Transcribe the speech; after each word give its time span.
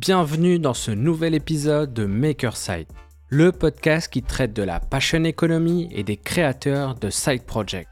Bienvenue 0.00 0.60
dans 0.60 0.74
ce 0.74 0.92
nouvel 0.92 1.34
épisode 1.34 1.92
de 1.92 2.04
Makerside, 2.04 2.86
le 3.30 3.50
podcast 3.50 4.08
qui 4.08 4.22
traite 4.22 4.52
de 4.52 4.62
la 4.62 4.78
passion 4.78 5.24
economy 5.24 5.88
et 5.90 6.04
des 6.04 6.16
créateurs 6.16 6.94
de 6.94 7.10
side 7.10 7.42
projects. 7.42 7.88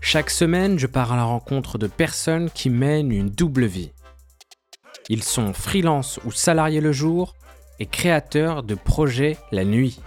Chaque 0.00 0.30
semaine, 0.30 0.78
je 0.78 0.86
pars 0.86 1.12
à 1.12 1.16
la 1.16 1.24
rencontre 1.24 1.76
de 1.76 1.88
personnes 1.88 2.48
qui 2.48 2.70
mènent 2.70 3.12
une 3.12 3.28
double 3.28 3.66
vie. 3.66 3.92
Ils 5.10 5.22
sont 5.22 5.52
freelance 5.52 6.18
ou 6.24 6.32
salariés 6.32 6.80
le 6.80 6.92
jour 6.92 7.34
et 7.78 7.84
créateurs 7.84 8.62
de 8.62 8.74
projets 8.74 9.36
la 9.50 9.66
nuit. 9.66 10.00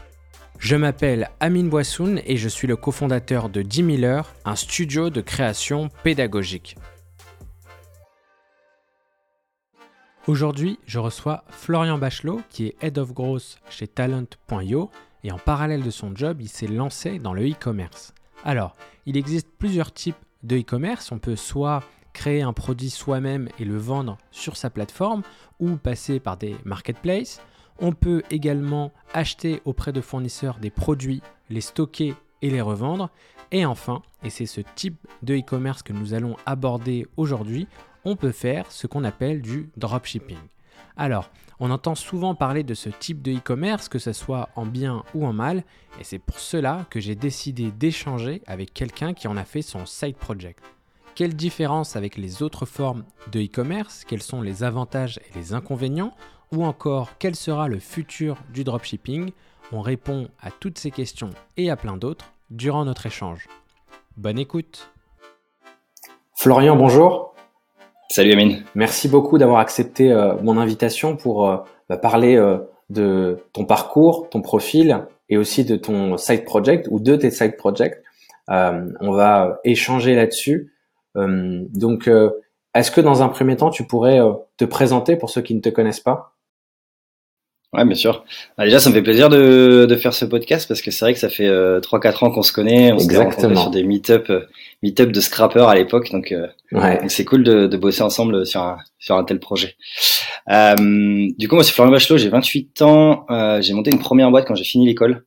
Je 0.58 0.76
m'appelle 0.76 1.30
Amine 1.40 1.70
Boissoun 1.70 2.22
et 2.26 2.38
je 2.38 2.50
suis 2.50 2.68
le 2.68 2.76
cofondateur 2.76 3.50
de 3.50 3.62
10 3.62 3.98
000 3.98 4.04
heures, 4.04 4.34
un 4.46 4.56
studio 4.56 5.12
de 5.12 5.22
création 5.22 5.90
pédagogique. 6.02 6.76
Aujourd'hui, 10.28 10.80
je 10.88 10.98
reçois 10.98 11.44
Florian 11.50 12.00
Bachelot, 12.00 12.42
qui 12.50 12.66
est 12.66 12.76
Head 12.82 12.98
of 12.98 13.14
Growth 13.14 13.60
chez 13.70 13.88
Talent.io, 13.88 14.90
et 15.24 15.32
en 15.32 15.38
parallèle 15.38 15.84
de 15.84 15.92
son 15.92 16.16
job, 16.16 16.42
il 16.42 16.50
s'est 16.50 16.66
lancé 16.66 17.20
dans 17.20 17.32
le 17.32 17.48
e-commerce. 17.48 18.12
Alors, 18.44 18.76
il 19.06 19.18
existe 19.18 19.48
plusieurs 19.60 19.94
types 19.94 20.16
de 20.42 20.58
e-commerce. 20.58 21.12
On 21.12 21.20
peut 21.20 21.36
soit 21.36 21.84
créer 22.14 22.42
un 22.42 22.54
produit 22.54 22.90
soi-même 22.90 23.50
et 23.60 23.66
le 23.66 23.78
vendre 23.78 24.18
sur 24.32 24.58
sa 24.58 24.72
plateforme, 24.72 25.22
ou 25.60 25.76
passer 25.76 26.20
par 26.20 26.38
des 26.38 26.56
marketplaces. 26.66 27.40
On 27.80 27.92
peut 27.92 28.24
également 28.32 28.92
acheter 29.14 29.62
auprès 29.64 29.94
de 29.94 30.02
fournisseurs 30.02 30.58
des 30.58 30.72
produits, 30.72 31.22
les 31.52 31.62
stocker 31.62 32.16
et 32.42 32.50
les 32.50 32.62
revendre. 32.62 33.12
Et 33.52 33.64
enfin, 33.64 34.02
et 34.24 34.32
c'est 34.32 34.48
ce 34.48 34.62
type 34.74 34.98
de 35.22 35.36
e-commerce 35.36 35.84
que 35.84 35.94
nous 35.94 36.16
allons 36.16 36.36
aborder 36.48 37.06
aujourd'hui, 37.16 37.68
on 38.06 38.16
peut 38.16 38.32
faire 38.32 38.72
ce 38.72 38.88
qu'on 38.88 39.04
appelle 39.04 39.42
du 39.42 39.70
dropshipping. 39.76 40.38
Alors, 40.98 41.30
on 41.60 41.72
entend 41.72 41.96
souvent 41.96 42.36
parler 42.36 42.64
de 42.64 42.74
ce 42.74 42.90
type 42.90 43.22
de 43.22 43.34
e-commerce, 43.34 43.90
que 43.90 44.00
ce 44.00 44.14
soit 44.14 44.50
en 44.56 44.66
bien 44.66 45.04
ou 45.14 45.26
en 45.26 45.34
mal, 45.34 45.64
et 46.00 46.04
c'est 46.04 46.20
pour 46.20 46.40
cela 46.40 46.86
que 46.90 47.00
j'ai 47.00 47.16
décidé 47.16 47.72
d'échanger 47.72 48.42
avec 48.48 48.74
quelqu'un 48.74 49.14
qui 49.14 49.28
en 49.28 49.36
a 49.36 49.44
fait 49.44 49.62
son 49.62 49.86
side 49.86 50.16
project. 50.16 50.64
Quelle 51.16 51.36
différence 51.36 51.96
avec 51.96 52.18
les 52.18 52.44
autres 52.44 52.66
formes 52.66 53.06
de 53.32 53.42
e-commerce? 53.42 54.04
Quels 54.06 54.22
sont 54.22 54.42
les 54.42 54.64
avantages 54.64 55.20
et 55.30 55.38
les 55.38 55.54
inconvénients? 55.54 56.14
Ou 56.52 56.66
encore, 56.66 57.12
quel 57.20 57.36
sera 57.36 57.68
le 57.68 57.80
futur 57.80 58.38
du 58.54 58.64
dropshipping? 58.64 59.32
On 59.72 59.82
répond 59.82 60.30
à 60.42 60.52
toutes 60.52 60.78
ces 60.78 60.92
questions 60.92 61.32
et 61.58 61.70
à 61.70 61.78
plein 61.78 61.98
d'autres 61.98 62.34
durant 62.50 62.86
notre 62.86 63.06
échange. 63.06 63.48
Bonne 64.18 64.38
écoute 64.38 64.92
Florian, 66.38 66.76
bonjour 66.76 67.35
Salut 68.10 68.34
Amine. 68.34 68.64
Merci 68.76 69.08
beaucoup 69.08 69.38
d'avoir 69.38 69.60
accepté 69.60 70.12
euh, 70.12 70.36
mon 70.42 70.58
invitation 70.58 71.18
pour 71.18 71.50
euh, 71.50 71.58
bah, 71.90 71.98
parler 71.98 72.36
euh, 72.36 72.60
de 72.90 73.40
ton 73.52 73.66
parcours, 73.66 74.30
ton 74.30 74.42
profil 74.42 75.06
et 75.28 75.38
aussi 75.38 75.66
de 75.66 75.76
ton 75.76 76.18
side 76.18 76.46
project 76.46 76.88
ou 76.92 77.00
de 77.00 77.16
tes 77.16 77.32
side 77.32 77.58
projects. 77.58 77.98
on 78.48 79.12
va 79.12 79.60
échanger 79.64 80.14
là-dessus. 80.16 80.72
donc, 81.16 82.08
est-ce 82.76 82.92
que 82.92 83.02
dans 83.02 83.24
un 83.24 83.30
premier 83.30 83.58
temps, 83.58 83.72
tu 83.72 83.86
pourrais 83.86 84.20
te 84.58 84.66
présenter 84.66 85.16
pour 85.16 85.32
ceux 85.32 85.42
qui 85.42 85.56
ne 85.56 85.62
te 85.62 85.70
connaissent 85.70 86.00
pas? 86.00 86.35
Ouais, 87.76 87.86
bien 87.86 87.96
sûr. 87.96 88.24
Bah, 88.58 88.66
déjà, 88.66 88.80
ça 88.80 88.90
me 88.90 88.96
fait 88.96 89.02
plaisir 89.02 89.30
de, 89.30 89.86
de 89.88 89.96
faire 89.96 90.14
ce 90.14 90.26
podcast 90.26 90.68
parce 90.68 90.82
que 90.82 90.92
c'est 90.92 91.04
vrai 91.04 91.14
que 91.14 91.20
ça 91.20 91.30
fait 91.30 91.48
euh, 91.48 91.80
3-4 91.80 92.26
ans 92.26 92.32
qu'on 92.32 92.42
se 92.42 92.54
connaît. 92.54 92.94
On 92.94 92.98
rencontrés 92.98 93.56
sur 93.56 93.70
des 93.70 93.84
meet-up 93.84 94.30
euh, 94.30 94.42
meet 94.82 95.02
de 95.02 95.20
scrappers 95.20 95.68
à 95.68 95.76
l'époque. 95.76 96.10
Donc, 96.12 96.32
euh, 96.32 96.48
ouais. 96.72 97.02
c'est 97.08 97.26
cool 97.26 97.44
de, 97.44 97.68
de, 97.68 97.78
bosser 97.78 98.04
ensemble 98.04 98.46
sur 98.46 98.62
un, 98.62 98.78
sur 99.00 99.18
un 99.18 99.24
tel 99.24 99.40
projet. 99.40 99.76
Euh, 100.50 101.28
du 101.38 101.48
coup, 101.48 101.56
moi, 101.56 101.64
c'est 101.64 101.74
Florian 101.74 101.92
Bachelot. 101.92 102.18
J'ai 102.18 102.30
28 102.30 102.82
ans. 102.82 103.26
Euh, 103.30 103.62
j'ai 103.62 103.74
monté 103.74 103.92
une 103.92 104.00
première 104.00 104.32
boîte 104.32 104.48
quand 104.48 104.56
j'ai 104.56 104.64
fini 104.64 104.86
l'école 104.86 105.26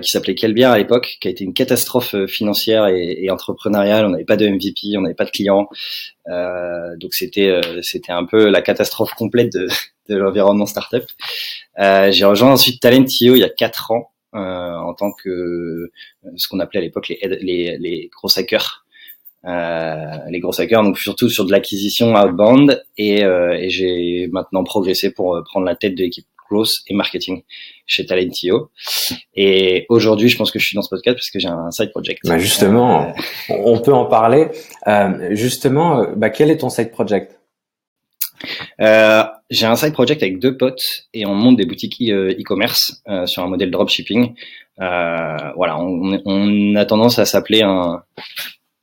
qui 0.00 0.10
s'appelait 0.10 0.36
Kelbière 0.36 0.70
à 0.70 0.78
l'époque, 0.78 1.16
qui 1.20 1.26
a 1.26 1.30
été 1.30 1.42
une 1.42 1.52
catastrophe 1.52 2.14
financière 2.26 2.86
et, 2.86 3.18
et 3.20 3.30
entrepreneuriale. 3.30 4.06
On 4.06 4.10
n'avait 4.10 4.24
pas 4.24 4.36
de 4.36 4.46
MVP, 4.46 4.96
on 4.96 5.02
n'avait 5.02 5.14
pas 5.14 5.24
de 5.24 5.30
clients. 5.30 5.68
donc, 6.26 7.14
c'était 7.14 7.60
c'était 7.82 8.12
un 8.12 8.24
peu 8.24 8.48
la 8.48 8.62
catastrophe 8.62 9.12
complète 9.14 9.52
de 9.52 9.66
de 10.08 10.16
l'environnement 10.16 10.66
startup. 10.66 11.04
Euh, 11.78 12.10
j'ai 12.10 12.24
rejoint 12.24 12.52
ensuite 12.52 12.80
Talent.io 12.80 13.34
il 13.34 13.40
y 13.40 13.44
a 13.44 13.48
quatre 13.48 13.90
ans 13.90 14.12
euh, 14.34 14.38
en 14.38 14.94
tant 14.94 15.12
que 15.12 15.28
euh, 15.28 15.90
ce 16.36 16.48
qu'on 16.48 16.60
appelait 16.60 16.80
à 16.80 16.82
l'époque 16.82 17.08
les, 17.08 17.18
les, 17.40 17.78
les, 17.78 18.10
gros 18.14 18.28
hackers. 18.36 18.85
Euh, 19.46 20.16
les 20.28 20.40
gros 20.40 20.58
hackers, 20.60 20.82
donc 20.82 20.98
surtout 20.98 21.28
sur 21.28 21.44
de 21.44 21.52
l'acquisition 21.52 22.14
outbound, 22.14 22.82
et, 22.98 23.24
euh, 23.24 23.52
et 23.52 23.70
j'ai 23.70 24.28
maintenant 24.32 24.64
progressé 24.64 25.12
pour 25.12 25.40
prendre 25.44 25.66
la 25.66 25.76
tête 25.76 25.94
de 25.94 26.02
l'équipe 26.02 26.26
growth 26.48 26.72
et 26.86 26.94
marketing 26.94 27.42
chez 27.86 28.06
Talent.io. 28.06 28.70
Et 29.34 29.86
aujourd'hui, 29.88 30.28
je 30.28 30.36
pense 30.36 30.50
que 30.50 30.58
je 30.58 30.66
suis 30.66 30.74
dans 30.74 30.82
ce 30.82 30.88
podcast 30.90 31.16
parce 31.16 31.30
que 31.30 31.38
j'ai 31.38 31.48
un 31.48 31.70
side 31.70 31.90
project. 31.90 32.20
Bah 32.24 32.38
justement, 32.38 33.12
on 33.48 33.78
peut 33.80 33.92
en 33.92 34.06
parler. 34.06 34.48
Euh, 34.86 35.28
justement, 35.32 36.06
bah, 36.16 36.30
quel 36.30 36.50
est 36.50 36.58
ton 36.58 36.70
side 36.70 36.90
project? 36.90 37.38
Euh, 38.80 39.24
j'ai 39.50 39.66
un 39.66 39.76
side 39.76 39.92
project 39.92 40.22
avec 40.22 40.38
deux 40.38 40.56
potes 40.56 40.84
et 41.14 41.26
on 41.26 41.34
monte 41.34 41.56
des 41.56 41.66
boutiques 41.66 42.00
e- 42.00 42.32
e-commerce 42.32 43.02
euh, 43.08 43.26
sur 43.26 43.42
un 43.42 43.48
modèle 43.48 43.70
dropshipping. 43.70 44.34
Euh, 44.80 45.36
voilà, 45.56 45.78
on, 45.78 46.20
on, 46.26 46.74
a 46.76 46.84
tendance 46.84 47.18
à 47.18 47.24
s'appeler 47.24 47.62
un, 47.62 48.02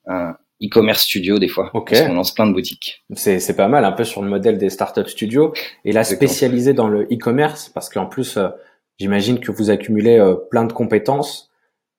un 0.07 0.35
e-commerce 0.61 1.03
studio 1.03 1.39
des 1.39 1.47
fois. 1.47 1.71
Ok. 1.73 1.91
Parce 1.91 2.01
qu'on 2.03 2.13
lance 2.13 2.33
plein 2.33 2.47
de 2.47 2.53
boutiques. 2.53 3.03
C'est, 3.15 3.55
pas 3.55 3.67
mal, 3.67 3.85
un 3.85 3.91
peu 3.91 4.03
sur 4.03 4.21
le 4.21 4.29
modèle 4.29 4.57
des 4.57 4.69
startup 4.69 5.07
studios. 5.07 5.53
Et 5.85 5.91
là, 5.91 6.03
spécialisé 6.03 6.73
dans 6.73 6.87
le 6.87 7.03
e-commerce, 7.03 7.69
parce 7.69 7.89
qu'en 7.89 8.05
plus, 8.05 8.37
euh, 8.37 8.49
j'imagine 8.99 9.39
que 9.39 9.51
vous 9.51 9.69
accumulez 9.69 10.19
euh, 10.19 10.35
plein 10.35 10.65
de 10.65 10.73
compétences. 10.73 11.49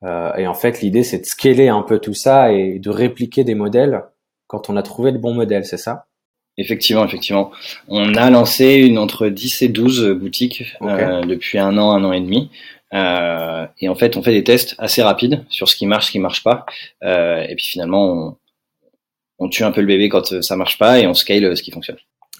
Euh, 0.05 0.35
et 0.35 0.47
en 0.47 0.55
fait, 0.55 0.81
l'idée, 0.81 1.03
c'est 1.03 1.19
de 1.19 1.27
scaler 1.27 1.69
un 1.69 1.83
peu 1.83 1.99
tout 1.99 2.15
ça 2.15 2.53
et 2.53 2.79
de 2.79 2.91
répliquer 2.91 3.45
des 3.45 3.55
modèles 3.55 4.03
quand 4.47 4.71
on 4.71 4.77
a 4.77 4.83
trouvé 4.83 5.11
le 5.11 5.19
bon 5.19 5.35
modèle, 5.35 5.65
c'est 5.65 5.79
ça? 5.79 6.07
Effectivement, 6.57 7.05
effectivement. 7.05 7.51
On 7.89 8.15
a 8.15 8.31
lancé 8.31 8.75
une 8.75 8.99
entre 8.99 9.29
10 9.29 9.63
et 9.63 9.69
12 9.69 10.11
boutiques 10.11 10.65
euh, 10.83 11.23
depuis 11.23 11.59
un 11.59 11.77
an, 11.79 11.91
un 11.91 12.05
an 12.05 12.13
et 12.13 12.21
demi. 12.21 12.51
Euh, 12.93 13.67
et 13.81 13.89
en 13.89 13.97
fait, 13.97 14.17
on 14.17 14.23
fait 14.23 14.33
des 14.33 14.45
tests 14.45 14.77
assez 14.79 15.03
rapides 15.03 15.45
sur 15.49 15.69
ce 15.69 15.75
qui 15.75 15.87
marche, 15.87 16.07
ce 16.07 16.13
qui 16.13 16.21
marche 16.21 16.45
pas. 16.45 16.65
Euh, 17.03 17.43
et 17.43 17.57
puis 17.57 17.65
finalement, 17.65 18.39
on, 19.39 19.49
tue 19.49 19.65
un 19.65 19.73
peu 19.73 19.81
le 19.81 19.87
bébé 19.87 20.09
quand 20.09 20.43
ça 20.43 20.57
marche 20.57 20.79
pas 20.79 20.99
et 20.99 21.07
on 21.07 21.15
scale 21.15 21.57
ce 21.57 21.63
qui 21.63 21.71
fonctionne. 21.71 21.97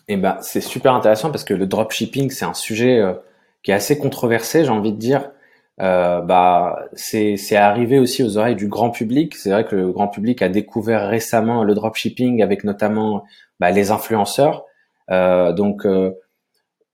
Eh 0.09 0.17
ben, 0.17 0.37
c'est 0.43 0.61
super 0.61 0.95
intéressant 0.95 1.31
parce 1.31 1.45
que 1.45 1.55
le 1.55 1.67
dropshipping, 1.67 2.31
c'est 2.31 2.45
un 2.45 2.55
sujet 2.55 2.99
euh, 2.99 3.15
qui 3.63 3.71
est 3.71 3.75
assez 3.75 3.99
controversé, 3.99 4.65
j'ai 4.65 4.71
envie 4.71 4.93
de 4.93 4.99
dire. 4.99 5.31
Euh, 5.81 6.21
bah, 6.21 6.87
c'est 6.95 7.57
arrivé 7.57 7.99
aussi 7.99 8.23
aux 8.23 8.37
oreilles 8.37 8.55
du 8.55 8.69
grand 8.69 8.91
public. 8.91 9.35
C'est 9.35 9.51
vrai 9.51 9.65
que 9.65 9.75
le 9.75 9.93
grand 9.93 10.09
public 10.09 10.43
a 10.43 10.49
découvert 10.49 11.09
récemment 11.09 11.65
le 11.65 11.75
dropshipping 11.75 12.43
avec 12.43 12.65
notamment 12.65 13.25
bah, 13.61 13.71
les 13.71 13.91
influenceurs. 13.91 14.65
Euh, 15.11 15.53
donc, 15.53 15.87
euh, 15.87 16.13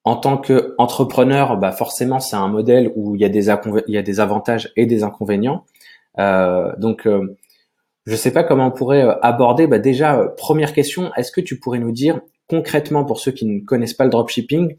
en 0.04 0.16
tant 0.16 0.38
qu'entrepreneur, 0.38 1.56
bah, 1.56 1.72
forcément, 1.72 2.20
c'est 2.20 2.36
un 2.36 2.48
modèle 2.48 2.90
où 2.96 3.14
il 3.16 3.20
y 3.20 3.24
a 3.24 3.28
des, 3.28 3.48
il 3.48 3.94
y 3.94 3.98
a 3.98 4.02
des 4.02 4.20
avantages 4.20 4.72
et 4.76 4.86
des 4.86 5.02
inconvénients. 5.02 5.64
Euh, 6.18 6.72
donc, 6.78 7.06
je 8.10 8.14
ne 8.16 8.18
sais 8.18 8.32
pas 8.32 8.42
comment 8.42 8.66
on 8.66 8.70
pourrait 8.72 9.06
aborder. 9.22 9.68
Bah, 9.68 9.78
déjà, 9.78 10.26
première 10.36 10.72
question, 10.72 11.12
est-ce 11.16 11.30
que 11.30 11.40
tu 11.40 11.60
pourrais 11.60 11.78
nous 11.78 11.92
dire 11.92 12.20
concrètement, 12.48 13.04
pour 13.04 13.20
ceux 13.20 13.30
qui 13.30 13.46
ne 13.46 13.60
connaissent 13.60 13.94
pas 13.94 14.02
le 14.02 14.10
dropshipping, 14.10 14.74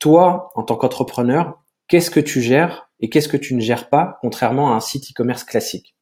toi, 0.00 0.50
en 0.56 0.64
tant 0.64 0.74
qu'entrepreneur, 0.74 1.60
qu'est-ce 1.86 2.10
que 2.10 2.18
tu 2.18 2.42
gères 2.42 2.88
et 2.98 3.08
qu'est-ce 3.08 3.28
que 3.28 3.36
tu 3.36 3.54
ne 3.54 3.60
gères 3.60 3.88
pas, 3.88 4.18
contrairement 4.22 4.72
à 4.72 4.76
un 4.76 4.80
site 4.80 5.10
e-commerce 5.10 5.44
classique? 5.44 5.94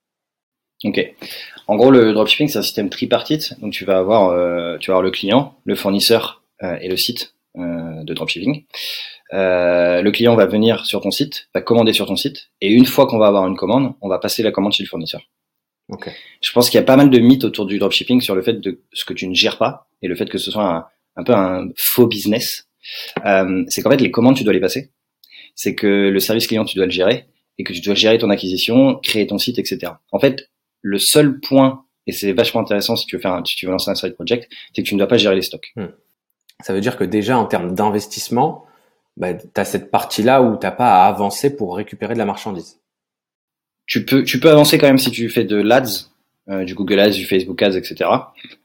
Ok. 0.85 1.15
En 1.67 1.77
gros, 1.77 1.91
le 1.91 2.13
dropshipping, 2.13 2.49
c'est 2.49 2.59
un 2.59 2.63
système 2.63 2.89
tripartite. 2.89 3.59
Donc, 3.61 3.73
tu 3.73 3.85
vas 3.85 3.99
avoir, 3.99 4.31
euh, 4.31 4.79
le 4.79 5.11
client, 5.11 5.55
le 5.65 5.75
fournisseur 5.75 6.43
euh, 6.63 6.77
et 6.81 6.89
le 6.89 6.97
site 6.97 7.35
euh, 7.57 8.05
de 8.05 8.15
dropshipping. 8.15 8.65
le 9.33 10.11
client 10.11 10.37
va 10.37 10.47
venir 10.47 10.87
sur 10.87 11.01
ton 11.01 11.11
site, 11.11 11.49
va 11.55 11.61
commander 11.61 11.93
sur 11.93 12.07
ton 12.07 12.17
site, 12.17 12.51
et 12.61 12.71
une 12.71 12.87
fois 12.87 13.07
qu'on 13.07 13.19
va 13.19 13.27
avoir 13.27 13.47
une 13.47 13.57
commande, 13.57 13.95
on 14.01 14.09
va 14.09 14.19
passer 14.19 14.43
la 14.43 14.53
commande 14.53 14.73
chez 14.73 14.85
le 14.85 14.89
fournisseur. 14.89 15.23
Okay. 15.89 16.13
Je 16.43 16.53
pense 16.53 16.69
qu'il 16.69 16.79
y 16.79 16.83
a 16.83 16.85
pas 16.85 16.97
mal 16.97 17.11
de 17.11 17.19
mythes 17.19 17.45
autour 17.45 17.67
du 17.67 17.79
dropshipping 17.79 18.21
sur 18.21 18.35
le 18.35 18.43
fait 18.43 18.55
de 18.55 18.83
ce 18.93 19.05
que 19.05 19.15
tu 19.15 19.27
ne 19.27 19.35
gères 19.35 19.59
pas 19.59 19.89
et 20.03 20.09
le 20.09 20.15
fait 20.15 20.29
que 20.29 20.39
ce 20.39 20.51
soit 20.51 20.65
un, 20.65 20.87
un 21.17 21.25
peu 21.25 21.35
un 21.35 21.69
faux 21.77 22.07
business. 22.07 22.69
c'est 23.25 23.83
qu'en 23.83 23.91
fait, 23.91 24.01
les 24.01 24.11
commandes, 24.11 24.37
tu 24.37 24.45
dois 24.45 24.53
les 24.53 24.61
passer. 24.61 24.91
C'est 25.55 25.75
que 25.75 25.87
le 25.87 26.21
service 26.21 26.47
client, 26.47 26.65
tu 26.65 26.77
dois 26.77 26.87
le 26.87 26.93
gérer 26.93 27.27
et 27.59 27.65
que 27.65 27.73
tu 27.73 27.81
dois 27.81 27.95
gérer 27.95 28.19
ton 28.19 28.31
acquisition, 28.31 28.97
créer 28.97 29.27
ton 29.27 29.39
site, 29.39 29.59
etc. 29.59 29.93
En 30.13 30.21
fait, 30.21 30.49
le 30.81 30.99
seul 30.99 31.41
point, 31.41 31.85
et 32.07 32.13
c'est 32.13 32.33
vachement 32.33 32.61
intéressant 32.61 32.97
si 32.97 33.07
tu 33.07 33.17
veux 33.17 33.23
faire, 33.23 33.33
un, 33.33 33.45
si 33.45 33.57
tu 33.57 33.67
veux 33.67 33.73
lancer 33.73 33.91
un 33.91 33.97
side 33.97 34.15
project, 34.15 34.51
c'est 34.75 34.83
que 34.83 34.89
tu 34.89 34.95
ne 34.95 34.99
dois 34.99 35.09
pas 35.09 35.19
gérer 35.19 35.35
les 35.35 35.43
stocks. 35.43 35.73
Hmm. 35.77 35.89
Ça 36.63 36.73
veut 36.73 36.81
dire 36.81 36.97
que 36.97 37.05
déjà 37.05 37.37
en 37.37 37.47
termes 37.47 37.75
d'investissement, 37.75 38.65
bah, 39.17 39.35
tu 39.35 39.49
as 39.57 39.65
cette 39.65 39.91
partie-là 39.91 40.43
où 40.43 40.57
t'as 40.57 40.71
pas 40.71 41.03
à 41.03 41.09
avancer 41.09 41.55
pour 41.55 41.77
récupérer 41.77 42.15
de 42.15 42.19
la 42.19 42.25
marchandise. 42.25 42.79
Tu 43.89 44.05
peux, 44.05 44.23
tu 44.23 44.39
peux 44.39 44.51
avancer 44.51 44.79
quand 44.79 44.87
même 44.87 44.99
si 44.99 45.11
tu 45.11 45.29
fais 45.29 45.43
de 45.43 45.57
l'ADS, 45.57 46.13
du 46.65 46.75
Google 46.75 47.01
Ads, 47.01 47.11
du 47.11 47.25
Facebook 47.25 47.61
Ads, 47.61 47.77
etc. 47.77 48.09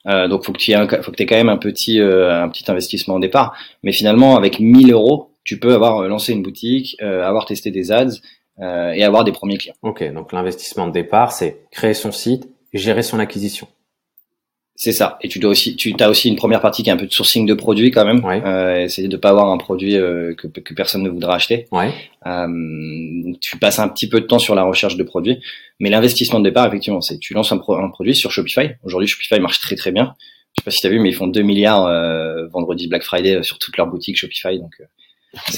donc 0.06 0.46
faut 0.46 0.54
que 0.54 0.58
tu 0.58 0.72
aies, 0.72 0.88
faut 1.02 1.12
que 1.12 1.22
aies 1.22 1.26
quand 1.26 1.36
même 1.36 1.50
un 1.50 1.58
petit, 1.58 2.00
un 2.00 2.48
petit 2.50 2.70
investissement 2.70 3.16
au 3.16 3.20
départ. 3.20 3.58
Mais 3.84 3.92
finalement, 3.92 4.38
avec 4.38 4.60
1000 4.60 4.92
euros, 4.92 5.32
tu 5.44 5.60
peux 5.60 5.74
avoir 5.74 6.08
lancé 6.08 6.32
une 6.34 6.44
boutique, 6.44 6.96
avoir 7.02 7.46
testé 7.46 7.72
des 7.72 7.92
ads 7.92 8.20
et 8.62 9.04
avoir 9.04 9.24
des 9.24 9.32
premiers 9.32 9.58
clients. 9.58 9.76
Ok, 9.82 10.04
donc 10.14 10.32
l'investissement 10.32 10.88
de 10.88 10.94
départ, 10.94 11.32
c'est 11.32 11.66
créer 11.72 11.94
son 11.94 12.12
site, 12.12 12.48
gérer 12.74 13.04
son 13.04 13.20
acquisition. 13.20 13.68
C'est 14.76 14.92
ça. 14.92 15.18
Et 15.22 15.30
tu 15.30 15.40
dois 15.40 15.52
aussi, 15.52 15.76
tu 15.76 15.96
as 16.00 16.10
aussi 16.10 16.30
une 16.30 16.36
première 16.36 16.60
partie 16.60 16.84
qui 16.84 16.90
est 16.90 16.94
un 16.94 16.98
peu 16.98 17.06
de 17.06 17.14
sourcing 17.14 17.46
de 17.46 17.54
produits 17.54 17.92
quand 17.92 18.06
même. 18.06 18.24
Ouais. 18.26 18.42
Euh, 18.44 18.84
essayer 18.84 19.08
de 19.08 19.18
pas 19.18 19.30
avoir 19.30 19.52
un 19.52 19.58
produit 19.58 19.96
euh, 19.96 20.34
que, 20.34 20.48
que 20.48 20.74
personne 20.74 21.04
ne 21.04 21.10
voudra 21.10 21.36
acheter. 21.36 21.68
Ouais. 21.72 21.94
Euh, 22.26 23.34
tu 23.40 23.58
passes 23.58 23.80
un 23.80 23.88
petit 23.88 24.10
peu 24.10 24.20
de 24.20 24.26
temps 24.26 24.40
sur 24.40 24.56
la 24.56 24.64
recherche 24.64 24.98
de 24.98 25.04
produits, 25.04 25.40
mais 25.80 25.90
l'investissement 25.90 26.40
de 26.40 26.46
départ, 26.46 26.66
effectivement, 26.68 27.02
c'est 27.02 27.20
tu 27.20 27.34
lances 27.34 27.52
un, 27.52 27.58
un 27.58 27.90
produit 27.90 28.16
sur 28.16 28.32
Shopify. 28.32 28.72
Aujourd'hui, 28.84 29.08
Shopify 29.08 29.40
marche 29.40 29.60
très 29.60 29.76
très 29.76 29.92
bien. 29.92 30.16
Je 30.54 30.62
sais 30.62 30.66
pas 30.66 30.72
si 30.72 30.82
tu 30.82 30.88
as 30.88 30.90
vu, 30.92 31.00
mais 31.00 31.10
ils 31.10 31.16
font 31.16 31.28
2 31.28 31.42
milliards 31.42 31.86
euh, 31.88 32.48
vendredi 32.48 32.88
Black 32.88 33.04
Friday 33.04 33.38
euh, 33.38 33.44
sur 33.44 33.58
toutes 33.58 33.76
leurs 33.78 33.88
boutiques 33.88 34.18
Shopify. 34.18 34.60
Donc, 34.60 34.74
euh, 34.80 34.86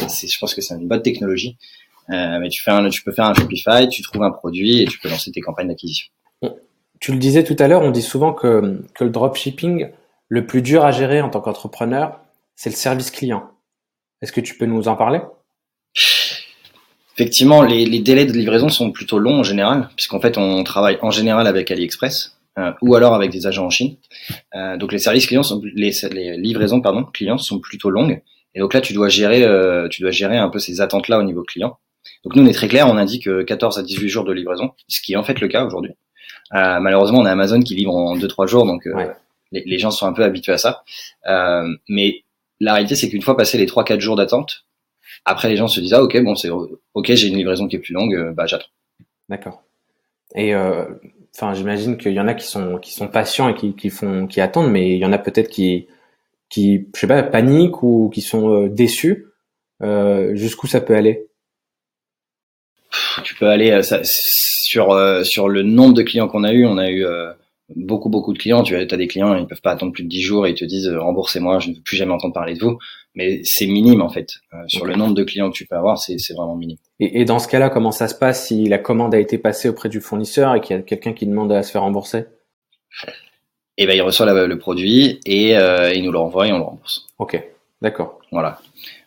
c'est, 0.07 0.27
je 0.27 0.39
pense 0.39 0.53
que 0.53 0.62
c'est 0.62 0.73
une 0.75 0.88
bonne 0.88 1.01
technologie. 1.01 1.57
mais 2.07 2.47
tu 2.50 2.62
fais 2.62 2.71
un, 2.71 2.89
tu 2.89 3.01
peux 3.03 3.12
faire 3.12 3.25
un 3.25 3.33
Shopify, 3.33 3.89
tu 3.89 4.01
trouves 4.01 4.23
un 4.23 4.31
produit 4.31 4.81
et 4.81 4.85
tu 4.85 4.97
peux 5.00 5.09
lancer 5.09 5.31
tes 5.31 5.41
campagnes 5.41 5.67
d'acquisition. 5.67 6.07
Tu 7.05 7.11
le 7.11 7.19
disais 7.19 7.43
tout 7.43 7.55
à 7.59 7.67
l'heure, 7.67 7.83
on 7.83 7.91
dit 7.91 8.01
souvent 8.01 8.33
que, 8.33 8.83
que 8.95 9.03
le 9.03 9.11
dropshipping, 9.11 9.89
le 10.27 10.47
plus 10.47 10.63
dur 10.63 10.83
à 10.83 10.89
gérer 10.89 11.21
en 11.21 11.29
tant 11.29 11.39
qu'entrepreneur, 11.39 12.19
c'est 12.55 12.71
le 12.71 12.75
service 12.75 13.11
client. 13.11 13.43
Est-ce 14.23 14.31
que 14.31 14.41
tu 14.41 14.57
peux 14.57 14.65
nous 14.65 14.87
en 14.87 14.95
parler? 14.95 15.19
Effectivement, 17.13 17.61
les, 17.61 17.99
délais 17.99 18.25
de 18.25 18.31
livraison 18.31 18.69
sont 18.69 18.91
plutôt 18.91 19.19
longs 19.19 19.41
en 19.41 19.43
général, 19.43 19.87
puisqu'en 19.95 20.19
fait, 20.19 20.39
on 20.39 20.63
travaille 20.63 20.97
en 21.03 21.11
général 21.11 21.45
avec 21.45 21.69
AliExpress 21.69 22.39
euh, 22.57 22.71
ou 22.81 22.95
alors 22.95 23.13
avec 23.13 23.29
des 23.29 23.45
agents 23.45 23.67
en 23.67 23.69
Chine. 23.69 23.97
Euh, 24.55 24.75
donc 24.77 24.91
les 24.91 24.97
services 24.97 25.27
clients 25.27 25.43
sont 25.43 25.61
les, 25.75 25.91
les, 26.11 26.37
livraisons 26.37 26.81
pardon 26.81 27.03
clients 27.03 27.37
sont 27.37 27.59
plutôt 27.59 27.91
longues. 27.91 28.23
Et 28.55 28.59
donc 28.59 28.73
là, 28.73 28.81
tu 28.81 28.93
dois 28.93 29.09
gérer, 29.09 29.43
euh, 29.43 29.87
tu 29.89 30.01
dois 30.01 30.09
gérer 30.09 30.39
un 30.39 30.49
peu 30.49 30.57
ces 30.57 30.81
attentes 30.81 31.07
là 31.07 31.19
au 31.19 31.23
niveau 31.23 31.43
client. 31.43 31.77
Donc 32.23 32.35
nous, 32.35 32.41
on 32.41 32.47
est 32.47 32.53
très 32.53 32.67
clair, 32.67 32.87
on 32.87 32.97
indique 32.97 33.29
14 33.45 33.77
à 33.77 33.83
18 33.83 34.09
jours 34.09 34.23
de 34.23 34.33
livraison, 34.33 34.71
ce 34.87 35.01
qui 35.01 35.13
est 35.13 35.17
en 35.17 35.23
fait 35.23 35.39
le 35.39 35.47
cas 35.47 35.63
aujourd'hui. 35.65 35.91
Euh, 36.53 36.80
malheureusement, 36.80 37.19
on 37.19 37.25
a 37.25 37.31
Amazon 37.31 37.62
qui 37.62 37.75
livre 37.75 37.95
en 37.95 38.18
2-3 38.18 38.47
jours, 38.47 38.65
donc 38.65 38.86
euh, 38.88 39.07
les, 39.51 39.63
les, 39.65 39.80
gens 39.80 39.92
sont 39.92 40.06
un 40.06 40.13
peu 40.13 40.24
habitués 40.24 40.53
à 40.53 40.57
ça. 40.57 40.83
Euh, 41.27 41.68
mais 41.89 42.24
la 42.59 42.74
réalité, 42.74 42.95
c'est 42.95 43.09
qu'une 43.09 43.21
fois 43.21 43.36
passé 43.36 43.57
les 43.57 43.65
3-4 43.65 44.00
jours 44.00 44.15
d'attente, 44.15 44.65
après 45.25 45.50
les 45.50 45.57
gens 45.57 45.68
se 45.68 45.80
disent 45.80 45.94
ah 45.94 46.03
ok 46.03 46.21
bon 46.24 46.36
c'est 46.36 46.50
ok 46.50 47.13
j'ai 47.13 47.27
une 47.30 47.38
livraison 47.38 47.68
qui 47.68 47.77
est 47.77 47.80
plus 47.80 47.94
longue, 47.94 48.33
bah 48.36 48.45
j'attends. 48.45 48.68
D'accord. 49.27 49.63
Et 50.36 50.53
enfin 50.56 51.53
j'imagine 51.53 51.97
qu'il 51.97 52.13
y 52.13 52.19
en 52.19 52.27
a 52.27 52.36
qui 52.36 52.45
sont 52.45 52.77
qui 52.77 52.91
sont 52.91 53.07
patients 53.07 53.50
et 53.50 53.56
qui, 53.56 53.75
qui 53.75 53.89
font 53.89 54.27
qui 54.27 54.39
attendent, 54.39 54.71
mais 54.71 54.94
il 54.94 55.00
y 55.00 55.06
en 55.06 55.13
a 55.13 55.18
peut-être 55.18 55.50
qui 55.50 55.88
qui 56.50 56.88
je 56.94 57.00
sais 57.00 57.07
pas 57.07 57.24
paniquent 57.24 57.81
ou 57.81 58.12
qui 58.13 58.21
sont 58.21 58.68
déçus. 58.68 59.27
Jusqu'où 59.81 60.68
ça 60.68 60.81
peut 60.81 60.95
aller? 60.95 61.27
Tu 63.23 63.35
peux 63.35 63.47
aller 63.47 63.81
ça, 63.83 64.01
sur 64.03 64.91
euh, 64.91 65.23
sur 65.23 65.47
le 65.47 65.63
nombre 65.63 65.94
de 65.94 66.03
clients 66.03 66.27
qu'on 66.27 66.44
a 66.44 66.51
eu, 66.51 66.65
on 66.65 66.77
a 66.77 66.89
eu 66.89 67.06
euh, 67.06 67.31
beaucoup 67.75 68.09
beaucoup 68.09 68.33
de 68.33 68.39
clients. 68.39 68.63
Tu 68.63 68.75
as, 68.75 68.85
des 68.85 69.07
clients, 69.07 69.35
ils 69.35 69.45
peuvent 69.45 69.62
pas 69.62 69.71
attendre 69.71 69.91
plus 69.91 70.03
de 70.03 70.09
10 70.09 70.21
jours 70.21 70.47
et 70.47 70.51
ils 70.51 70.56
te 70.56 70.65
disent 70.65 70.88
euh, 70.88 71.00
remboursez-moi, 71.00 71.59
je 71.59 71.69
ne 71.69 71.75
veux 71.75 71.81
plus 71.81 71.97
jamais 71.97 72.13
entendre 72.13 72.33
parler 72.33 72.56
de 72.56 72.59
vous. 72.59 72.77
Mais 73.13 73.41
c'est 73.44 73.67
minime 73.67 74.01
en 74.01 74.09
fait. 74.09 74.33
sur 74.67 74.85
le 74.85 74.95
nombre 74.95 75.13
de 75.13 75.23
clients 75.23 75.50
que 75.50 75.56
tu 75.56 75.65
peux 75.65 75.75
avoir, 75.75 75.97
c'est 75.97 76.17
vraiment 76.33 76.56
minime. 76.56 76.77
Et, 77.00 77.21
et, 77.21 77.25
dans 77.25 77.39
ce 77.39 77.47
cas-là, 77.47 77.69
comment 77.69 77.91
ça 77.91 78.07
se 78.07 78.15
passe 78.15 78.47
si 78.47 78.65
la 78.65 78.77
commande 78.77 79.15
a 79.15 79.19
été 79.19 79.38
passée 79.38 79.69
auprès 79.69 79.89
du 79.89 80.01
fournisseur 80.01 80.53
et 80.56 80.62
qu'il 80.62 80.75
y 80.75 80.79
a 80.79 80.81
quelqu'un 80.81 81.13
qui 81.13 81.25
demande 81.25 81.51
à 81.51 81.63
se 81.63 81.71
faire 81.71 81.81
rembourser? 81.81 82.25
Et 83.77 83.83
eh 83.83 83.88
ben 83.88 83.95
il 83.95 84.01
reçoit 84.01 84.25
le 84.25 84.57
produit 84.57 85.19
et 85.25 85.51
il 85.51 86.03
nous 86.03 86.12
le 86.12 86.17
renvoie 86.17 86.47
et 86.47 86.53
on 86.53 86.57
le 86.57 86.63
rembourse. 86.63 87.07
Ok, 87.19 87.41
d'accord. 87.85 88.19
Voilà. 88.31 88.59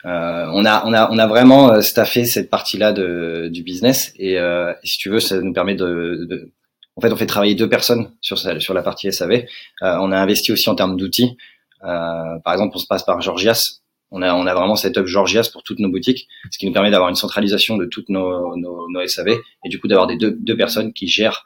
Euh, 0.05 0.47
on 0.55 0.65
a 0.65 0.87
on 0.87 0.93
a 0.95 1.11
on 1.11 1.19
a 1.19 1.27
vraiment 1.27 1.73
euh, 1.73 1.81
staffé 1.81 2.25
cette 2.25 2.49
partie-là 2.49 2.93
du 2.93 3.63
business 3.63 4.13
et, 4.17 4.39
euh, 4.39 4.73
si 4.85 4.99
tu 4.99 5.11
veux, 5.11 5.19
ça 5.19 5.41
nous 5.41 5.53
permet 5.53 5.75
de, 5.75 6.27
de, 6.31 6.53
en 6.97 7.01
fait, 7.01 7.13
on 7.13 7.17
fait 7.17 7.27
travailler 7.27 7.57
deux 7.57 7.69
personnes 7.69 8.13
sur 8.21 8.39
sur 8.39 8.75
la 8.75 8.83
partie 8.83 9.13
SAV. 9.13 9.33
Euh, 9.33 9.45
on 9.83 10.13
a 10.13 10.19
investi 10.19 10.53
aussi 10.53 10.71
en 10.71 10.77
termes 10.77 10.97
d'outils. 10.97 11.37
Euh, 11.85 12.39
par 12.45 12.53
exemple, 12.53 12.73
on 12.77 12.79
se 12.79 12.87
passe 12.87 13.03
par 13.03 13.21
Georgias. 13.21 13.81
On 14.13 14.23
a 14.23 14.33
on 14.33 14.47
a 14.47 14.55
vraiment 14.55 14.77
setup 14.77 15.07
Georgias 15.07 15.51
pour 15.53 15.65
toutes 15.65 15.81
nos 15.81 15.91
boutiques, 15.91 16.29
ce 16.51 16.57
qui 16.59 16.67
nous 16.67 16.73
permet 16.73 16.93
d'avoir 16.93 17.11
une 17.11 17.17
centralisation 17.17 17.77
de 17.77 17.85
toutes 17.85 18.09
nos, 18.09 18.57
nos, 18.57 18.89
nos 18.89 19.07
SAV 19.07 19.29
et 19.65 19.69
du 19.69 19.79
coup 19.81 19.89
d'avoir 19.89 20.07
des 20.07 20.17
deux, 20.17 20.31
deux 20.31 20.57
personnes 20.57 20.93
qui 20.93 21.09
gèrent 21.09 21.45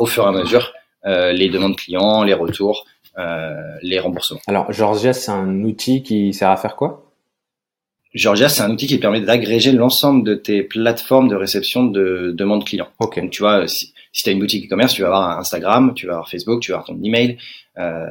au 0.00 0.06
fur 0.06 0.24
et 0.24 0.28
à 0.28 0.32
mesure 0.32 0.72
les 1.04 1.48
demandes 1.48 1.76
clients, 1.76 2.24
les 2.24 2.34
retours, 2.34 2.84
les 3.16 3.98
remboursements. 3.98 4.40
Alors 4.46 4.72
Georgias, 4.72 5.14
c'est 5.14 5.30
un 5.30 5.62
outil 5.64 6.02
qui 6.02 6.32
sert 6.34 6.50
à 6.50 6.56
faire 6.56 6.76
quoi? 6.76 7.06
Georgia, 8.16 8.48
c'est 8.48 8.62
un 8.62 8.70
outil 8.70 8.86
qui 8.86 8.96
permet 8.96 9.20
d'agréger 9.20 9.72
l'ensemble 9.72 10.24
de 10.24 10.34
tes 10.34 10.62
plateformes 10.62 11.28
de 11.28 11.34
réception 11.34 11.84
de 11.84 12.32
demandes 12.36 12.64
clients. 12.64 12.88
Ok. 12.98 13.20
Donc 13.20 13.30
tu 13.30 13.42
vois, 13.42 13.68
si, 13.68 13.92
si 14.10 14.22
tu 14.22 14.30
as 14.30 14.32
une 14.32 14.38
boutique 14.38 14.66
e-commerce, 14.66 14.94
tu 14.94 15.02
vas 15.02 15.08
avoir 15.08 15.38
Instagram, 15.38 15.92
tu 15.94 16.06
vas 16.06 16.14
avoir 16.14 16.28
Facebook, 16.28 16.62
tu 16.62 16.72
vas 16.72 16.78
avoir 16.78 16.86
ton 16.86 17.02
email. 17.02 17.36
Euh, 17.76 18.06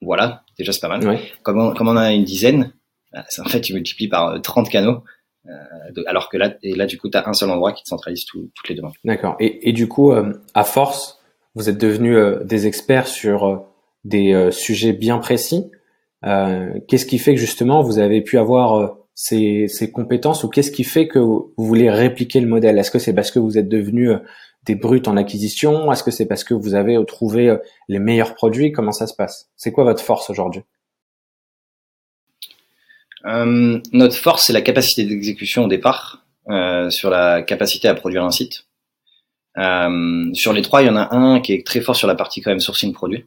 voilà, 0.00 0.44
déjà 0.56 0.72
c'est 0.72 0.80
pas 0.80 0.88
mal. 0.88 1.04
Ouais. 1.04 1.20
Comme, 1.42 1.58
on, 1.58 1.74
comme 1.74 1.88
on 1.88 1.96
a 1.96 2.12
une 2.12 2.22
dizaine, 2.22 2.72
bah, 3.12 3.24
en 3.40 3.48
fait 3.48 3.60
tu 3.60 3.74
multiplies 3.74 4.08
par 4.08 4.40
30 4.40 4.66
euh, 4.66 4.70
canaux. 4.70 5.02
Euh, 5.46 6.02
alors 6.06 6.28
que 6.28 6.36
là, 6.36 6.54
et 6.62 6.74
là 6.74 6.86
du 6.86 6.96
coup, 6.96 7.10
tu 7.10 7.18
as 7.18 7.28
un 7.28 7.32
seul 7.32 7.50
endroit 7.50 7.72
qui 7.72 7.82
te 7.82 7.88
centralise 7.88 8.24
toutes 8.24 8.68
les 8.68 8.76
demandes. 8.76 8.94
D'accord. 9.04 9.36
Et, 9.40 9.68
et, 9.68 9.72
du 9.72 9.88
coup, 9.88 10.12
euh, 10.12 10.32
à 10.54 10.64
force, 10.64 11.20
vous 11.54 11.68
êtes 11.68 11.78
devenus 11.78 12.16
euh, 12.16 12.44
des 12.44 12.66
experts 12.66 13.08
sur 13.08 13.66
des 14.04 14.50
sujets 14.50 14.92
bien 14.92 15.18
précis. 15.18 15.70
Euh, 16.24 16.78
qu'est-ce 16.88 17.06
qui 17.06 17.18
fait 17.18 17.34
que 17.34 17.40
justement 17.40 17.82
vous 17.82 17.98
avez 17.98 18.22
pu 18.22 18.38
avoir 18.38 18.74
euh, 18.74 18.88
ces, 19.14 19.68
ces, 19.68 19.90
compétences 19.92 20.42
ou 20.42 20.48
qu'est-ce 20.48 20.70
qui 20.70 20.84
fait 20.84 21.06
que 21.06 21.18
vous 21.18 21.52
voulez 21.56 21.90
répliquer 21.90 22.40
le 22.40 22.46
modèle? 22.46 22.78
Est-ce 22.78 22.90
que 22.90 22.98
c'est 22.98 23.12
parce 23.12 23.30
que 23.30 23.38
vous 23.38 23.58
êtes 23.58 23.68
devenu 23.68 24.10
euh, 24.10 24.18
des 24.64 24.74
brutes 24.74 25.06
en 25.06 25.16
acquisition? 25.16 25.92
Est-ce 25.92 26.02
que 26.02 26.10
c'est 26.10 26.26
parce 26.26 26.42
que 26.42 26.54
vous 26.54 26.74
avez 26.74 26.98
trouvé 27.06 27.54
les 27.88 27.98
meilleurs 27.98 28.34
produits? 28.34 28.72
Comment 28.72 28.92
ça 28.92 29.06
se 29.06 29.14
passe? 29.14 29.50
C'est 29.56 29.72
quoi 29.72 29.84
votre 29.84 30.02
force 30.02 30.30
aujourd'hui? 30.30 30.62
Euh, 33.26 33.80
Notre 33.92 34.16
force, 34.16 34.46
c'est 34.46 34.52
la 34.54 34.62
capacité 34.62 35.04
d'exécution 35.04 35.64
au 35.64 35.68
départ, 35.68 36.24
euh, 36.48 36.88
sur 36.88 37.10
la 37.10 37.42
capacité 37.42 37.88
à 37.88 37.94
produire 37.94 38.24
un 38.24 38.30
site. 38.30 38.66
Euh, 39.58 40.32
sur 40.32 40.54
les 40.54 40.62
trois, 40.62 40.82
il 40.82 40.86
y 40.86 40.90
en 40.90 40.96
a 40.96 41.14
un 41.14 41.40
qui 41.40 41.52
est 41.52 41.66
très 41.66 41.80
fort 41.82 41.94
sur 41.94 42.08
la 42.08 42.14
partie 42.14 42.40
quand 42.40 42.50
même 42.50 42.60
sourcing 42.60 42.92
produit. 42.94 43.26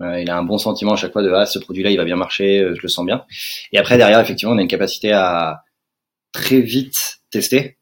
Euh, 0.00 0.20
il 0.20 0.30
a 0.30 0.36
un 0.36 0.42
bon 0.42 0.58
sentiment 0.58 0.92
à 0.92 0.96
chaque 0.96 1.12
fois 1.12 1.22
de 1.22 1.30
ah 1.30 1.46
ce 1.46 1.58
produit-là 1.58 1.90
il 1.90 1.96
va 1.96 2.04
bien 2.04 2.16
marcher, 2.16 2.60
euh, 2.60 2.74
je 2.74 2.82
le 2.82 2.88
sens 2.88 3.04
bien. 3.04 3.24
Et 3.72 3.78
après 3.78 3.96
derrière 3.96 4.20
effectivement 4.20 4.54
on 4.54 4.58
a 4.58 4.62
une 4.62 4.68
capacité 4.68 5.12
à 5.12 5.62
très 6.32 6.60
vite 6.60 7.20
tester 7.30 7.78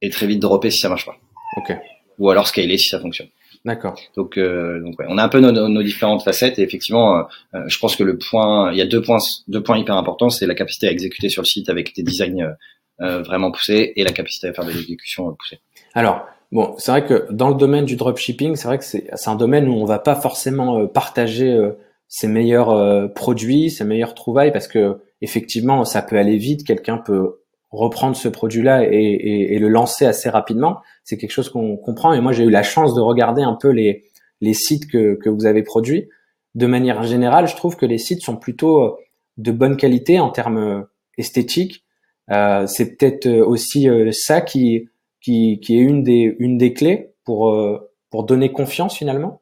et 0.00 0.10
très 0.10 0.26
vite 0.26 0.40
dropper 0.40 0.70
si 0.70 0.80
ça 0.80 0.88
marche 0.88 1.06
pas. 1.06 1.16
Ok. 1.56 1.76
Ou 2.18 2.30
alors 2.30 2.46
scaler 2.46 2.78
si 2.78 2.88
ça 2.88 3.00
fonctionne. 3.00 3.28
D'accord. 3.64 3.98
Donc, 4.14 4.36
euh, 4.36 4.80
donc 4.80 4.98
ouais, 4.98 5.06
on 5.08 5.16
a 5.16 5.24
un 5.24 5.28
peu 5.28 5.40
nos, 5.40 5.50
nos, 5.50 5.82
différentes 5.82 6.22
facettes 6.22 6.58
et 6.58 6.62
effectivement, 6.62 7.26
euh, 7.54 7.62
je 7.66 7.78
pense 7.78 7.96
que 7.96 8.04
le 8.04 8.18
point, 8.18 8.70
il 8.72 8.76
y 8.76 8.82
a 8.82 8.86
deux 8.86 9.00
points, 9.00 9.18
deux 9.48 9.62
points 9.62 9.78
hyper 9.78 9.96
importants, 9.96 10.28
c'est 10.28 10.46
la 10.46 10.54
capacité 10.54 10.86
à 10.86 10.90
exécuter 10.90 11.30
sur 11.30 11.40
le 11.40 11.46
site 11.46 11.70
avec 11.70 11.94
des 11.96 12.02
designs 12.02 12.54
euh, 13.00 13.22
vraiment 13.22 13.50
poussés 13.50 13.94
et 13.96 14.04
la 14.04 14.12
capacité 14.12 14.48
à 14.48 14.52
faire 14.52 14.66
de 14.66 14.70
l'exécution 14.70 15.34
poussée. 15.34 15.60
Alors, 15.94 16.26
Bon, 16.54 16.76
c'est 16.78 16.92
vrai 16.92 17.04
que 17.04 17.26
dans 17.32 17.48
le 17.48 17.56
domaine 17.56 17.84
du 17.84 17.96
dropshipping, 17.96 18.54
c'est 18.54 18.68
vrai 18.68 18.78
que 18.78 18.84
c'est 18.84 19.10
un 19.26 19.34
domaine 19.34 19.68
où 19.68 19.72
on 19.72 19.84
va 19.84 19.98
pas 19.98 20.14
forcément 20.14 20.78
euh, 20.78 20.86
partager 20.86 21.50
euh, 21.50 21.72
ses 22.06 22.28
meilleurs 22.28 22.70
euh, 22.70 23.08
produits, 23.08 23.70
ses 23.70 23.82
meilleures 23.82 24.14
trouvailles, 24.14 24.52
parce 24.52 24.68
que 24.68 25.00
effectivement, 25.20 25.84
ça 25.84 26.00
peut 26.00 26.16
aller 26.16 26.36
vite. 26.36 26.64
Quelqu'un 26.64 26.98
peut 26.98 27.40
reprendre 27.72 28.14
ce 28.14 28.28
produit-là 28.28 28.84
et, 28.84 29.58
le 29.58 29.66
lancer 29.66 30.06
assez 30.06 30.28
rapidement. 30.28 30.78
C'est 31.02 31.18
quelque 31.18 31.32
chose 31.32 31.48
qu'on 31.48 31.76
comprend. 31.76 32.12
Et 32.12 32.20
moi, 32.20 32.30
j'ai 32.30 32.44
eu 32.44 32.50
la 32.50 32.62
chance 32.62 32.94
de 32.94 33.00
regarder 33.00 33.42
un 33.42 33.58
peu 33.60 33.70
les, 33.70 34.04
les 34.40 34.54
sites 34.54 34.88
que, 34.88 35.16
que 35.16 35.28
vous 35.28 35.46
avez 35.46 35.64
produits. 35.64 36.08
De 36.54 36.68
manière 36.68 37.02
générale, 37.02 37.48
je 37.48 37.56
trouve 37.56 37.74
que 37.74 37.84
les 37.84 37.98
sites 37.98 38.22
sont 38.22 38.36
plutôt 38.36 38.96
de 39.38 39.50
bonne 39.50 39.76
qualité 39.76 40.20
en 40.20 40.30
termes 40.30 40.86
esthétiques. 41.18 41.82
c'est 42.28 42.96
peut-être 42.96 43.28
aussi 43.28 43.88
ça 44.12 44.40
qui 44.40 44.88
qui, 45.24 45.58
qui 45.60 45.76
est 45.76 45.80
une 45.80 46.02
des, 46.02 46.36
une 46.38 46.58
des 46.58 46.74
clés 46.74 47.10
pour, 47.24 47.54
euh, 47.54 47.90
pour 48.10 48.24
donner 48.24 48.52
confiance 48.52 48.96
finalement? 48.96 49.40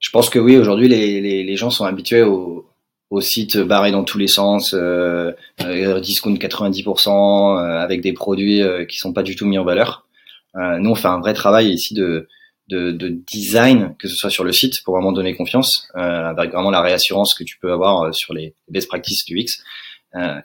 Je 0.00 0.10
pense 0.10 0.28
que 0.28 0.38
oui, 0.38 0.56
aujourd'hui 0.56 0.88
les, 0.88 1.20
les, 1.20 1.44
les, 1.44 1.56
gens 1.56 1.70
sont 1.70 1.84
habitués 1.84 2.22
aux, 2.22 2.66
aux 3.10 3.20
sites 3.20 3.56
barrés 3.58 3.92
dans 3.92 4.04
tous 4.04 4.18
les 4.18 4.26
sens, 4.26 4.74
euh, 4.74 5.32
euh 5.62 6.00
discount 6.00 6.34
90%, 6.34 7.08
euh, 7.08 7.78
avec 7.78 8.00
des 8.00 8.12
produits 8.12 8.62
euh, 8.62 8.84
qui 8.84 8.98
sont 8.98 9.12
pas 9.12 9.22
du 9.22 9.36
tout 9.36 9.46
mis 9.46 9.58
en 9.58 9.64
valeur. 9.64 10.06
nous, 10.54 10.90
on 10.90 10.94
fait 10.94 11.08
un 11.08 11.20
vrai 11.20 11.34
travail 11.34 11.70
ici 11.70 11.94
de, 11.94 12.28
de, 12.68 12.90
de, 12.90 13.08
design, 13.08 13.94
que 13.98 14.08
ce 14.08 14.16
soit 14.16 14.30
sur 14.30 14.44
le 14.44 14.52
site, 14.52 14.82
pour 14.84 14.94
vraiment 14.94 15.12
donner 15.12 15.34
confiance, 15.34 15.88
avec 15.94 16.52
vraiment 16.52 16.70
la 16.70 16.80
réassurance 16.80 17.34
que 17.34 17.44
tu 17.44 17.58
peux 17.58 17.72
avoir 17.72 18.14
sur 18.14 18.34
les 18.34 18.54
best 18.68 18.88
practices 18.88 19.24
du 19.24 19.38
X, 19.38 19.64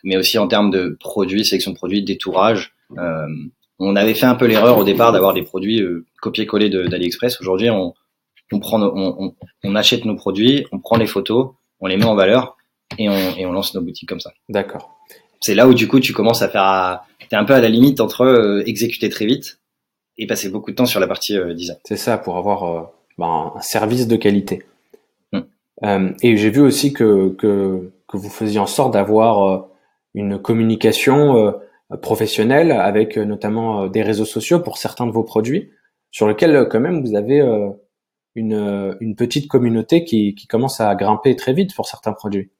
mais 0.03 0.17
aussi 0.17 0.37
en 0.39 0.47
termes 0.47 0.71
de 0.71 0.97
produits, 0.99 1.45
sélection 1.45 1.71
de 1.71 1.75
produits, 1.75 2.01
détourage. 2.03 2.73
Euh, 3.79 3.85
on 3.85 3.95
avait 3.95 4.13
fait 4.13 4.25
un 4.25 4.35
peu 4.35 4.45
l'erreur 4.45 4.77
au 4.77 4.83
départ 4.83 5.11
d'avoir 5.11 5.33
des 5.33 5.43
produits 5.43 5.81
euh, 5.81 6.05
copier-coller 6.21 6.69
d'AliExpress. 6.69 7.39
Aujourd'hui, 7.41 7.69
on, 7.69 7.93
on 8.51 8.59
prend, 8.59 8.81
on, 8.81 9.33
on, 9.63 9.75
achète 9.75 10.05
nos 10.05 10.15
produits, 10.15 10.65
on 10.71 10.79
prend 10.79 10.97
les 10.97 11.07
photos, 11.07 11.51
on 11.79 11.87
les 11.87 11.97
met 11.97 12.05
en 12.05 12.15
valeur 12.15 12.57
et 12.97 13.09
on, 13.09 13.35
et 13.37 13.45
on 13.45 13.51
lance 13.51 13.73
nos 13.75 13.81
boutiques 13.81 14.09
comme 14.09 14.19
ça. 14.19 14.31
D'accord. 14.49 14.97
C'est 15.41 15.55
là 15.55 15.67
où 15.67 15.73
du 15.73 15.87
coup 15.87 15.99
tu 15.99 16.13
commences 16.13 16.41
à 16.41 16.49
faire, 16.49 17.01
t'es 17.29 17.35
un 17.35 17.45
peu 17.45 17.53
à 17.53 17.61
la 17.61 17.69
limite 17.69 18.01
entre 18.01 18.21
euh, 18.21 18.63
exécuter 18.65 19.09
très 19.09 19.25
vite 19.25 19.59
et 20.17 20.27
passer 20.27 20.49
beaucoup 20.49 20.71
de 20.71 20.75
temps 20.75 20.85
sur 20.85 20.99
la 20.99 21.07
partie 21.07 21.37
euh, 21.37 21.53
design. 21.53 21.77
C'est 21.85 21.97
ça 21.97 22.17
pour 22.17 22.37
avoir 22.37 22.91
ben, 23.17 23.53
un 23.55 23.61
service 23.61 24.07
de 24.07 24.15
qualité. 24.15 24.63
Hmm. 25.81 26.13
et 26.21 26.35
j'ai 26.35 26.49
vu 26.49 26.59
aussi 26.59 26.91
que, 26.91 27.29
que, 27.37 27.93
que 28.07 28.17
vous 28.17 28.29
faisiez 28.29 28.59
en 28.59 28.65
sorte 28.65 28.93
d'avoir 28.93 29.67
une 30.13 30.37
communication 30.37 31.53
professionnelle 32.01 32.71
avec 32.71 33.17
notamment 33.17 33.87
des 33.87 34.03
réseaux 34.03 34.25
sociaux 34.25 34.59
pour 34.59 34.77
certains 34.77 35.07
de 35.07 35.11
vos 35.11 35.23
produits 35.23 35.71
sur 36.11 36.27
lesquels 36.27 36.67
quand 36.69 36.79
même 36.79 37.03
vous 37.03 37.15
avez 37.15 37.41
une, 38.35 38.95
une 38.99 39.15
petite 39.15 39.47
communauté 39.47 40.03
qui, 40.03 40.35
qui 40.35 40.47
commence 40.47 40.79
à 40.81 40.93
grimper 40.95 41.35
très 41.35 41.53
vite 41.53 41.75
pour 41.75 41.87
certains 41.87 42.13
produits. 42.13 42.51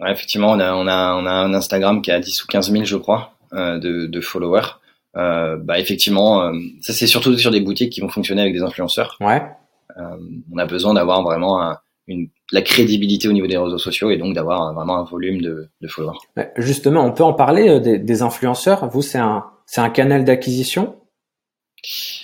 Ouais, 0.00 0.12
effectivement, 0.12 0.52
on 0.52 0.60
a, 0.60 0.74
on, 0.74 0.86
a, 0.86 1.14
on 1.14 1.26
a 1.26 1.30
un 1.30 1.54
Instagram 1.54 2.02
qui 2.02 2.10
a 2.10 2.20
10 2.20 2.44
ou 2.44 2.46
15 2.46 2.70
000, 2.70 2.84
je 2.84 2.96
crois, 2.96 3.38
euh, 3.52 3.78
de, 3.78 4.06
de 4.06 4.20
followers. 4.20 4.78
Euh, 5.16 5.56
bah 5.56 5.78
effectivement, 5.78 6.42
euh, 6.42 6.52
ça 6.82 6.92
c'est 6.92 7.06
surtout 7.06 7.36
sur 7.38 7.50
des 7.50 7.60
boutiques 7.60 7.90
qui 7.90 8.00
vont 8.00 8.08
fonctionner 8.08 8.42
avec 8.42 8.52
des 8.52 8.62
influenceurs. 8.62 9.16
Ouais. 9.20 9.42
Euh, 9.96 10.16
on 10.52 10.58
a 10.58 10.66
besoin 10.66 10.92
d'avoir 10.92 11.22
vraiment 11.22 11.74
une, 12.06 12.28
la 12.52 12.62
crédibilité 12.62 13.28
au 13.28 13.32
niveau 13.32 13.46
des 13.46 13.56
réseaux 13.56 13.78
sociaux 13.78 14.10
et 14.10 14.16
donc 14.16 14.34
d'avoir 14.34 14.72
vraiment 14.72 14.98
un 14.98 15.04
volume 15.04 15.40
de, 15.40 15.68
de 15.80 15.88
followers. 15.88 16.16
Justement, 16.56 17.04
on 17.04 17.12
peut 17.12 17.24
en 17.24 17.32
parler 17.32 17.68
euh, 17.68 17.80
des, 17.80 17.98
des 17.98 18.22
influenceurs. 18.22 18.88
Vous, 18.88 19.02
c'est 19.02 19.18
un, 19.18 19.44
c'est 19.66 19.80
un 19.80 19.90
canal 19.90 20.24
d'acquisition? 20.24 20.96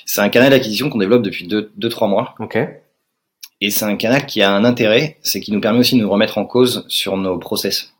C'est 0.07 0.21
un 0.21 0.29
canal 0.29 0.51
d'acquisition 0.51 0.91
qu'on 0.91 0.99
développe 0.99 1.23
depuis 1.23 1.47
2-3 1.47 2.09
mois. 2.09 2.35
Ok. 2.39 2.59
Et 3.61 3.71
c'est 3.71 3.85
un 3.85 3.97
canal 3.97 4.27
qui 4.27 4.43
a 4.43 4.53
un 4.53 4.65
intérêt, 4.65 5.19
c'est 5.23 5.41
qu'il 5.41 5.55
nous 5.55 5.61
permet 5.61 5.79
aussi 5.79 5.97
de 5.97 6.03
nous 6.03 6.11
remettre 6.11 6.39
en 6.39 6.45
cause 6.45 6.85
sur 6.89 7.17
nos 7.17 7.39
process. 7.39 7.93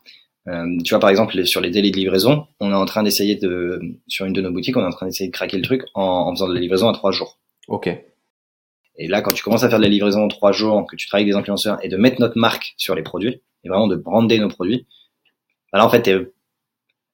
Euh, 0.47 0.65
tu 0.83 0.89
vois, 0.89 0.99
par 0.99 1.09
exemple, 1.09 1.45
sur 1.45 1.61
les 1.61 1.69
délais 1.69 1.91
de 1.91 1.95
livraison, 1.95 2.47
on 2.59 2.71
est 2.71 2.75
en 2.75 2.85
train 2.85 3.03
d'essayer 3.03 3.35
de, 3.37 3.79
sur 4.07 4.25
une 4.25 4.33
de 4.33 4.41
nos 4.41 4.51
boutiques, 4.51 4.75
on 4.75 4.81
est 4.81 4.87
en 4.87 4.91
train 4.91 5.05
d'essayer 5.05 5.29
de 5.29 5.33
craquer 5.33 5.55
le 5.55 5.63
truc 5.63 5.83
en, 5.93 6.03
en 6.03 6.35
faisant 6.35 6.49
de 6.49 6.53
la 6.53 6.59
livraison 6.59 6.89
à 6.89 6.93
3 6.93 7.11
jours. 7.11 7.39
Ok. 7.69 7.89
Et 8.97 9.07
là, 9.07 9.21
quand 9.21 9.31
tu 9.31 9.43
commences 9.43 9.63
à 9.63 9.69
faire 9.69 9.79
de 9.79 9.83
la 9.83 9.89
livraison 9.89 10.23
en 10.23 10.27
3 10.27 10.51
jours, 10.51 10.85
que 10.85 10.95
tu 10.95 11.07
travailles 11.07 11.23
avec 11.23 11.33
des 11.33 11.39
influenceurs 11.39 11.77
et 11.83 11.89
de 11.89 11.97
mettre 11.97 12.21
notre 12.21 12.37
marque 12.37 12.73
sur 12.77 12.95
les 12.95 13.01
produits, 13.01 13.41
et 13.63 13.69
vraiment 13.69 13.87
de 13.87 13.95
brander 13.95 14.39
nos 14.39 14.49
produits, 14.49 14.85
alors 15.71 15.87
bah 15.91 15.97
en 15.97 16.03
fait, 16.03 16.11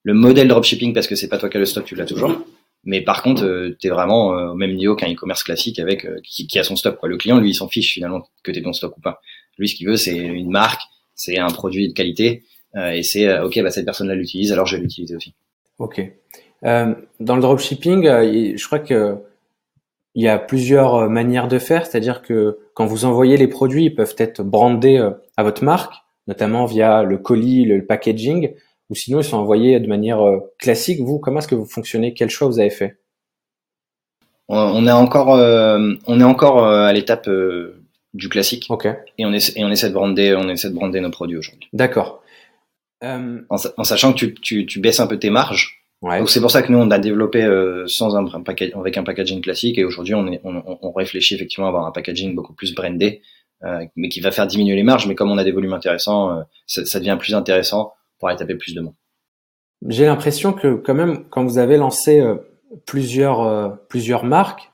le 0.02 0.14
modèle 0.14 0.48
dropshipping, 0.48 0.92
parce 0.92 1.06
que 1.06 1.14
c'est 1.14 1.28
pas 1.28 1.38
toi 1.38 1.48
qui 1.48 1.56
as 1.56 1.60
le 1.60 1.66
stock, 1.66 1.84
tu 1.84 1.94
l'as 1.94 2.04
toujours. 2.04 2.44
Mais 2.84 3.02
par 3.02 3.22
contre, 3.22 3.44
euh, 3.44 3.76
tu 3.78 3.88
es 3.88 3.90
vraiment 3.90 4.36
euh, 4.36 4.52
au 4.52 4.54
même 4.54 4.74
niveau 4.74 4.96
qu'un 4.96 5.12
e-commerce 5.12 5.42
classique 5.42 5.78
avec 5.78 6.06
euh, 6.06 6.18
qui, 6.24 6.58
a 6.58 6.64
son 6.64 6.76
stock. 6.76 6.96
Quoi. 6.96 7.08
Le 7.08 7.18
client, 7.18 7.38
lui, 7.38 7.50
il 7.50 7.54
s'en 7.54 7.68
fiche 7.68 7.92
finalement 7.92 8.26
que 8.42 8.50
tu 8.50 8.62
ton 8.62 8.72
stock 8.72 8.96
ou 8.96 9.00
pas. 9.00 9.20
Lui, 9.58 9.68
ce 9.68 9.74
qu'il 9.74 9.86
veut, 9.86 9.96
c'est 9.96 10.16
une 10.16 10.50
marque, 10.50 10.80
c'est 11.14 11.38
un 11.38 11.48
produit 11.48 11.88
de 11.88 11.92
qualité, 11.92 12.44
et 12.74 13.02
c'est 13.02 13.38
ok, 13.40 13.60
bah, 13.62 13.70
cette 13.70 13.84
personne-là 13.84 14.14
l'utilise, 14.14 14.52
alors 14.52 14.64
je 14.64 14.76
vais 14.76 14.82
l'utiliser 14.82 15.16
aussi. 15.16 15.34
Ok. 15.78 16.00
dans 16.62 17.36
le 17.36 17.40
dropshipping, 17.42 18.04
je 18.04 18.64
crois 18.64 18.78
que 18.78 19.18
il 20.14 20.22
y 20.24 20.28
a 20.28 20.38
plusieurs 20.38 21.08
manières 21.08 21.48
de 21.48 21.58
faire, 21.58 21.86
c'est-à-dire 21.86 22.22
que 22.22 22.58
quand 22.74 22.86
vous 22.86 23.04
envoyez 23.04 23.36
les 23.36 23.46
produits, 23.46 23.84
ils 23.84 23.94
peuvent 23.94 24.16
être 24.18 24.42
brandés 24.42 24.98
à 25.36 25.42
votre 25.42 25.64
marque, 25.64 25.94
notamment 26.26 26.66
via 26.66 27.02
le 27.02 27.18
colis, 27.18 27.64
le 27.64 27.86
packaging 27.86 28.54
ou 28.90 28.94
sinon 28.94 29.20
ils 29.20 29.24
sont 29.24 29.38
envoyés 29.38 29.80
de 29.80 29.86
manière 29.86 30.20
euh, 30.20 30.40
classique. 30.58 31.00
Vous, 31.00 31.18
comment 31.18 31.38
est-ce 31.38 31.48
que 31.48 31.54
vous 31.54 31.64
fonctionnez? 31.64 32.12
Quel 32.12 32.28
choix 32.28 32.48
vous 32.48 32.58
avez 32.58 32.70
fait? 32.70 32.98
On 34.48 34.84
est 34.84 34.92
encore, 34.92 35.36
euh, 35.36 35.94
on 36.08 36.20
est 36.20 36.24
encore 36.24 36.64
euh, 36.64 36.82
à 36.82 36.92
l'étape 36.92 37.30
du 38.14 38.28
classique. 38.28 38.66
Ok. 38.68 38.88
Et 39.16 39.24
on, 39.24 39.32
essaie, 39.32 39.52
et 39.54 39.64
on 39.64 39.70
essaie 39.70 39.88
de 39.88 39.94
brander, 39.94 40.34
on 40.34 40.48
essaie 40.48 40.68
de 40.68 40.74
brander 40.74 41.00
nos 41.00 41.10
produits 41.10 41.38
aujourd'hui. 41.38 41.68
D'accord. 41.72 42.22
En, 43.02 43.84
sachant 43.84 44.12
que 44.12 44.18
tu, 44.18 44.34
tu, 44.34 44.66
tu, 44.66 44.80
baisses 44.80 44.98
un 44.98 45.06
peu 45.06 45.18
tes 45.18 45.30
marges. 45.30 45.79
Ouais. 46.02 46.18
Donc 46.18 46.30
c'est 46.30 46.40
pour 46.40 46.50
ça 46.50 46.62
que 46.62 46.72
nous 46.72 46.78
on 46.78 46.90
a 46.90 46.98
développé 46.98 47.46
sans 47.86 48.16
un, 48.16 48.26
avec 48.26 48.96
un 48.96 49.02
packaging 49.02 49.42
classique 49.42 49.76
et 49.76 49.84
aujourd'hui 49.84 50.14
on, 50.14 50.26
on, 50.44 50.78
on, 50.80 50.92
réfléchit 50.92 51.34
effectivement 51.34 51.66
à 51.66 51.68
avoir 51.68 51.84
un 51.84 51.90
packaging 51.90 52.34
beaucoup 52.34 52.54
plus 52.54 52.74
brandé, 52.74 53.20
mais 53.96 54.08
qui 54.08 54.20
va 54.20 54.30
faire 54.30 54.46
diminuer 54.46 54.76
les 54.76 54.82
marges. 54.82 55.06
Mais 55.06 55.14
comme 55.14 55.30
on 55.30 55.36
a 55.36 55.44
des 55.44 55.52
volumes 55.52 55.74
intéressants, 55.74 56.42
ça, 56.66 56.86
ça 56.86 57.00
devient 57.00 57.18
plus 57.20 57.34
intéressant 57.34 57.92
pour 58.18 58.28
aller 58.28 58.38
taper 58.38 58.54
plus 58.54 58.74
de 58.74 58.80
mots. 58.80 58.94
J'ai 59.88 60.04
l'impression 60.04 60.52
que 60.52 60.74
quand 60.74 60.94
même, 60.94 61.28
quand 61.30 61.44
vous 61.44 61.58
avez 61.58 61.76
lancé 61.76 62.20
euh, 62.20 62.36
plusieurs 62.86 63.40
euh, 63.40 63.70
plusieurs 63.88 64.24
marques, 64.24 64.70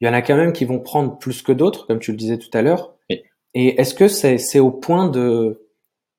il 0.00 0.06
y 0.06 0.10
en 0.10 0.14
a 0.14 0.22
quand 0.22 0.36
même 0.36 0.52
qui 0.52 0.64
vont 0.64 0.80
prendre 0.80 1.18
plus 1.18 1.42
que 1.42 1.52
d'autres, 1.52 1.86
comme 1.86 2.00
tu 2.00 2.10
le 2.10 2.16
disais 2.16 2.38
tout 2.38 2.50
à 2.52 2.62
l'heure. 2.62 2.94
Et 3.54 3.80
est-ce 3.80 3.94
que 3.94 4.08
c'est 4.08 4.36
c'est 4.38 4.58
au 4.58 4.70
point 4.70 5.08
de 5.08 5.68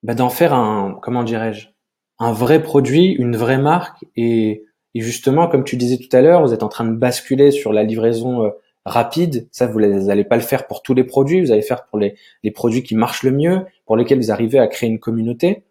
bah, 0.03 0.15
d'en 0.15 0.29
faire 0.29 0.53
un 0.53 0.97
comment 1.01 1.23
dirais-je 1.23 1.67
un 2.19 2.31
vrai 2.31 2.61
produit, 2.61 3.11
une 3.13 3.35
vraie 3.35 3.57
marque 3.57 4.05
et, 4.15 4.65
et 4.95 5.01
justement 5.01 5.47
comme 5.47 5.63
tu 5.63 5.77
disais 5.77 5.97
tout 5.97 6.15
à 6.15 6.21
l'heure, 6.21 6.45
vous 6.45 6.53
êtes 6.53 6.63
en 6.63 6.69
train 6.69 6.85
de 6.85 6.95
basculer 6.95 7.51
sur 7.51 7.73
la 7.73 7.83
livraison 7.83 8.45
euh, 8.45 8.49
rapide. 8.85 9.47
Ça, 9.51 9.67
vous 9.67 9.79
n'allez 9.79 10.23
pas 10.23 10.35
le 10.35 10.41
faire 10.41 10.67
pour 10.67 10.81
tous 10.81 10.93
les 10.93 11.03
produits, 11.03 11.41
vous 11.41 11.51
allez 11.51 11.61
faire 11.61 11.85
pour 11.85 11.99
les, 11.99 12.15
les 12.43 12.51
produits 12.51 12.83
qui 12.83 12.95
marchent 12.95 13.23
le 13.23 13.31
mieux, 13.31 13.65
pour 13.85 13.95
lesquels 13.95 14.19
vous 14.19 14.31
arrivez 14.31 14.59
à 14.59 14.67
créer 14.67 14.89
une 14.89 14.99
communauté. 14.99 15.63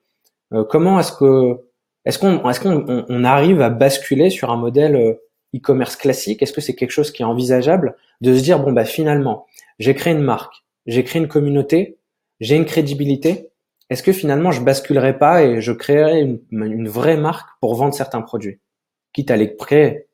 Euh, 0.52 0.64
comment 0.64 0.99
est-ce 0.99 1.12
que 1.12 1.59
est-ce 2.05 2.19
qu'on 2.19 2.49
est-ce 2.49 2.61
qu'on 2.61 3.05
on 3.09 3.25
arrive 3.25 3.61
à 3.61 3.71
basculer 3.71 4.31
sur 4.31 4.50
un 4.50 4.57
modèle 4.57 4.97
euh, 4.97 5.14
e-commerce 5.55 5.97
classique? 5.97 6.43
Est-ce 6.43 6.52
que 6.52 6.61
c'est 6.61 6.75
quelque 6.75 6.90
chose 6.90 7.11
qui 7.11 7.23
est 7.23 7.26
envisageable 7.26 7.97
de 8.21 8.35
se 8.35 8.43
dire 8.43 8.61
bon 8.61 8.73
bah 8.73 8.85
finalement 8.85 9.47
j'ai 9.78 9.95
créé 9.95 10.14
une 10.14 10.23
marque, 10.23 10.64
j'ai 10.87 11.05
créé 11.05 11.21
une 11.21 11.28
communauté, 11.28 11.99
j'ai 12.40 12.57
une 12.57 12.64
crédibilité. 12.64 13.50
Est-ce 13.90 14.02
que 14.02 14.12
finalement 14.12 14.50
je 14.50 14.61
basculerai 14.61 15.18
pas 15.18 15.45
et 15.45 15.61
je 15.61 15.73
créerai 15.73 16.21
une, 16.21 16.40
une 16.50 16.88
vraie 16.88 17.16
marque 17.16 17.49
pour 17.61 17.75
vendre 17.75 17.95
certains 17.95 18.21
produits, 18.21 18.59
quitte 19.12 19.30
à 19.30 19.37
les 19.37 19.57
créer? 19.57 20.09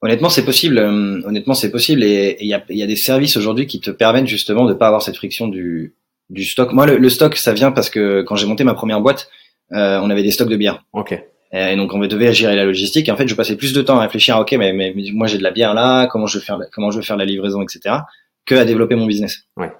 Honnêtement, 0.00 0.28
c'est 0.28 0.44
possible. 0.44 0.78
Euh, 0.78 1.20
honnêtement, 1.24 1.54
c'est 1.54 1.70
possible. 1.70 2.04
Et 2.04 2.36
il 2.40 2.46
y 2.46 2.54
a, 2.54 2.62
y 2.68 2.82
a, 2.82 2.86
des 2.86 2.96
services 2.96 3.36
aujourd'hui 3.36 3.66
qui 3.66 3.80
te 3.80 3.90
permettent 3.90 4.28
justement 4.28 4.64
de 4.64 4.74
pas 4.74 4.86
avoir 4.86 5.02
cette 5.02 5.16
friction 5.16 5.48
du, 5.48 5.96
du 6.30 6.44
stock. 6.44 6.72
Moi, 6.72 6.86
le, 6.86 7.08
stock, 7.08 7.36
ça 7.36 7.52
vient 7.52 7.72
parce 7.72 7.90
que 7.90 8.22
quand 8.22 8.36
j'ai 8.36 8.46
monté 8.46 8.62
ma 8.64 8.74
première 8.74 9.00
boîte, 9.00 9.28
euh, 9.72 9.98
on 10.00 10.10
avait 10.10 10.22
des 10.22 10.30
stocks 10.30 10.48
de 10.48 10.56
bière. 10.56 10.84
Ok. 10.92 11.20
Et 11.50 11.76
donc 11.76 11.94
on 11.94 11.98
devait 11.98 12.32
gérer 12.34 12.56
la 12.56 12.64
logistique. 12.64 13.08
Et 13.08 13.12
en 13.12 13.16
fait, 13.16 13.26
je 13.26 13.34
passais 13.34 13.56
plus 13.56 13.72
de 13.72 13.80
temps 13.80 13.98
à 13.98 14.02
réfléchir 14.02 14.36
à 14.36 14.42
ok, 14.42 14.52
mais, 14.52 14.72
mais, 14.72 14.94
moi 15.14 15.26
j'ai 15.26 15.38
de 15.38 15.42
la 15.42 15.50
bière 15.50 15.72
là, 15.72 16.06
comment 16.06 16.26
je 16.26 16.38
vais 16.38 16.44
faire, 16.44 16.58
comment 16.72 16.90
je 16.90 16.98
vais 16.98 17.04
faire 17.04 17.16
la 17.16 17.24
livraison, 17.24 17.62
etc., 17.62 17.96
que 18.44 18.54
à 18.54 18.66
développer 18.66 18.96
mon 18.96 19.06
business. 19.06 19.44
Ouais. 19.56 19.72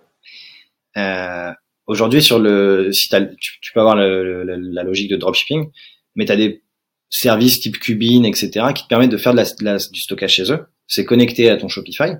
Euh, 0.97 1.53
Aujourd'hui, 1.89 2.23
sur 2.23 2.39
le, 2.39 2.91
si 2.93 3.09
tu, 3.09 3.37
tu 3.61 3.73
peux 3.73 3.81
avoir 3.81 3.97
la 3.97 4.83
logique 4.85 5.11
de 5.11 5.17
dropshipping, 5.17 5.71
mais 6.15 6.27
tu 6.27 6.33
as 6.33 6.37
des 6.37 6.63
services 7.11 7.61
type 7.61 7.79
Cubine, 7.79 8.25
etc., 8.25 8.67
qui 8.75 8.85
te 8.85 8.89
permettent 8.89 9.11
de 9.11 9.17
faire 9.17 9.35
du 9.35 10.01
stockage 10.01 10.33
chez 10.33 10.53
eux. 10.53 10.67
C'est 10.87 11.05
connecté 11.05 11.49
à 11.49 11.57
ton 11.57 11.69
Shopify. 11.69 12.13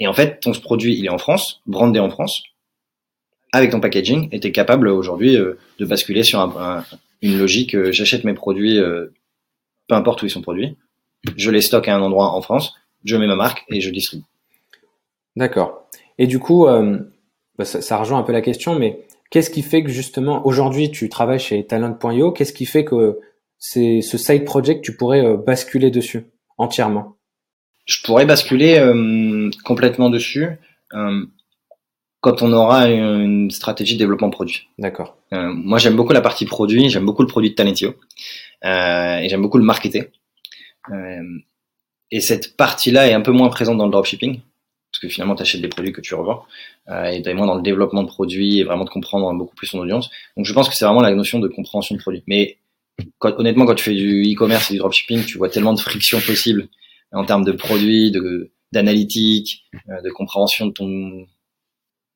Et 0.00 0.08
en 0.08 0.12
fait, 0.12 0.40
ton 0.40 0.52
produit, 0.52 0.98
il 0.98 1.06
est 1.06 1.10
en 1.10 1.18
France, 1.18 1.62
brandé 1.66 2.00
en 2.00 2.10
France 2.10 2.42
avec 3.52 3.70
ton 3.70 3.78
packaging, 3.78 4.28
et 4.32 4.40
tu 4.40 4.48
es 4.48 4.52
capable 4.52 4.88
aujourd'hui 4.88 5.36
euh, 5.36 5.56
de 5.78 5.84
basculer 5.84 6.24
sur 6.24 6.40
une 7.22 7.38
logique, 7.38 7.76
euh, 7.76 7.92
j'achète 7.92 8.24
mes 8.24 8.34
produits, 8.34 8.78
euh, 8.78 9.14
peu 9.86 9.94
importe 9.94 10.22
où 10.22 10.26
ils 10.26 10.30
sont 10.30 10.42
produits, 10.42 10.76
je 11.36 11.52
les 11.52 11.60
stocke 11.60 11.86
à 11.86 11.94
un 11.94 12.02
endroit 12.02 12.32
en 12.32 12.42
France, 12.42 12.74
je 13.04 13.16
mets 13.16 13.28
ma 13.28 13.36
marque 13.36 13.64
et 13.68 13.80
je 13.80 13.90
distribue. 13.90 14.24
D'accord. 15.36 15.88
Et 16.18 16.26
du 16.26 16.40
coup, 16.40 16.66
bah, 17.58 17.64
ça, 17.64 17.96
rejoint 17.96 18.18
un 18.18 18.22
peu 18.22 18.32
la 18.32 18.40
question, 18.40 18.78
mais 18.78 19.00
qu'est-ce 19.30 19.50
qui 19.50 19.62
fait 19.62 19.82
que 19.82 19.90
justement, 19.90 20.46
aujourd'hui, 20.46 20.90
tu 20.90 21.08
travailles 21.08 21.40
chez 21.40 21.64
Talent.io, 21.66 22.32
qu'est-ce 22.32 22.52
qui 22.52 22.66
fait 22.66 22.84
que 22.84 23.18
c'est 23.58 24.00
ce 24.02 24.18
side 24.18 24.44
project, 24.44 24.84
tu 24.84 24.96
pourrais 24.96 25.36
basculer 25.36 25.90
dessus 25.90 26.26
entièrement? 26.58 27.16
Je 27.86 28.02
pourrais 28.02 28.26
basculer 28.26 28.80
complètement 29.64 30.10
dessus 30.10 30.58
quand 32.24 32.40
on 32.40 32.54
aura 32.54 32.88
une 32.88 33.50
stratégie 33.50 33.96
de 33.96 33.98
développement 33.98 34.30
produit. 34.30 34.68
D'accord. 34.78 35.18
Euh, 35.34 35.52
moi, 35.52 35.76
j'aime 35.76 35.94
beaucoup 35.94 36.14
la 36.14 36.22
partie 36.22 36.46
produit, 36.46 36.88
j'aime 36.88 37.04
beaucoup 37.04 37.20
le 37.20 37.28
produit 37.28 37.50
de 37.50 37.54
Talentio, 37.54 37.96
euh, 38.64 39.18
et 39.18 39.28
j'aime 39.28 39.42
beaucoup 39.42 39.58
le 39.58 39.64
marketer. 39.64 40.10
Euh, 40.90 41.22
et 42.10 42.20
cette 42.22 42.56
partie-là 42.56 43.08
est 43.08 43.12
un 43.12 43.20
peu 43.20 43.30
moins 43.30 43.50
présente 43.50 43.76
dans 43.76 43.84
le 43.84 43.90
dropshipping, 43.90 44.40
parce 44.94 45.00
que 45.00 45.08
finalement, 45.08 45.34
tu 45.34 45.42
achètes 45.42 45.60
des 45.60 45.68
produits 45.68 45.92
que 45.92 46.00
tu 46.00 46.14
revends, 46.14 46.44
euh, 46.88 47.06
et 47.06 47.20
tu 47.20 47.34
moins 47.34 47.46
dans 47.46 47.56
le 47.56 47.62
développement 47.62 48.04
de 48.04 48.08
produits 48.08 48.60
et 48.60 48.64
vraiment 48.64 48.84
de 48.84 48.90
comprendre 48.90 49.32
beaucoup 49.34 49.56
plus 49.56 49.66
son 49.66 49.80
audience. 49.80 50.08
Donc, 50.36 50.46
je 50.46 50.52
pense 50.52 50.68
que 50.68 50.76
c'est 50.76 50.84
vraiment 50.84 51.02
la 51.02 51.12
notion 51.14 51.40
de 51.40 51.48
compréhension 51.48 51.96
de 51.96 52.00
produit. 52.00 52.22
Mais 52.28 52.58
quand, 53.18 53.34
honnêtement, 53.38 53.66
quand 53.66 53.74
tu 53.74 53.82
fais 53.82 53.94
du 53.94 54.22
e-commerce 54.22 54.70
et 54.70 54.74
du 54.74 54.78
dropshipping, 54.78 55.24
tu 55.24 55.36
vois 55.36 55.48
tellement 55.48 55.72
de 55.72 55.80
frictions 55.80 56.20
possibles 56.20 56.68
en 57.10 57.24
termes 57.24 57.44
de 57.44 57.52
produits, 57.52 58.12
de 58.12 58.50
d'analytique, 58.70 59.64
euh, 59.88 60.00
de 60.00 60.10
compréhension 60.10 60.66
de 60.66 60.72
ton 60.72 61.26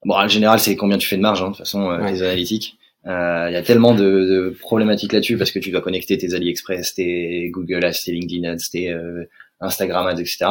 Bon, 0.05 0.15
en 0.15 0.29
général, 0.29 0.61
c'est 0.61 0.77
combien 0.77 0.97
tu 0.97 1.09
fais 1.09 1.17
de 1.17 1.23
marge, 1.23 1.43
hein, 1.43 1.47
de 1.47 1.51
toute 1.51 1.59
façon, 1.59 1.91
euh, 1.91 2.11
les 2.11 2.23
analytiques. 2.23 2.79
Euh, 3.07 3.47
il 3.51 3.55
y 3.55 3.57
a 3.57 3.63
tellement 3.63 3.95
de, 3.95 4.05
de 4.05 4.57
problématiques 4.61 5.13
là-dessus 5.13 5.37
parce 5.37 5.51
que 5.51 5.59
tu 5.59 5.71
dois 5.71 5.81
connecter 5.81 6.19
tes 6.19 6.35
AliExpress, 6.35 6.95
tes 6.95 7.49
Google 7.51 7.85
Ads, 7.85 8.05
tes 8.05 8.13
LinkedIn 8.13 8.49
Ads, 8.49 8.71
tes, 8.71 8.91
euh, 8.91 9.25
Instagram 9.61 10.07
ads, 10.07 10.21
etc. 10.21 10.47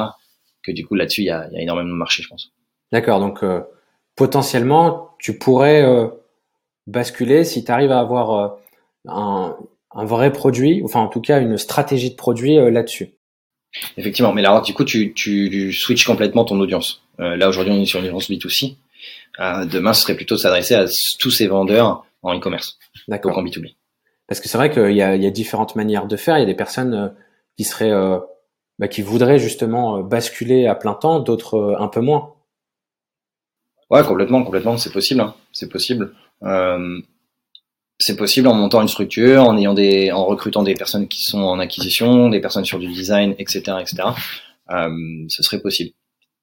Que 0.67 0.73
du 0.73 0.85
coup 0.85 0.95
là-dessus, 0.95 1.21
il 1.21 1.27
y 1.27 1.31
a, 1.31 1.47
y 1.51 1.57
a, 1.57 1.61
énormément 1.61 1.89
de 1.89 1.95
marché, 1.95 2.21
je 2.21 2.27
pense. 2.27 2.51
D'accord. 2.91 3.19
Donc 3.19 3.43
potentiellement, 4.15 5.11
tu 5.17 5.37
pourrais 5.37 5.85
basculer 6.85 7.45
si 7.45 7.63
tu 7.63 7.71
arrives 7.71 7.91
à 7.91 7.99
avoir 7.99 8.57
un, 9.07 9.57
un, 9.91 10.05
vrai 10.05 10.31
produit, 10.31 10.81
enfin 10.83 10.99
en 10.99 11.07
tout 11.07 11.21
cas 11.21 11.39
une 11.39 11.57
stratégie 11.57 12.11
de 12.11 12.15
produit 12.15 12.55
là-dessus. 12.55 13.17
Effectivement, 13.97 14.33
mais 14.33 14.41
là, 14.41 14.61
du 14.61 14.73
coup, 14.73 14.83
tu, 14.83 15.13
tu 15.13 15.71
switches 15.71 16.05
complètement 16.05 16.45
ton 16.45 16.59
audience. 16.59 17.01
Euh, 17.19 17.35
là, 17.35 17.49
aujourd'hui, 17.49 17.73
on 17.73 17.81
est 17.81 17.85
sur 17.85 17.99
une 17.99 18.07
audience 18.07 18.29
B2C. 18.29 18.75
Euh, 19.39 19.65
demain, 19.65 19.93
ce 19.93 20.01
serait 20.01 20.15
plutôt 20.15 20.35
de 20.35 20.39
s'adresser 20.39 20.75
à 20.75 20.85
tous 21.19 21.31
ces 21.31 21.47
vendeurs 21.47 22.05
en 22.23 22.35
e-commerce. 22.35 22.77
D'accord. 23.07 23.37
en 23.37 23.43
B2B. 23.43 23.75
Parce 24.27 24.41
que 24.41 24.49
c'est 24.49 24.57
vrai 24.57 24.71
qu'il 24.71 24.93
y 24.93 25.01
a, 25.01 25.15
il 25.15 25.23
y 25.23 25.27
a 25.27 25.31
différentes 25.31 25.75
manières 25.75 26.07
de 26.07 26.17
faire. 26.17 26.37
Il 26.37 26.41
y 26.41 26.43
a 26.43 26.47
des 26.47 26.55
personnes 26.55 26.93
euh, 26.93 27.07
qui 27.57 27.63
seraient, 27.63 27.91
euh, 27.91 28.19
bah, 28.79 28.87
qui 28.87 29.01
voudraient 29.01 29.39
justement 29.39 30.01
basculer 30.01 30.67
à 30.67 30.75
plein 30.75 30.93
temps, 30.93 31.19
d'autres 31.19 31.77
un 31.79 31.87
peu 31.87 32.01
moins. 32.01 32.33
Ouais, 33.89 34.03
complètement, 34.03 34.43
complètement. 34.43 34.77
C'est 34.77 34.91
possible. 34.91 35.21
Hein. 35.21 35.33
C'est 35.51 35.69
possible. 35.69 36.13
Euh, 36.43 36.99
c'est 37.99 38.15
possible 38.15 38.47
en 38.47 38.53
montant 38.53 38.81
une 38.81 38.87
structure, 38.87 39.43
en 39.43 39.57
ayant 39.57 39.73
des, 39.73 40.11
en 40.11 40.25
recrutant 40.25 40.63
des 40.63 40.75
personnes 40.75 41.07
qui 41.07 41.23
sont 41.23 41.41
en 41.41 41.59
acquisition, 41.59 42.29
des 42.29 42.39
personnes 42.39 42.65
sur 42.65 42.79
du 42.79 42.87
design, 42.87 43.33
etc., 43.39 43.61
etc. 43.79 44.09
Euh, 44.69 45.25
ce 45.29 45.41
serait 45.41 45.61
possible, 45.61 45.91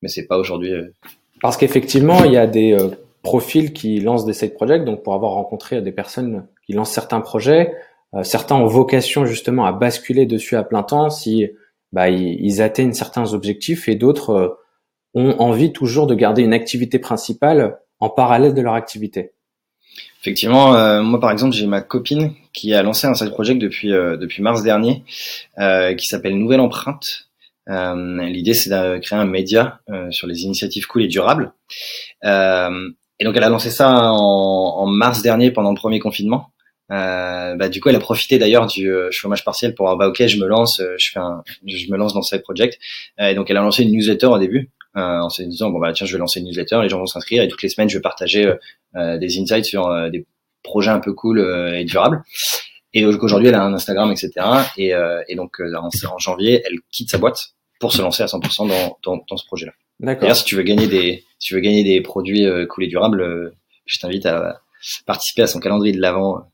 mais 0.02 0.08
c'est 0.08 0.26
pas 0.26 0.38
aujourd'hui. 0.38 0.72
Euh. 0.72 0.92
Parce 1.40 1.56
qu'effectivement, 1.56 2.24
il 2.24 2.32
y 2.32 2.36
a 2.36 2.46
des 2.46 2.72
euh, 2.72 2.88
profils 3.22 3.72
qui 3.72 4.00
lancent 4.00 4.24
des 4.24 4.32
side 4.32 4.54
projects. 4.54 4.84
Donc, 4.84 5.02
pour 5.02 5.14
avoir 5.14 5.32
rencontré 5.32 5.80
des 5.80 5.92
personnes 5.92 6.46
qui 6.66 6.72
lancent 6.72 6.92
certains 6.92 7.20
projets, 7.20 7.72
euh, 8.14 8.24
certains 8.24 8.56
ont 8.56 8.66
vocation 8.66 9.26
justement 9.26 9.66
à 9.66 9.72
basculer 9.72 10.26
dessus 10.26 10.56
à 10.56 10.64
plein 10.64 10.82
temps 10.82 11.10
si 11.10 11.48
bah, 11.94 12.10
ils, 12.10 12.60
atteignent 12.60 12.92
certains 12.92 13.34
objectifs, 13.34 13.88
et 13.88 13.94
d'autres 13.94 14.58
ont 15.14 15.36
envie 15.38 15.72
toujours 15.72 16.08
de 16.08 16.16
garder 16.16 16.42
une 16.42 16.52
activité 16.52 16.98
principale 16.98 17.78
en 18.00 18.10
parallèle 18.10 18.52
de 18.52 18.60
leur 18.60 18.74
activité. 18.74 19.30
Effectivement, 20.20 20.74
euh, 20.74 21.02
moi 21.02 21.20
par 21.20 21.30
exemple, 21.30 21.54
j'ai 21.54 21.68
ma 21.68 21.82
copine 21.82 22.32
qui 22.52 22.74
a 22.74 22.82
lancé 22.82 23.06
un 23.06 23.14
side 23.14 23.30
project 23.30 23.60
depuis 23.60 23.92
euh, 23.92 24.16
depuis 24.16 24.42
mars 24.42 24.64
dernier, 24.64 25.04
euh, 25.58 25.94
qui 25.94 26.06
s'appelle 26.06 26.36
Nouvelle 26.36 26.60
Empreinte. 26.60 27.28
L'idée, 27.68 28.54
c'est 28.54 28.70
de 28.70 28.98
créer 28.98 29.18
un 29.18 29.24
média 29.24 29.80
sur 30.10 30.26
les 30.26 30.42
initiatives 30.42 30.86
cool 30.86 31.04
et 31.04 31.08
durables. 31.08 31.54
et 32.22 33.24
donc, 33.24 33.36
elle 33.36 33.44
a 33.44 33.48
lancé 33.48 33.70
ça 33.70 34.12
en, 34.12 34.16
en 34.16 34.86
mars 34.86 35.22
dernier 35.22 35.50
pendant 35.50 35.70
le 35.70 35.76
premier 35.76 35.98
confinement. 35.98 36.50
Bah, 36.88 37.68
du 37.68 37.80
coup, 37.80 37.88
elle 37.88 37.96
a 37.96 38.00
profité 38.00 38.38
d'ailleurs 38.38 38.66
du 38.66 38.90
chômage 39.10 39.44
partiel 39.44 39.74
pour 39.74 39.96
bah 39.96 40.08
ok, 40.08 40.26
je 40.26 40.38
me 40.38 40.46
lance, 40.46 40.82
je 40.98 41.10
fais 41.12 41.20
un, 41.20 41.42
je 41.66 41.90
me 41.90 41.96
lance 41.96 42.14
dans 42.14 42.22
ce 42.22 42.36
side 42.36 42.42
project. 42.42 42.78
et 43.18 43.34
donc, 43.34 43.50
elle 43.50 43.56
a 43.56 43.62
lancé 43.62 43.82
une 43.82 43.92
newsletter 43.92 44.26
au 44.26 44.38
début 44.38 44.70
euh, 44.96 45.18
en 45.18 45.28
se 45.28 45.42
disant 45.42 45.70
bon 45.70 45.80
bah 45.80 45.92
tiens 45.92 46.06
je 46.06 46.12
vais 46.12 46.20
lancer 46.20 46.38
une 46.38 46.46
newsletter, 46.46 46.78
les 46.80 46.88
gens 46.88 47.00
vont 47.00 47.06
s'inscrire 47.06 47.42
et 47.42 47.48
toutes 47.48 47.62
les 47.64 47.68
semaines 47.68 47.88
je 47.88 47.98
vais 47.98 48.02
partager 48.02 48.46
euh, 48.46 48.54
euh, 48.94 49.18
des 49.18 49.40
insights 49.40 49.64
sur 49.64 49.90
des 50.10 50.24
projets 50.62 50.92
un 50.92 51.00
peu 51.00 51.12
cool 51.12 51.40
et 51.74 51.84
durables. 51.84 52.22
Et 52.92 53.04
aujourd'hui 53.04 53.48
elle 53.48 53.56
a 53.56 53.64
un 53.64 53.74
Instagram 53.74 54.12
etc. 54.12 54.30
Et, 54.76 54.92
et 55.28 55.34
donc 55.34 55.60
en, 55.60 55.88
en, 55.88 56.18
janvier 56.18 56.62
elle 56.64 56.78
quitte 56.92 57.10
sa 57.10 57.18
boîte 57.18 57.54
pour 57.80 57.92
se 57.92 58.02
lancer 58.02 58.22
à 58.22 58.26
100% 58.26 58.68
dans, 58.68 58.98
dans, 59.02 59.24
dans 59.28 59.36
ce 59.36 59.44
projet-là. 59.46 59.72
D'ailleurs 59.98 60.36
si 60.36 60.44
tu 60.44 60.54
veux 60.54 60.62
gagner 60.62 60.86
des 60.86 61.24
si 61.40 61.48
tu 61.48 61.54
veux 61.54 61.60
gagner 61.60 61.82
des 61.82 62.00
produits 62.00 62.46
cool 62.68 62.84
et 62.84 62.86
durables, 62.86 63.52
je 63.86 63.98
t'invite 63.98 64.26
à 64.26 64.60
participer 65.06 65.42
à 65.42 65.48
son 65.48 65.58
calendrier 65.58 65.92
de 65.92 66.00
l'avant 66.00 66.44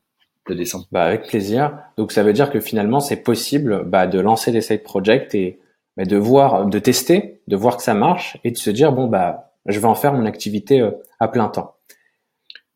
de 0.49 0.55
décembre. 0.55 0.85
Bah 0.91 1.03
avec 1.03 1.27
plaisir. 1.27 1.77
Donc 1.97 2.11
ça 2.11 2.23
veut 2.23 2.33
dire 2.33 2.51
que 2.51 2.59
finalement 2.59 2.99
c'est 2.99 3.17
possible 3.17 3.83
bah, 3.85 4.07
de 4.07 4.19
lancer 4.19 4.51
des 4.51 4.61
side 4.61 4.83
projects 4.83 5.33
et 5.35 5.59
mais 5.97 6.05
de 6.05 6.17
voir, 6.17 6.67
de 6.67 6.79
tester, 6.79 7.41
de 7.47 7.55
voir 7.55 7.77
que 7.77 7.83
ça 7.83 7.93
marche 7.93 8.37
et 8.43 8.51
de 8.51 8.57
se 8.57 8.69
dire 8.69 8.91
bon 8.91 9.07
bah 9.07 9.51
je 9.65 9.79
vais 9.79 9.85
en 9.85 9.95
faire 9.95 10.13
mon 10.13 10.25
activité 10.25 10.79
euh, 10.79 10.91
à 11.19 11.27
plein 11.27 11.47
temps. 11.47 11.75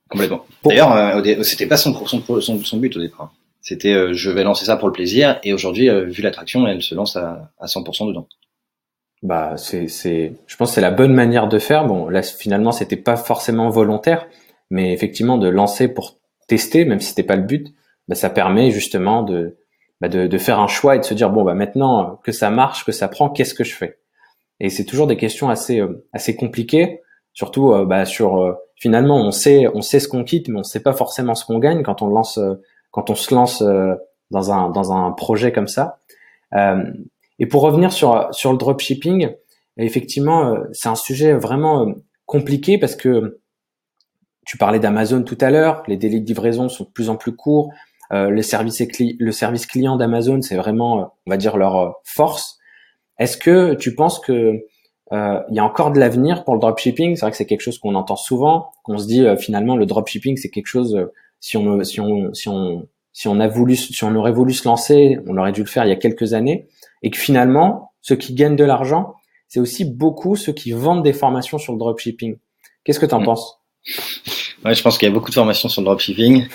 Complètement. 0.10 0.46
D'ailleurs, 0.64 0.96
euh, 0.96 1.44
c'était 1.44 1.66
pas 1.66 1.78
son, 1.78 1.94
son, 2.06 2.40
son, 2.40 2.78
but 2.78 2.96
au 2.96 3.02
départ. 3.02 3.34
C'était 3.62 3.94
euh, 3.94 4.14
je 4.14 4.30
vais 4.30 4.44
lancer 4.44 4.66
ça 4.66 4.78
pour 4.78 4.88
le 4.88 4.94
plaisir 4.94 5.40
et 5.44 5.54
aujourd'hui, 5.54 5.90
vu 6.06 6.22
l'attraction, 6.22 6.68
elle 6.68 6.84
se 6.84 6.94
lance 6.94 7.16
à, 7.16 7.51
à 7.60 7.66
100% 7.66 8.08
dedans. 8.08 8.28
Bah 9.24 9.56
c'est 9.58 9.88
c'est, 9.88 10.34
je 10.46 10.56
pense 10.56 10.70
que 10.70 10.75
c'est 10.75 10.82
la 10.82 10.92
bonne 10.92 11.14
manière 11.14 11.48
de 11.48 11.58
faire. 11.58 11.86
Bon 11.88 12.10
là 12.10 12.22
finalement 12.22 12.72
c'était 12.72 12.98
pas 12.98 13.18
forcément 13.18 13.70
volontaire, 13.70 14.28
mais 14.70 14.94
effectivement 14.94 15.40
de 15.40 15.48
lancer 15.48 15.88
pour 15.88 16.20
tester, 16.48 16.86
même 16.86 17.00
si 17.00 17.10
c'était 17.10 17.24
pas 17.24 17.36
le 17.36 17.44
but, 17.44 17.74
bah, 18.08 18.16
ça 18.16 18.29
permet 18.29 18.72
justement 18.72 19.24
de 19.24 19.58
bah 20.01 20.10
de, 20.10 20.27
de, 20.27 20.38
faire 20.38 20.60
un 20.60 20.68
choix 20.68 20.98
et 20.98 21.00
de 21.00 21.05
se 21.05 21.14
dire 21.14 21.29
bon 21.29 21.44
bah 21.44 21.53
maintenant 21.53 22.20
que 22.24 22.34
ça 22.34 22.50
marche, 22.50 22.86
que 22.86 22.92
ça 22.92 23.08
prend, 23.08 23.29
qu'est-ce 23.29 23.53
que 23.53 23.64
je 23.64 23.74
fais? 23.74 24.00
Et 24.60 24.70
c'est 24.70 24.86
toujours 24.86 25.08
des 25.08 25.18
questions 25.18 25.50
assez 25.50 25.79
euh, 25.79 26.05
assez 26.14 26.36
compliquées, 26.36 27.01
surtout 27.34 27.72
euh, 27.72 27.86
bah, 27.86 28.05
sur 28.05 28.42
euh, 28.42 28.53
finalement 28.75 29.18
on 29.18 29.31
sait 29.31 29.68
on 29.74 29.81
sait 29.81 30.00
ce 30.00 30.08
qu'on 30.08 30.24
quitte, 30.24 30.50
mais 30.50 30.60
on 30.60 30.64
sait 30.64 30.81
pas 30.81 30.94
forcément 30.94 31.34
ce 31.34 31.46
qu'on 31.46 31.60
gagne 31.60 31.81
quand 31.84 32.01
on 32.01 32.08
lance 32.08 32.40
quand 32.92 33.10
on 33.10 33.16
se 33.16 33.34
lance 33.34 33.64
dans 34.31 34.51
un 34.51 34.70
dans 34.70 34.92
un 34.92 35.12
projet 35.12 35.51
comme 35.51 35.68
ça. 35.68 36.00
et 37.40 37.46
pour 37.48 37.62
revenir 37.62 37.92
sur 37.94 38.27
sur 38.34 38.51
le 38.51 38.58
dropshipping, 38.58 39.29
effectivement 39.77 40.58
c'est 40.74 40.90
un 40.90 40.96
sujet 40.96 41.34
vraiment 41.34 41.88
compliqué 42.25 42.77
parce 42.77 42.96
que 42.96 43.40
tu 44.46 44.58
parlais 44.58 44.79
d'Amazon 44.79 45.24
tout 45.24 45.38
à 45.42 45.50
l'heure, 45.50 45.84
les 45.88 45.98
délais 45.98 46.20
de 46.20 46.25
livraison 46.25 46.70
sont 46.70 46.86
de 46.86 46.90
plus 46.90 47.10
en 47.10 47.16
plus 47.16 47.36
courts. 47.36 47.74
Euh, 48.14 48.29
le 48.29 48.42
service 48.44 48.81
le 49.20 49.31
service 49.31 49.66
client 49.66 49.98
d'Amazon, 49.98 50.42
c'est 50.42 50.55
vraiment, 50.55 51.00
euh, 51.00 51.03
on 51.25 51.31
va 51.31 51.38
dire, 51.38 51.58
leur 51.58 51.75
euh, 51.77 51.90
force. 52.03 52.60
Est-ce 53.18 53.38
que 53.38 53.74
tu 53.74 53.96
penses 53.96 54.20
que 54.20 54.62
il 55.12 55.55
y 55.55 55.60
a 55.60 55.64
encore 55.64 55.92
de 55.92 56.00
l'avenir 56.00 56.44
pour 56.44 56.55
le 56.55 56.60
dropshipping? 56.60 57.16
C'est 57.16 57.22
vrai 57.22 57.31
que 57.31 57.38
c'est 57.38 57.46
quelque 57.46 57.62
chose 57.62 57.79
qu'on 57.79 57.96
entend 57.96 58.16
souvent, 58.16 58.72
qu'on 58.84 58.98
se 58.98 59.08
dit 59.08 59.25
finalement 59.38 59.77
le 59.77 59.86
dropshipping 59.86 60.36
c'est 60.36 60.50
quelque 60.50 60.68
chose 60.68 61.00
si 61.40 61.55
on 61.58 61.84
si 61.84 62.01
on 62.01 62.34
si 62.34 62.50
on 62.50 62.88
si 63.14 63.27
on 63.27 63.40
a 63.40 63.48
voulu 63.48 63.75
si 63.75 64.03
on 64.03 64.14
aurait 64.16 64.34
voulu 64.34 64.51
se 64.51 64.68
lancer, 64.68 65.20
on 65.27 65.38
aurait 65.38 65.53
dû 65.53 65.62
le 65.62 65.68
faire 65.68 65.86
il 65.86 65.90
y 65.90 65.94
a 65.94 65.96
quelques 65.96 66.34
années, 66.34 66.68
et 67.01 67.12
que 67.12 67.18
finalement 67.18 67.94
ceux 68.01 68.16
qui 68.16 68.34
gagnent 68.34 68.58
de 68.58 68.66
l'argent, 68.66 69.14
c'est 69.48 69.60
aussi 69.60 69.86
beaucoup 69.86 70.36
ceux 70.36 70.53
qui 70.53 70.72
vendent 70.72 71.03
des 71.03 71.14
formations 71.14 71.60
sur 71.60 71.72
le 71.72 71.79
dropshipping. 71.79 72.38
Qu'est-ce 72.84 73.00
que 73.00 73.05
tu 73.05 73.14
en 73.14 73.22
mmh. 73.22 73.25
penses? 73.25 73.65
Ouais, 74.64 74.74
je 74.74 74.82
pense 74.82 74.98
qu'il 74.98 75.08
y 75.08 75.12
a 75.12 75.14
beaucoup 75.14 75.30
de 75.30 75.36
formations 75.36 75.70
sur 75.70 75.82
le 75.82 75.86
dropshipping. 75.86 76.48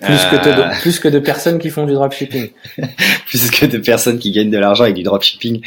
Plus, 0.00 0.24
que 0.26 0.44
de, 0.44 0.60
euh. 0.60 0.80
plus 0.82 1.00
que 1.00 1.08
de 1.08 1.18
personnes 1.18 1.58
qui 1.58 1.70
font 1.70 1.86
du 1.86 1.94
dropshipping. 1.94 2.50
plus 3.26 3.50
que 3.50 3.64
de 3.64 3.78
personnes 3.78 4.18
qui 4.18 4.30
gagnent 4.30 4.50
de 4.50 4.58
l'argent 4.58 4.84
avec 4.84 4.94
du 4.94 5.02
dropshipping. 5.02 5.62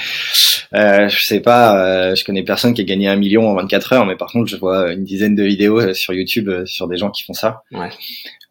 Euh, 0.75 1.09
je 1.09 1.25
sais 1.25 1.39
pas, 1.39 1.83
euh, 1.83 2.15
je 2.15 2.23
connais 2.23 2.43
personne 2.43 2.75
qui 2.75 2.81
a 2.81 2.83
gagné 2.83 3.07
un 3.07 3.15
million 3.15 3.49
en 3.49 3.55
24 3.55 3.93
heures, 3.93 4.05
mais 4.05 4.15
par 4.15 4.31
contre, 4.31 4.47
je 4.47 4.55
vois 4.55 4.91
une 4.91 5.03
dizaine 5.03 5.33
de 5.33 5.43
vidéos 5.43 5.79
euh, 5.79 5.93
sur 5.95 6.13
YouTube 6.13 6.51
sur 6.65 6.87
des 6.87 6.97
gens 6.97 7.09
qui 7.09 7.23
font 7.23 7.33
ça. 7.33 7.63
Ouais. 7.71 7.89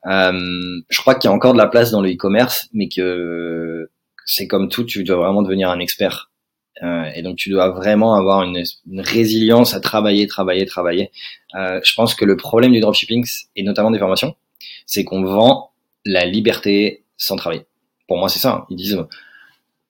je 0.04 1.00
crois 1.00 1.14
qu'il 1.14 1.28
y 1.28 1.32
a 1.32 1.34
encore 1.34 1.52
de 1.52 1.58
la 1.58 1.68
place 1.68 1.92
dans 1.92 2.02
le 2.02 2.10
e-commerce, 2.10 2.68
mais 2.72 2.88
que 2.88 3.88
c'est 4.26 4.48
comme 4.48 4.68
tout, 4.68 4.84
tu 4.84 5.04
dois 5.04 5.16
vraiment 5.16 5.42
devenir 5.42 5.70
un 5.70 5.78
expert. 5.78 6.30
Et 6.82 7.22
donc, 7.22 7.36
tu 7.36 7.50
dois 7.50 7.70
vraiment 7.70 8.14
avoir 8.14 8.42
une, 8.42 8.62
résilience 8.98 9.74
à 9.74 9.80
travailler, 9.80 10.26
travailler, 10.26 10.64
travailler. 10.66 11.10
je 11.54 11.94
pense 11.94 12.14
que 12.14 12.24
le 12.24 12.36
problème 12.36 12.72
du 12.72 12.80
dropshipping, 12.80 13.24
et 13.56 13.62
notamment 13.62 13.90
des 13.90 13.98
formations, 13.98 14.34
c'est 14.86 15.04
qu'on 15.04 15.22
vend 15.22 15.70
la 16.04 16.24
liberté 16.24 17.04
sans 17.16 17.36
travailler. 17.36 17.66
Pour 18.08 18.16
moi, 18.16 18.28
c'est 18.28 18.38
ça. 18.38 18.52
Hein. 18.52 18.66
Ils 18.70 18.76
disent, 18.76 18.98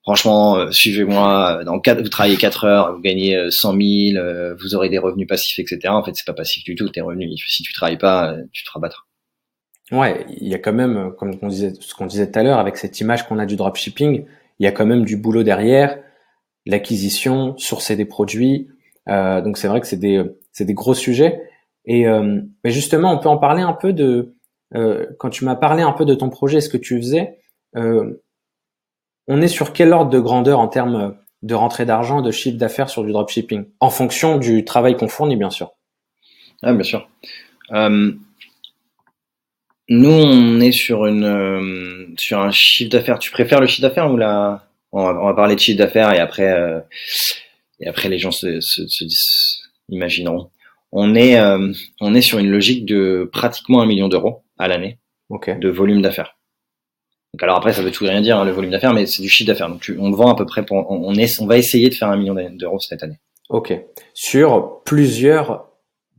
franchement, 0.03 0.57
euh, 0.57 0.71
suivez-moi, 0.73 1.63
dans 1.65 1.79
quatre, 1.79 2.03
vous 2.03 2.09
travaillez 2.09 2.37
4 2.37 2.65
heures, 2.65 2.95
vous 2.95 3.01
gagnez 3.01 3.51
100 3.51 3.75
euh, 3.75 4.13
000, 4.13 4.19
euh, 4.19 4.55
vous 4.61 4.75
aurez 4.75 4.89
des 4.89 4.99
revenus 4.99 5.29
passifs, 5.29 5.59
etc. 5.59 5.89
En 5.89 6.03
fait, 6.03 6.13
c'est 6.15 6.27
pas 6.27 6.35
passif 6.35 6.65
du 6.65 6.75
tout, 6.75 6.89
tes 6.89 7.01
revenus. 7.01 7.41
Si 7.47 7.63
tu 7.63 7.73
travailles 7.73 7.99
pas, 7.99 8.35
tu 8.53 8.65
te 8.65 8.71
rabattras. 8.71 9.03
Ouais, 9.93 10.27
il 10.41 10.49
y 10.49 10.55
a 10.55 10.59
quand 10.59 10.73
même, 10.73 11.13
comme 11.19 11.39
on 11.41 11.51
ce 11.51 11.95
qu'on 11.95 12.07
disait 12.07 12.31
tout 12.31 12.39
à 12.39 12.43
l'heure, 12.43 12.59
avec 12.59 12.77
cette 12.77 13.01
image 13.01 13.27
qu'on 13.27 13.39
a 13.39 13.47
du 13.47 13.57
dropshipping, 13.57 14.27
il 14.59 14.65
y 14.65 14.67
a 14.67 14.73
quand 14.73 14.85
même 14.85 15.05
du 15.05 15.17
boulot 15.17 15.45
derrière, 15.45 15.99
l'acquisition, 16.69 17.57
sourcer 17.59 17.97
des 17.97 18.05
produits. 18.05 18.69
Euh, 19.09 19.41
donc 19.41 19.59
c'est 19.59 19.67
vrai 19.67 19.81
que 19.81 19.87
c'est 19.87 19.97
des, 19.97 20.23
c'est 20.53 20.73
gros 20.73 20.95
sujets. 20.95 21.43
Et 21.85 22.05
mais 22.05 22.71
justement, 22.71 23.15
on 23.15 23.19
peut 23.19 23.31
en 23.31 23.39
parler 23.39 23.63
un 23.63 23.73
peu 23.73 23.95
de 23.95 24.35
euh, 24.75 25.07
quand 25.19 25.31
tu 25.31 25.45
m'as 25.45 25.57
parlé 25.57 25.83
un 25.83 25.93
peu 25.93 26.05
de 26.05 26.15
ton 26.15 26.29
projet, 26.29 26.61
ce 26.61 26.69
que 26.69 26.77
tu 26.77 26.99
faisais, 26.99 27.39
euh, 27.77 28.23
on 29.27 29.41
est 29.41 29.49
sur 29.49 29.73
quel 29.73 29.93
ordre 29.93 30.11
de 30.11 30.21
grandeur 30.21 30.61
en 30.61 30.69
termes 30.69 31.17
de 31.43 31.55
rentrée 31.55 31.87
d'argent, 31.87 32.21
de 32.21 32.31
chiffre 32.31 32.59
d'affaires 32.59 32.89
sur 32.89 33.05
du 33.05 33.13
dropshipping, 33.13 33.67
en 33.81 33.91
fonction 33.91 34.39
du 34.39 34.65
travail 34.65 34.97
qu'on 34.97 35.09
fournit, 35.09 35.37
bien 35.37 35.51
sûr? 35.51 35.73
Ah, 36.63 36.73
bien 36.73 36.83
sûr. 36.83 37.09
Euh, 37.73 38.13
nous, 39.89 40.11
on 40.11 40.61
est 40.61 40.73
sur 40.73 41.07
sur 42.19 42.41
un 42.41 42.51
chiffre 42.51 42.91
d'affaires. 42.91 43.19
Tu 43.19 43.31
préfères 43.31 43.61
le 43.61 43.67
chiffre 43.67 43.89
d'affaires 43.89 44.11
ou 44.11 44.17
la 44.17 44.68
on 44.93 45.05
va, 45.05 45.35
parler 45.35 45.55
de 45.55 45.61
chiffre 45.61 45.79
d'affaires 45.79 46.13
et 46.13 46.19
après 46.19 46.57
et 47.81 47.89
après 47.89 48.09
les 48.09 48.19
gens 48.19 48.31
se, 48.31 48.61
se, 48.61 48.83
se 48.89 49.05
imagineront. 49.89 50.51
On 50.93 51.15
est 51.15 51.39
on 52.01 52.15
est 52.15 52.23
sur 52.23 52.39
une 52.39 52.51
logique 52.51 52.87
de 52.87 53.29
pratiquement 53.33 53.83
un 53.83 53.87
million 53.87 54.09
d'euros 54.09 54.43
à 54.59 54.69
l'année 54.69 54.99
de 55.31 55.69
volume 55.69 56.03
d'affaires. 56.03 56.39
Donc 57.35 57.43
alors 57.43 57.57
après, 57.57 57.73
ça 57.73 57.83
veut 57.83 57.91
tout 57.91 58.05
rien 58.05 58.21
dire, 58.21 58.39
hein, 58.39 58.45
le 58.45 58.53
volume 58.53 58.71
d'affaires, 58.71 58.95
mais 58.95 59.07
c'est 59.07 59.23
du 59.23 59.29
chiffre 59.29 59.49
d'affaires. 59.49 59.69
Donc 59.69 59.93
on 59.99 60.11
vend 60.11 60.33
à 60.33 60.37
peu 60.37 60.47
près, 60.47 60.65
pour, 60.65 60.91
on, 60.91 61.15
est, 61.15 61.41
on 61.41 61.47
va 61.47 61.59
essayer 61.59 61.89
de 61.91 61.95
faire 61.95 62.09
un 62.09 62.17
million 62.17 62.35
d'euros 62.53 62.79
cette 62.79 63.03
année. 63.03 63.19
Ok. 63.51 63.75
Sur 64.15 64.83
plusieurs 64.85 65.69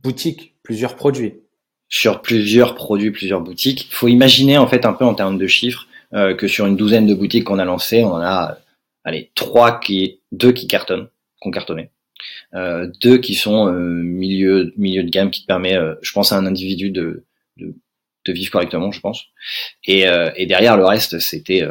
boutiques, 0.02 0.54
plusieurs 0.62 0.96
produits. 0.96 1.34
Sur 1.88 2.22
plusieurs 2.22 2.76
produits, 2.76 3.10
plusieurs 3.10 3.40
boutiques. 3.40 3.86
Il 3.90 3.94
faut 3.94 4.08
imaginer 4.08 4.58
en 4.58 4.68
fait 4.68 4.86
un 4.86 4.92
peu 4.92 5.04
en 5.04 5.14
termes 5.14 5.38
de 5.38 5.46
chiffres 5.48 5.86
euh, 6.14 6.34
que 6.34 6.48
sur 6.48 6.66
une 6.66 6.76
douzaine 6.76 7.06
de 7.06 7.14
boutiques 7.14 7.44
qu'on 7.44 7.58
a 7.58 7.64
lancées, 7.64 8.02
on 8.04 8.12
en 8.14 8.20
a, 8.20 8.58
allez, 9.04 9.30
trois 9.34 9.78
qui, 9.78 10.20
deux 10.32 10.52
qui 10.52 10.66
cartonnent, 10.66 11.08
qu'on 11.40 11.50
cartonné. 11.50 11.90
Euh, 12.54 12.90
deux 13.00 13.18
qui 13.18 13.34
sont 13.34 13.68
euh, 13.68 13.80
milieu 13.80 14.72
milieu 14.76 15.02
de 15.02 15.10
gamme 15.10 15.30
qui 15.30 15.42
te 15.42 15.46
permet, 15.46 15.76
euh, 15.76 15.94
je 16.02 16.12
pense, 16.12 16.32
à 16.32 16.36
un 16.36 16.46
individu 16.46 16.90
de, 16.90 17.24
de, 17.56 17.74
de 18.26 18.32
vivre 18.32 18.50
correctement, 18.50 18.90
je 18.92 19.00
pense. 19.00 19.26
Et, 19.84 20.08
euh, 20.08 20.30
et 20.36 20.46
derrière 20.46 20.76
le 20.76 20.84
reste, 20.84 21.18
c'était 21.18 21.66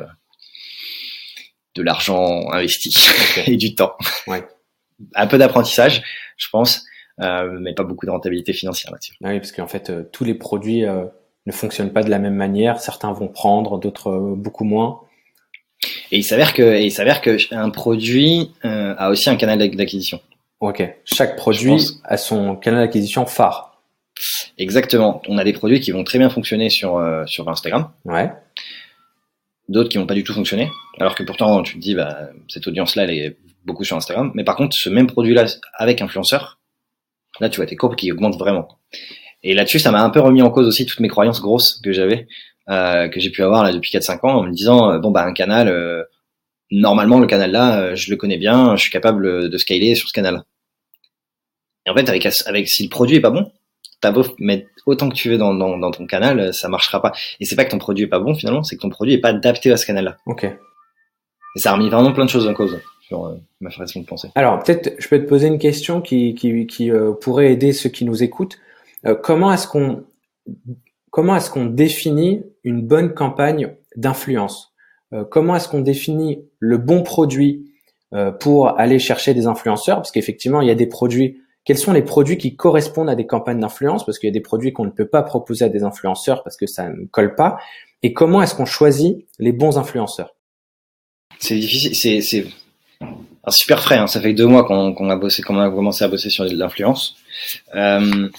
de 1.75 1.81
l'argent 1.83 2.49
investi 2.51 2.95
et 3.47 3.57
du 3.57 3.75
temps. 3.75 3.95
Ouais. 4.27 4.43
un 5.15 5.27
peu 5.27 5.37
d'apprentissage, 5.37 6.01
je 6.37 6.47
pense, 6.49 6.85
mais 7.19 7.73
pas 7.73 7.83
beaucoup 7.83 8.05
de 8.05 8.11
rentabilité 8.11 8.53
financière 8.53 8.91
là-dessus. 8.91 9.13
Ah 9.23 9.29
oui, 9.29 9.39
parce 9.39 9.51
qu'en 9.51 9.67
fait, 9.67 10.11
tous 10.11 10.23
les 10.23 10.33
produits 10.33 10.85
ne 11.49 11.53
fonctionnent 11.55 11.93
pas 11.93 12.03
de 12.03 12.09
la 12.09 12.19
même 12.19 12.35
manière. 12.35 12.79
Certains 12.79 13.11
vont 13.11 13.27
prendre, 13.27 13.79
d'autres 13.79 14.11
beaucoup 14.35 14.63
moins. 14.63 15.01
Et 16.11 16.17
il 16.17 16.23
s'avère 16.23 16.53
que, 16.53 16.81
il 16.81 16.91
s'avère 16.91 17.21
que 17.21 17.37
un 17.53 17.69
produit 17.69 18.51
a 18.63 19.09
aussi 19.09 19.29
un 19.29 19.35
canal 19.35 19.59
d'acquisition. 19.75 20.19
Ok. 20.59 20.83
Chaque 21.05 21.37
produit 21.37 21.99
a 22.03 22.17
son 22.17 22.55
canal 22.55 22.85
d'acquisition 22.85 23.25
phare. 23.25 23.81
Exactement. 24.57 25.21
On 25.27 25.37
a 25.37 25.45
des 25.45 25.53
produits 25.53 25.79
qui 25.79 25.91
vont 25.91 26.03
très 26.03 26.19
bien 26.19 26.29
fonctionner 26.29 26.69
sur, 26.69 26.97
euh, 26.97 27.25
sur 27.25 27.47
Instagram. 27.47 27.91
Ouais. 28.03 28.29
D'autres 29.69 29.89
qui 29.89 29.97
vont 29.97 30.05
pas 30.05 30.15
du 30.15 30.23
tout 30.23 30.33
fonctionner. 30.33 30.69
Alors 30.99 31.15
que 31.15 31.23
pourtant, 31.23 31.63
tu 31.63 31.75
te 31.75 31.79
dis, 31.79 31.95
bah, 31.95 32.29
cette 32.49 32.67
audience-là, 32.67 33.03
elle 33.03 33.11
est 33.11 33.37
beaucoup 33.63 33.85
sur 33.85 33.95
Instagram. 33.95 34.31
Mais 34.35 34.43
par 34.43 34.57
contre, 34.57 34.75
ce 34.75 34.89
même 34.89 35.07
produit-là, 35.07 35.45
avec 35.75 36.01
influenceur, 36.01 36.59
là, 37.39 37.49
tu 37.49 37.57
vois 37.57 37.65
tes 37.65 37.77
courbes 37.77 37.95
qui 37.95 38.11
augmentent 38.11 38.37
vraiment. 38.37 38.67
Et 39.43 39.53
là-dessus, 39.53 39.79
ça 39.79 39.91
m'a 39.91 40.03
un 40.03 40.09
peu 40.09 40.19
remis 40.19 40.41
en 40.41 40.49
cause 40.49 40.67
aussi 40.67 40.85
toutes 40.85 40.99
mes 40.99 41.07
croyances 41.07 41.41
grosses 41.41 41.79
que 41.83 41.91
j'avais, 41.91 42.27
euh, 42.69 43.07
que 43.07 43.19
j'ai 43.19 43.29
pu 43.29 43.43
avoir 43.43 43.63
là 43.63 43.71
depuis 43.71 43.91
4-5 43.91 44.25
ans, 44.25 44.35
en 44.39 44.43
me 44.43 44.51
disant, 44.51 44.91
euh, 44.91 44.99
bon, 44.99 45.11
bah, 45.11 45.23
un 45.23 45.33
canal, 45.33 45.67
euh, 45.67 46.03
normalement, 46.71 47.19
le 47.19 47.27
canal 47.27 47.51
là, 47.51 47.95
je 47.95 48.11
le 48.11 48.17
connais 48.17 48.37
bien, 48.37 48.75
je 48.75 48.81
suis 48.81 48.91
capable 48.91 49.49
de 49.49 49.57
scaler 49.57 49.95
sur 49.95 50.07
ce 50.07 50.13
canal. 50.13 50.43
Et 51.85 51.89
en 51.89 51.95
fait, 51.95 52.09
avec, 52.09 52.27
avec 52.45 52.67
si 52.67 52.83
le 52.83 52.89
produit 52.89 53.17
est 53.17 53.21
pas 53.21 53.31
bon, 53.31 53.51
t'as 54.01 54.11
beau 54.11 54.23
mettre 54.39 54.67
autant 54.85 55.09
que 55.09 55.15
tu 55.15 55.29
veux 55.29 55.37
dans, 55.37 55.53
dans, 55.53 55.77
dans, 55.77 55.91
ton 55.91 56.05
canal, 56.05 56.53
ça 56.53 56.69
marchera 56.69 57.01
pas. 57.01 57.13
Et 57.39 57.45
c'est 57.45 57.55
pas 57.55 57.65
que 57.65 57.71
ton 57.71 57.77
produit 57.77 58.05
est 58.05 58.07
pas 58.07 58.19
bon 58.19 58.35
finalement, 58.35 58.63
c'est 58.63 58.75
que 58.75 58.81
ton 58.81 58.89
produit 58.89 59.13
est 59.13 59.19
pas 59.19 59.29
adapté 59.29 59.71
à 59.71 59.77
ce 59.77 59.85
canal-là. 59.85 60.17
Ok. 60.25 60.45
Et 61.55 61.59
ça 61.59 61.71
a 61.71 61.73
remis 61.73 61.89
vraiment 61.89 62.13
plein 62.13 62.25
de 62.25 62.29
choses 62.29 62.47
en 62.47 62.53
cause 62.53 62.79
sur 63.01 63.25
euh, 63.25 63.35
ma 63.59 63.71
façon 63.71 64.01
de 64.01 64.05
penser. 64.05 64.29
Alors 64.35 64.61
peut-être, 64.63 64.95
je 64.99 65.07
peux 65.07 65.19
te 65.19 65.27
poser 65.27 65.47
une 65.47 65.57
question 65.57 66.01
qui, 66.01 66.35
qui, 66.35 66.67
qui 66.67 66.91
euh, 66.91 67.11
pourrait 67.11 67.51
aider 67.51 67.73
ceux 67.73 67.89
qui 67.89 68.05
nous 68.05 68.23
écoutent. 68.23 68.59
Euh, 69.05 69.15
comment 69.15 69.51
est-ce 69.53 69.67
qu'on 69.67 70.03
comment 71.11 71.35
est-ce 71.35 71.49
qu'on 71.49 71.65
définit 71.65 72.43
une 72.63 72.81
bonne 72.81 73.13
campagne 73.13 73.75
d'influence? 73.95 74.73
Comment 75.31 75.55
est-ce 75.55 75.67
qu'on 75.67 75.81
définit 75.81 76.45
le 76.59 76.77
bon 76.77 77.01
produit 77.01 77.65
pour 78.39 78.79
aller 78.79 78.99
chercher 78.99 79.33
des 79.33 79.47
influenceurs? 79.47 79.97
Parce 79.97 80.11
qu'effectivement, 80.11 80.61
il 80.61 80.67
y 80.67 80.71
a 80.71 80.75
des 80.75 80.85
produits 80.85 81.39
quels 81.65 81.77
sont 81.77 81.93
les 81.93 82.01
produits 82.01 82.37
qui 82.37 82.55
correspondent 82.55 83.09
à 83.09 83.15
des 83.15 83.27
campagnes 83.27 83.59
d'influence? 83.59 84.05
Parce 84.05 84.17
qu'il 84.17 84.27
y 84.27 84.31
a 84.31 84.33
des 84.33 84.39
produits 84.39 84.73
qu'on 84.73 84.85
ne 84.85 84.91
peut 84.91 85.07
pas 85.07 85.23
proposer 85.23 85.65
à 85.65 85.69
des 85.69 85.83
influenceurs 85.83 86.43
parce 86.43 86.57
que 86.57 86.67
ça 86.67 86.89
ne 86.89 87.05
colle 87.05 87.35
pas 87.35 87.57
et 88.01 88.13
comment 88.13 88.41
est-ce 88.41 88.55
qu'on 88.55 88.65
choisit 88.65 89.25
les 89.39 89.51
bons 89.51 89.77
influenceurs? 89.77 90.35
C'est 91.39 91.55
difficile, 91.55 91.95
c'est 91.95 92.21
c'est 92.21 92.45
super 93.49 93.81
frais. 93.81 93.97
Hein. 93.97 94.07
Ça 94.07 94.21
fait 94.21 94.33
deux 94.33 94.45
mois 94.45 94.63
qu'on 94.63 95.09
a 95.09 95.15
bossé, 95.15 95.41
qu'on 95.41 95.59
a 95.59 95.69
commencé 95.69 96.03
à 96.03 96.07
bosser 96.07 96.29
sur 96.29 96.43
l'influence. 96.43 97.15
Euh, 97.75 98.29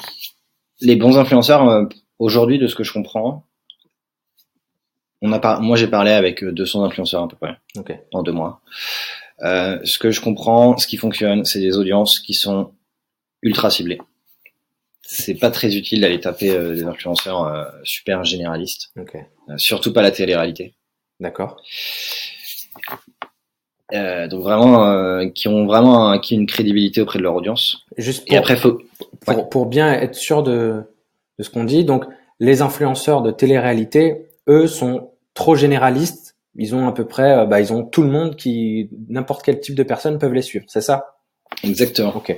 les 0.81 0.97
bons 0.97 1.19
influenceurs, 1.19 1.69
euh, 1.69 1.85
aujourd'hui, 2.19 2.59
de 2.59 2.67
ce 2.67 2.75
que 2.75 2.85
je 2.85 2.93
comprends, 2.93 3.47
on 5.23 5.33
a 5.33 5.39
pas, 5.39 5.61
moi 5.61 5.77
j'ai 5.77 5.87
parlé 5.89 6.13
avec 6.13 6.45
200 6.45 6.85
influenceurs 6.85 7.23
à 7.23 7.29
peu 7.29 7.37
près 7.37 7.59
en 8.13 8.23
deux 8.23 8.33
mois. 8.33 8.63
Euh, 9.43 9.79
ce 9.85 9.99
que 9.99 10.11
je 10.11 10.21
comprends, 10.21 10.77
ce 10.77 10.87
qui 10.87 10.97
fonctionne, 10.97 11.45
c'est 11.45 11.61
des 11.61 11.77
audiences 11.77 12.19
qui 12.21 12.35
sont 12.35 12.73
ultra 13.43 13.71
ciblé. 13.71 13.99
C'est 15.03 15.35
pas 15.35 15.51
très 15.51 15.75
utile 15.75 16.03
d'aller 16.03 16.21
taper 16.21 16.51
euh, 16.51 16.75
des 16.75 16.85
influenceurs 16.85 17.45
euh, 17.45 17.65
super 17.83 18.25
généralistes. 18.25 18.93
Okay. 18.97 19.23
Euh, 19.49 19.55
surtout 19.57 19.93
pas 19.93 20.03
la 20.03 20.11
télé-réalité. 20.11 20.75
D'accord. 21.19 21.61
Donc 23.93 24.43
vraiment, 24.43 25.29
qui 25.31 25.49
ont 25.49 25.67
vraiment 25.67 26.11
acquis 26.11 26.35
une 26.35 26.47
crédibilité 26.47 27.01
auprès 27.01 27.19
de 27.19 27.25
leur 27.25 27.35
audience. 27.35 27.87
Juste 27.97 28.27
pour, 28.27 28.35
Et 28.35 28.39
après, 28.39 28.57
faut... 28.57 28.81
pour, 29.27 29.49
pour 29.49 29.67
bien 29.67 29.93
être 29.93 30.15
sûr 30.15 30.43
de, 30.43 30.83
de 31.39 31.45
ce 31.45 31.51
qu'on 31.51 31.65
dit, 31.65 31.85
donc 31.85 32.05
les 32.39 32.63
influenceurs 32.63 33.23
de 33.23 33.31
télé-réalité, 33.31 34.29
eux, 34.49 34.67
sont 34.67 35.11
trop 35.35 35.55
généralistes. 35.55 36.37
Ils 36.57 36.75
ont 36.75 36.89
à 36.89 36.93
peu 36.93 37.07
près, 37.07 37.47
bah, 37.47 37.61
ils 37.61 37.73
ont 37.73 37.85
tout 37.85 38.03
le 38.03 38.11
monde 38.11 38.37
qui, 38.37 38.91
n'importe 39.09 39.43
quel 39.45 39.61
type 39.61 39.75
de 39.75 39.83
personnes 39.83 40.19
peuvent 40.19 40.35
les 40.35 40.43
suivre. 40.43 40.65
C'est 40.69 40.81
ça? 40.81 41.05
Exactement. 41.63 42.13
Ok. 42.17 42.37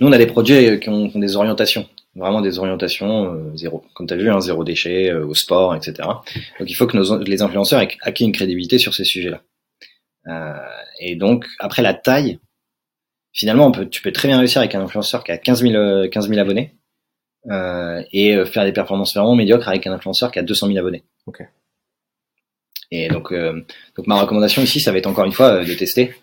Nous, 0.00 0.08
on 0.08 0.12
a 0.12 0.18
des 0.18 0.26
produits 0.26 0.80
qui 0.80 0.88
ont, 0.88 1.06
des 1.14 1.36
orientations, 1.36 1.86
vraiment 2.16 2.40
des 2.40 2.58
orientations 2.58 3.32
euh, 3.32 3.52
zéro, 3.54 3.84
comme 3.94 4.06
tu 4.06 4.14
as 4.14 4.16
vu, 4.16 4.28
hein, 4.28 4.40
zéro 4.40 4.64
déchet, 4.64 5.10
euh, 5.10 5.26
au 5.26 5.34
sport, 5.34 5.74
etc. 5.76 5.94
Donc 6.58 6.68
il 6.68 6.74
faut 6.74 6.86
que 6.86 6.96
nos, 6.96 7.18
les 7.18 7.42
influenceurs 7.42 7.80
aient 7.80 7.96
acquis 8.02 8.24
une 8.24 8.32
crédibilité 8.32 8.78
sur 8.78 8.92
ces 8.94 9.04
sujets-là. 9.04 9.40
Euh, 10.26 10.54
et 11.00 11.16
donc, 11.16 11.46
après 11.58 11.82
la 11.82 11.94
taille, 11.94 12.38
finalement, 13.32 13.66
on 13.66 13.72
peut, 13.72 13.88
tu 13.88 14.02
peux 14.02 14.12
très 14.12 14.28
bien 14.28 14.38
réussir 14.38 14.60
avec 14.60 14.74
un 14.74 14.80
influenceur 14.80 15.24
qui 15.24 15.32
a 15.32 15.38
15 15.38 15.62
000, 15.62 16.08
15 16.08 16.28
000 16.28 16.40
abonnés 16.40 16.74
euh, 17.50 18.02
et 18.12 18.36
euh, 18.36 18.46
faire 18.46 18.64
des 18.64 18.72
performances 18.72 19.14
vraiment 19.14 19.34
médiocres 19.34 19.68
avec 19.68 19.86
un 19.86 19.92
influenceur 19.92 20.30
qui 20.32 20.38
a 20.38 20.42
200 20.42 20.68
000 20.68 20.78
abonnés. 20.78 21.04
Okay. 21.26 21.44
Et 22.90 23.08
donc, 23.08 23.32
euh, 23.32 23.64
donc 23.96 24.06
ma 24.06 24.20
recommandation 24.20 24.62
ici, 24.62 24.80
ça 24.80 24.92
va 24.92 24.98
être 24.98 25.06
encore 25.06 25.24
une 25.24 25.32
fois 25.32 25.64
de 25.64 25.74
tester. 25.74 26.14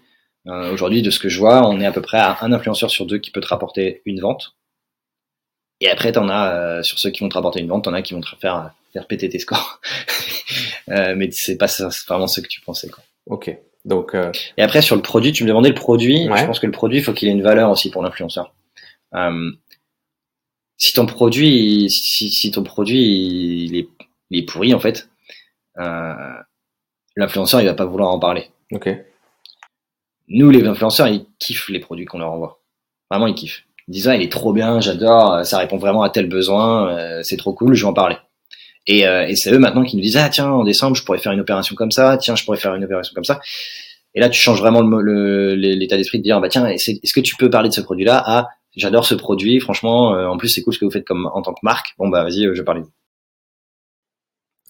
Euh, 0.47 0.71
aujourd'hui, 0.73 1.01
de 1.01 1.11
ce 1.11 1.19
que 1.19 1.29
je 1.29 1.39
vois, 1.39 1.67
on 1.67 1.79
est 1.79 1.85
à 1.85 1.91
peu 1.91 2.01
près 2.01 2.17
à 2.17 2.37
un 2.41 2.51
influenceur 2.51 2.89
sur 2.89 3.05
deux 3.05 3.19
qui 3.19 3.31
peut 3.31 3.41
te 3.41 3.47
rapporter 3.47 4.01
une 4.05 4.19
vente. 4.19 4.55
Et 5.79 5.89
après, 5.89 6.11
t'en 6.11 6.29
as 6.29 6.53
euh, 6.53 6.83
sur 6.83 6.99
ceux 6.99 7.09
qui 7.09 7.21
vont 7.21 7.29
te 7.29 7.35
rapporter 7.35 7.59
une 7.59 7.67
vente, 7.67 7.85
t'en 7.85 7.93
as 7.93 8.01
qui 8.01 8.13
vont 8.13 8.21
te 8.21 8.35
faire 8.39 8.73
faire 8.93 9.07
péter 9.07 9.29
tes 9.29 9.39
scores. 9.39 9.79
euh, 10.89 11.15
mais 11.15 11.29
c'est 11.31 11.57
pas 11.57 11.67
vraiment 12.07 12.27
ce 12.27 12.41
que 12.41 12.47
tu 12.47 12.61
pensais. 12.61 12.89
Quoi. 12.89 13.03
Ok. 13.25 13.55
Donc. 13.85 14.15
Euh... 14.15 14.31
Et 14.57 14.61
après 14.61 14.81
sur 14.81 14.95
le 14.95 15.01
produit, 15.01 15.31
tu 15.31 15.43
me 15.43 15.49
demandais 15.49 15.69
le 15.69 15.75
produit. 15.75 16.25
Je 16.25 16.45
pense 16.45 16.59
que 16.59 16.65
le 16.65 16.71
produit, 16.71 16.99
il 16.99 17.03
faut 17.03 17.13
qu'il 17.13 17.27
ait 17.27 17.31
une 17.31 17.43
valeur 17.43 17.69
aussi 17.69 17.89
pour 17.89 18.03
l'influenceur. 18.03 18.53
Euh, 19.15 19.51
si 20.77 20.93
ton 20.93 21.05
produit, 21.05 21.89
si, 21.89 22.29
si 22.31 22.51
ton 22.51 22.63
produit 22.63 23.65
il 23.65 23.75
est, 23.77 23.89
il 24.29 24.39
est 24.39 24.45
pourri 24.45 24.73
en 24.73 24.79
fait, 24.79 25.09
euh, 25.79 26.13
l'influenceur 27.17 27.61
il 27.61 27.67
va 27.67 27.73
pas 27.73 27.85
vouloir 27.85 28.09
en 28.09 28.19
parler. 28.19 28.49
Ok 28.71 28.89
nous, 30.31 30.49
les 30.49 30.65
influenceurs, 30.65 31.07
ils 31.07 31.25
kiffent 31.39 31.69
les 31.69 31.79
produits 31.79 32.05
qu'on 32.05 32.19
leur 32.19 32.31
envoie. 32.31 32.61
Vraiment, 33.09 33.27
ils 33.27 33.35
kiffent. 33.35 33.65
Ils 33.87 33.91
disent, 33.91 34.07
ah, 34.07 34.15
il 34.15 34.21
est 34.21 34.31
trop 34.31 34.53
bien, 34.53 34.79
j'adore, 34.79 35.45
ça 35.45 35.57
répond 35.57 35.77
vraiment 35.77 36.03
à 36.03 36.09
tel 36.09 36.27
besoin, 36.27 36.89
euh, 36.89 37.19
c'est 37.23 37.37
trop 37.37 37.53
cool, 37.53 37.73
je 37.73 37.83
vais 37.83 37.89
en 37.89 37.93
parler. 37.93 38.15
Et, 38.87 39.07
euh, 39.07 39.27
et 39.27 39.35
c'est 39.35 39.51
eux 39.51 39.59
maintenant 39.59 39.83
qui 39.83 39.95
nous 39.95 40.01
disent, 40.01 40.17
ah 40.17 40.29
tiens, 40.29 40.49
en 40.49 40.63
décembre, 40.63 40.95
je 40.95 41.03
pourrais 41.03 41.19
faire 41.19 41.31
une 41.31 41.39
opération 41.39 41.75
comme 41.75 41.91
ça, 41.91 42.17
tiens, 42.17 42.35
je 42.35 42.43
pourrais 42.43 42.57
faire 42.57 42.75
une 42.75 42.83
opération 42.83 43.13
comme 43.13 43.23
ça. 43.23 43.39
Et 44.13 44.19
là, 44.19 44.29
tu 44.29 44.39
changes 44.39 44.59
vraiment 44.59 44.81
l'état 44.81 45.97
d'esprit 45.97 46.17
de 46.17 46.23
dire, 46.23 46.41
bah 46.41 46.49
tiens, 46.49 46.67
est-ce 46.67 47.13
que 47.13 47.19
tu 47.21 47.35
peux 47.35 47.49
parler 47.49 47.69
de 47.69 47.73
ce 47.73 47.81
produit-là? 47.81 48.21
Ah, 48.25 48.47
j'adore 48.75 49.05
ce 49.05 49.15
produit, 49.15 49.59
franchement, 49.59 50.15
euh, 50.15 50.27
en 50.27 50.37
plus 50.37 50.49
c'est 50.49 50.61
cool 50.61 50.73
ce 50.73 50.79
que 50.79 50.85
vous 50.85 50.91
faites 50.91 51.05
comme 51.05 51.29
en 51.33 51.41
tant 51.41 51.53
que 51.53 51.59
marque. 51.63 51.93
Bon 51.97 52.09
bah 52.09 52.23
vas-y, 52.23 52.49
je 52.53 52.61
parle. 52.61 52.83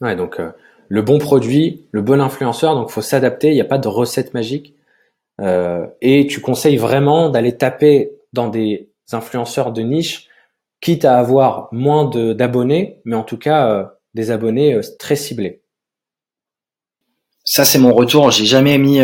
Ouais, 0.01 0.15
donc 0.15 0.39
le 0.87 1.01
bon 1.01 1.19
produit, 1.19 1.87
le 1.91 2.01
bon 2.01 2.19
influenceur, 2.19 2.75
donc 2.75 2.89
faut 2.89 3.01
s'adapter. 3.01 3.47
Il 3.49 3.53
n'y 3.53 3.61
a 3.61 3.65
pas 3.65 3.77
de 3.77 3.87
recette 3.87 4.33
magique. 4.33 4.75
Euh, 5.39 5.87
et 6.01 6.27
tu 6.27 6.41
conseilles 6.41 6.75
vraiment 6.75 7.29
d'aller 7.29 7.55
taper 7.55 8.11
dans 8.33 8.49
des 8.49 8.91
influenceurs 9.13 9.71
de 9.71 9.81
niche, 9.81 10.27
quitte 10.81 11.05
à 11.05 11.17
avoir 11.17 11.69
moins 11.71 12.09
d'abonnés, 12.09 12.99
mais 13.05 13.15
en 13.15 13.23
tout 13.23 13.37
cas 13.37 13.69
euh, 13.71 13.85
des 14.13 14.31
abonnés 14.31 14.73
euh, 14.73 14.81
très 14.99 15.15
ciblés. 15.15 15.61
Ça 17.43 17.65
c'est 17.65 17.79
mon 17.79 17.93
retour. 17.93 18.29
J'ai 18.29 18.45
jamais 18.45 18.77
mis 18.77 18.99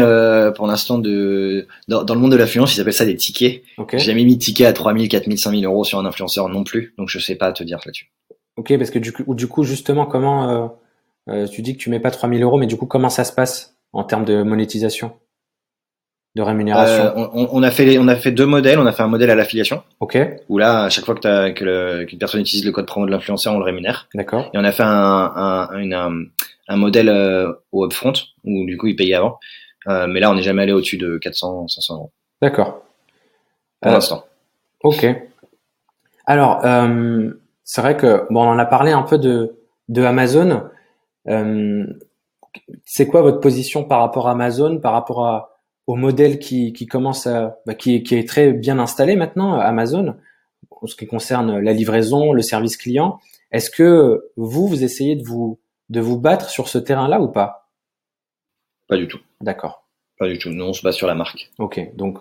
pour 0.56 0.68
l'instant 0.68 1.00
de 1.00 1.68
dans, 1.88 2.06
le 2.08 2.20
monde 2.20 2.32
de 2.32 2.38
l'affluence, 2.38 2.76
ils 2.76 2.82
appellent 2.82 2.94
ça 2.94 3.04
des 3.04 3.16
tickets. 3.16 3.64
J'ai 3.92 3.98
jamais 3.98 4.24
mis 4.24 4.36
de 4.36 4.42
tickets 4.42 4.68
à 4.68 4.74
3000, 4.74 5.10
4000, 5.10 5.40
5000 5.40 5.66
euros 5.66 5.84
sur 5.84 5.98
un 5.98 6.06
influenceur 6.06 6.48
non 6.48 6.64
plus. 6.64 6.94
Donc 7.00 7.10
je 7.10 7.18
sais 7.18 7.34
pas 7.34 7.52
te 7.52 7.64
dire 7.64 7.80
là-dessus. 7.84 8.12
Ok, 8.56 8.78
parce 8.78 8.92
que 8.92 9.00
du 9.00 9.12
coup, 9.12 9.34
du 9.34 9.48
coup 9.48 9.64
justement, 9.64 10.06
comment 10.06 10.78
tu 11.52 11.64
dis 11.64 11.76
que 11.76 11.82
tu 11.82 11.90
mets 11.90 12.00
pas 12.00 12.12
3000 12.12 12.44
euros, 12.44 12.60
mais 12.60 12.68
du 12.68 12.78
coup 12.78 12.86
comment 12.86 13.10
ça 13.10 13.24
se 13.24 13.34
passe 13.34 13.76
en 13.92 14.04
termes 14.04 14.24
de 14.24 14.44
monétisation? 14.44 15.14
De 16.38 16.42
rémunération 16.44 17.04
euh, 17.18 17.28
on, 17.34 17.64
a 17.64 17.72
fait 17.72 17.98
on 17.98 18.08
a 18.08 18.16
fait 18.16 18.32
deux 18.32 18.46
modèles. 18.46 18.80
On 18.80 18.86
a 18.86 18.92
fait 18.92 19.02
un 19.02 19.08
modèle 19.08 19.32
à 19.32 19.36
l'affiliation. 19.36 19.82
Ok. 20.00 20.18
Où 20.50 20.58
là, 20.60 20.84
à 20.84 20.90
chaque 20.90 21.04
fois 21.04 21.16
que 21.16 21.28
as, 21.28 21.52
que 21.52 22.04
qu'une 22.04 22.20
personne 22.20 22.42
utilise 22.42 22.64
le 22.64 22.72
code 22.72 22.86
promo 22.86 23.08
de 23.08 23.12
l'influenceur, 23.12 23.54
on 23.54 23.58
le 23.58 23.66
rémunère. 23.66 24.08
D'accord. 24.14 24.50
Et 24.54 24.58
on 24.58 24.64
a 24.64 24.72
fait 24.72 24.84
un, 24.84 25.34
un, 25.36 26.26
un 26.68 26.76
modèle 26.76 27.10
au 27.72 27.86
upfront 27.86 28.14
où 28.44 28.66
du 28.66 28.78
coup 28.78 28.88
ils 28.88 28.96
payaient 28.96 29.16
avant. 29.16 29.40
mais 29.88 30.20
là, 30.20 30.32
on 30.32 30.36
n'est 30.36 30.44
jamais 30.44 30.62
allé 30.64 30.74
au-dessus 30.74 30.98
de 30.98 31.18
400, 31.18 31.68
500 31.68 31.96
euros. 31.96 32.12
D'accord. 32.42 32.82
Pour 33.82 33.92
l'instant. 33.92 34.26
Ok. 34.84 35.06
Alors, 36.28 36.62
c'est 37.64 37.82
vrai 37.82 37.98
que 37.98 38.26
bon, 38.30 38.44
on 38.44 38.50
en 38.50 38.60
a 38.60 38.66
parlé 38.66 38.92
un 38.92 39.04
peu 39.04 39.18
de 39.18 39.56
de 39.90 40.04
Amazon. 40.04 40.70
c'est 42.86 43.08
quoi 43.08 43.22
votre 43.24 43.40
position 43.40 43.84
par 43.84 44.02
rapport 44.02 44.28
à 44.28 44.32
Amazon, 44.32 44.78
par 44.80 44.94
rapport 44.94 45.26
à 45.26 45.57
au 45.88 45.96
modèle 45.96 46.38
qui, 46.38 46.74
qui 46.74 46.86
commence 46.86 47.26
à, 47.28 47.60
bah, 47.66 47.74
qui, 47.74 48.04
qui, 48.04 48.16
est 48.16 48.28
très 48.28 48.52
bien 48.52 48.78
installé 48.78 49.16
maintenant, 49.16 49.54
Amazon, 49.54 50.16
en 50.70 50.86
ce 50.86 50.96
qui 50.96 51.08
concerne 51.08 51.60
la 51.60 51.74
livraison, 51.74 52.34
le 52.34 52.42
service 52.42 52.78
client. 52.78 53.20
Est-ce 53.52 53.70
que 53.70 54.30
vous, 54.36 54.68
vous 54.68 54.84
essayez 54.84 55.16
de 55.16 55.24
vous, 55.24 55.60
de 55.90 56.02
vous 56.02 56.20
battre 56.20 56.50
sur 56.50 56.68
ce 56.68 56.78
terrain-là 56.78 57.22
ou 57.22 57.30
pas? 57.30 57.70
Pas 58.88 58.98
du 58.98 59.08
tout. 59.08 59.20
D'accord. 59.42 59.88
Pas 60.20 60.28
du 60.28 60.38
tout. 60.38 60.50
Nous, 60.50 60.66
on 60.66 60.74
se 60.74 60.82
base 60.82 60.96
sur 60.96 61.08
la 61.08 61.16
marque. 61.16 61.50
Ok. 61.58 61.80
Donc, 61.96 62.20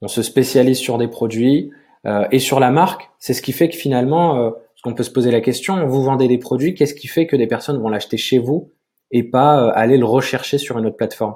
on 0.00 0.08
se 0.08 0.22
spécialise 0.22 0.78
sur 0.78 0.98
des 0.98 1.08
produits 1.08 1.72
euh, 2.06 2.26
et 2.30 2.38
sur 2.38 2.60
la 2.60 2.70
marque. 2.70 3.10
C'est 3.18 3.34
ce 3.34 3.42
qui 3.42 3.52
fait 3.52 3.68
que 3.68 3.76
finalement, 3.76 4.38
euh, 4.38 4.50
parce 4.50 4.82
qu'on 4.82 4.94
peut 4.94 5.02
se 5.02 5.10
poser 5.10 5.32
la 5.32 5.40
question, 5.40 5.86
vous 5.86 6.02
vendez 6.02 6.28
des 6.28 6.38
produits, 6.38 6.74
qu'est-ce 6.74 6.94
qui 6.94 7.08
fait 7.08 7.26
que 7.26 7.36
des 7.36 7.48
personnes 7.48 7.80
vont 7.80 7.88
l'acheter 7.88 8.16
chez 8.16 8.38
vous 8.38 8.70
et 9.10 9.24
pas 9.24 9.64
euh, 9.64 9.72
aller 9.74 9.96
le 9.96 10.04
rechercher 10.04 10.58
sur 10.58 10.78
une 10.78 10.86
autre 10.86 10.96
plateforme? 10.96 11.34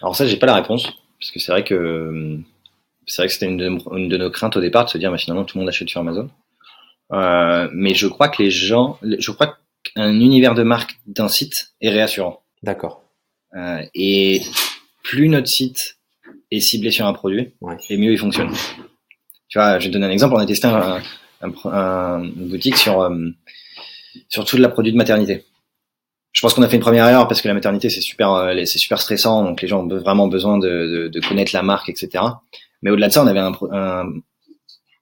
Alors 0.00 0.16
ça, 0.16 0.26
j'ai 0.26 0.36
pas 0.36 0.46
la 0.46 0.56
réponse, 0.56 0.92
parce 1.18 1.30
que 1.30 1.38
c'est 1.38 1.52
vrai 1.52 1.64
que 1.64 2.38
c'est 3.06 3.22
vrai 3.22 3.28
que 3.28 3.32
c'était 3.34 3.46
une, 3.46 3.58
de 4.08 4.16
nos 4.16 4.30
craintes 4.30 4.56
au 4.56 4.60
départ 4.60 4.84
de 4.84 4.90
se 4.90 4.98
dire, 4.98 5.10
mais 5.10 5.18
finalement, 5.18 5.44
tout 5.44 5.58
le 5.58 5.60
monde 5.60 5.68
achète 5.68 5.88
sur 5.88 6.00
Amazon. 6.00 6.30
Euh, 7.12 7.68
mais 7.72 7.94
je 7.94 8.06
crois 8.06 8.28
que 8.28 8.42
les 8.42 8.50
gens, 8.50 8.98
je 9.02 9.30
crois 9.30 9.58
qu'un 9.82 10.18
univers 10.18 10.54
de 10.54 10.62
marque 10.62 10.98
d'un 11.06 11.28
site 11.28 11.74
est 11.80 11.90
réassurant. 11.90 12.42
D'accord. 12.62 13.02
Euh, 13.54 13.82
et 13.94 14.40
plus 15.02 15.28
notre 15.28 15.48
site 15.48 15.98
est 16.50 16.60
ciblé 16.60 16.90
sur 16.90 17.06
un 17.06 17.12
produit, 17.12 17.52
et 17.88 17.96
mieux 17.96 18.12
il 18.12 18.18
fonctionne. 18.18 18.52
Tu 19.48 19.58
vois, 19.58 19.78
je 19.78 19.84
vais 19.84 19.90
te 19.90 19.92
donner 19.92 20.06
un 20.06 20.10
exemple. 20.10 20.34
On 20.34 20.38
a 20.38 20.46
testé 20.46 20.66
un, 20.66 21.02
une 21.42 22.48
boutique 22.48 22.76
sur 22.76 23.02
euh, 23.02 23.28
sur 24.28 24.44
toute 24.44 24.60
la 24.60 24.68
produit 24.68 24.92
de 24.92 24.96
maternité 24.96 25.44
je 26.34 26.40
pense 26.42 26.52
qu'on 26.52 26.62
a 26.62 26.68
fait 26.68 26.76
une 26.76 26.82
première 26.82 27.08
erreur 27.08 27.26
parce 27.26 27.40
que 27.40 27.48
la 27.48 27.54
maternité 27.54 27.88
c'est 27.88 28.02
super 28.02 28.32
euh, 28.32 28.54
c'est 28.66 28.78
super 28.78 29.00
stressant 29.00 29.42
donc 29.42 29.62
les 29.62 29.68
gens 29.68 29.82
ont 29.82 29.88
vraiment 29.88 30.28
besoin 30.28 30.58
de, 30.58 31.08
de, 31.10 31.20
connaître 31.20 31.52
la 31.54 31.62
marque 31.62 31.88
etc 31.88 32.22
mais 32.82 32.90
au-delà 32.90 33.08
de 33.08 33.12
ça 33.12 33.22
on 33.22 33.26
avait 33.26 33.40
un, 33.40 33.52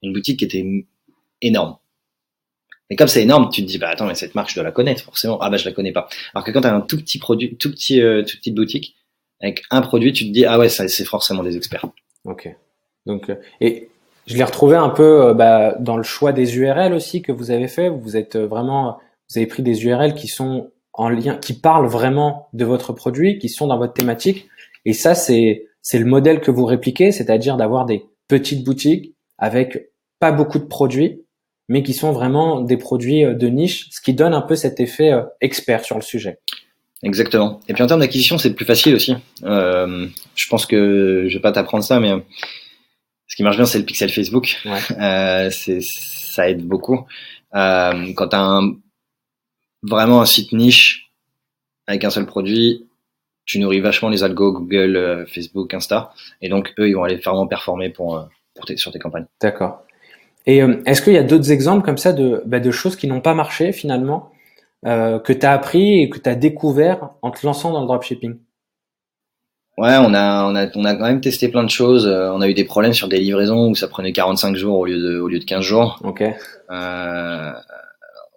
une 0.03 0.13
boutique 0.13 0.39
qui 0.39 0.45
était 0.45 0.65
énorme. 1.41 1.77
Et 2.89 2.95
comme 2.95 3.07
c'est 3.07 3.23
énorme 3.23 3.49
tu 3.51 3.61
te 3.61 3.67
dis 3.67 3.77
bah 3.77 3.89
attends 3.89 4.05
mais 4.05 4.15
cette 4.15 4.35
marque 4.35 4.49
je 4.49 4.55
dois 4.55 4.63
la 4.63 4.71
connaître 4.71 5.03
forcément. 5.03 5.39
Ah 5.41 5.49
bah 5.49 5.57
je 5.57 5.65
la 5.65 5.71
connais 5.71 5.91
pas. 5.91 6.07
Alors 6.33 6.45
que 6.45 6.51
quand 6.51 6.61
tu 6.61 6.67
as 6.67 6.75
un 6.75 6.81
tout 6.81 6.97
petit 6.97 7.17
produit 7.17 7.55
tout 7.57 7.71
petit 7.71 8.01
euh, 8.01 8.21
toute 8.21 8.39
petite 8.39 8.55
boutique 8.55 8.95
avec 9.41 9.63
un 9.71 9.81
produit 9.81 10.13
tu 10.13 10.25
te 10.25 10.31
dis 10.31 10.45
ah 10.45 10.59
ouais 10.59 10.69
ça 10.69 10.87
c'est 10.87 11.05
forcément 11.05 11.43
des 11.43 11.57
experts. 11.57 11.85
Ok. 12.25 12.47
Donc 13.05 13.29
euh, 13.29 13.35
et 13.61 13.89
je 14.27 14.37
l'ai 14.37 14.43
retrouvé 14.43 14.75
un 14.75 14.89
peu 14.89 15.33
bah, 15.33 15.75
dans 15.79 15.97
le 15.97 16.03
choix 16.03 16.31
des 16.31 16.57
URL 16.57 16.93
aussi 16.93 17.21
que 17.21 17.31
vous 17.31 17.51
avez 17.51 17.67
fait. 17.67 17.89
Vous 17.89 18.15
êtes 18.15 18.37
vraiment 18.37 18.99
vous 19.29 19.37
avez 19.37 19.47
pris 19.47 19.63
des 19.63 19.83
URL 19.83 20.13
qui 20.13 20.27
sont 20.27 20.71
en 20.93 21.09
lien, 21.09 21.35
qui 21.35 21.53
parlent 21.53 21.87
vraiment 21.87 22.47
de 22.53 22.65
votre 22.65 22.93
produit, 22.93 23.39
qui 23.39 23.49
sont 23.49 23.67
dans 23.67 23.77
votre 23.77 23.93
thématique. 23.93 24.47
Et 24.85 24.93
ça, 24.93 25.15
c'est 25.15 25.67
c'est 25.81 25.99
le 25.99 26.05
modèle 26.05 26.39
que 26.39 26.51
vous 26.51 26.65
répliquez, 26.65 27.11
c'est-à-dire 27.11 27.57
d'avoir 27.57 27.85
des 27.85 28.05
petites 28.27 28.63
boutiques 28.63 29.13
avec 29.37 29.89
pas 30.19 30.31
beaucoup 30.31 30.59
de 30.59 30.65
produits, 30.65 31.21
mais 31.67 31.83
qui 31.83 31.93
sont 31.93 32.11
vraiment 32.11 32.61
des 32.61 32.77
produits 32.77 33.25
euh, 33.25 33.33
de 33.33 33.47
niche, 33.47 33.89
ce 33.91 33.99
qui 33.99 34.13
donne 34.13 34.33
un 34.33 34.41
peu 34.41 34.55
cet 34.55 34.79
effet 34.79 35.11
euh, 35.11 35.23
expert 35.41 35.83
sur 35.83 35.95
le 35.97 36.01
sujet. 36.01 36.39
Exactement. 37.03 37.59
Et 37.67 37.73
puis 37.73 37.83
en 37.83 37.87
termes 37.87 37.99
d'acquisition, 37.99 38.37
c'est 38.37 38.53
plus 38.53 38.65
facile 38.65 38.95
aussi. 38.95 39.13
Euh, 39.43 40.07
je 40.35 40.47
pense 40.47 40.65
que 40.65 41.25
je 41.27 41.37
vais 41.37 41.41
pas 41.41 41.51
t'apprendre 41.51 41.83
ça, 41.83 41.99
mais 41.99 42.13
ce 43.27 43.35
qui 43.35 43.43
marche 43.43 43.57
bien, 43.57 43.65
c'est 43.65 43.79
le 43.79 43.85
pixel 43.85 44.09
Facebook. 44.09 44.57
Ouais. 44.63 44.79
Euh, 45.01 45.49
ça 45.51 46.49
aide 46.49 46.63
beaucoup. 46.63 47.05
Euh, 47.55 48.13
quand 48.15 48.29
tu 48.29 48.35
as 48.35 48.41
un 48.41 48.75
vraiment 49.83 50.21
un 50.21 50.25
site 50.25 50.51
niche 50.53 51.11
avec 51.87 52.03
un 52.03 52.09
seul 52.09 52.25
produit, 52.25 52.87
tu 53.45 53.59
nourris 53.59 53.81
vachement 53.81 54.09
les 54.09 54.23
algos 54.23 54.53
Google, 54.53 54.95
euh, 54.95 55.25
Facebook, 55.25 55.73
Insta, 55.73 56.13
et 56.41 56.49
donc 56.49 56.73
eux, 56.79 56.87
ils 56.87 56.93
vont 56.93 57.03
aller 57.03 57.17
vraiment 57.17 57.47
performer 57.47 57.89
pour, 57.89 58.17
euh, 58.17 58.23
pour 58.55 58.65
sur 58.77 58.91
tes 58.91 58.99
campagnes. 58.99 59.25
D'accord. 59.41 59.83
Et 60.45 60.61
euh, 60.61 60.81
est-ce 60.85 61.01
qu'il 61.01 61.13
y 61.13 61.17
a 61.17 61.23
d'autres 61.23 61.51
exemples 61.51 61.83
comme 61.83 61.97
ça 61.97 62.13
de, 62.13 62.41
bah, 62.45 62.59
de 62.59 62.71
choses 62.71 62.95
qui 62.95 63.07
n'ont 63.07 63.21
pas 63.21 63.33
marché 63.33 63.71
finalement, 63.71 64.31
que 64.85 65.31
tu 65.31 65.45
as 65.45 65.53
appris 65.53 66.01
et 66.01 66.09
que 66.09 66.19
tu 66.19 66.29
as 66.29 66.35
découvert 66.35 67.11
en 67.21 67.31
te 67.31 67.45
lançant 67.45 67.71
dans 67.71 67.79
le 67.79 67.87
dropshipping? 67.87 68.35
Ouais, 69.77 69.95
on 69.97 70.13
a, 70.13 70.43
on 70.43 70.55
a, 70.55 70.67
on 70.75 70.83
a 70.83 70.95
quand 70.95 71.05
même 71.05 71.21
testé 71.21 71.47
plein 71.47 71.63
de 71.63 71.69
choses. 71.69 72.05
on 72.05 72.41
a 72.41 72.49
eu 72.49 72.53
des 72.53 72.65
problèmes 72.65 72.91
sur 72.91 73.07
des 73.07 73.17
livraisons 73.19 73.69
où 73.69 73.75
ça 73.75 73.87
prenait 73.87 74.11
45 74.11 74.57
jours 74.57 74.79
au 74.79 74.85
lieu 74.85 74.97
de, 74.97 75.19
au 75.19 75.29
lieu 75.29 75.39
de 75.39 75.45
15 75.45 75.61
jours. 75.61 76.01
Ok. 76.03 76.21
Euh, 76.21 77.51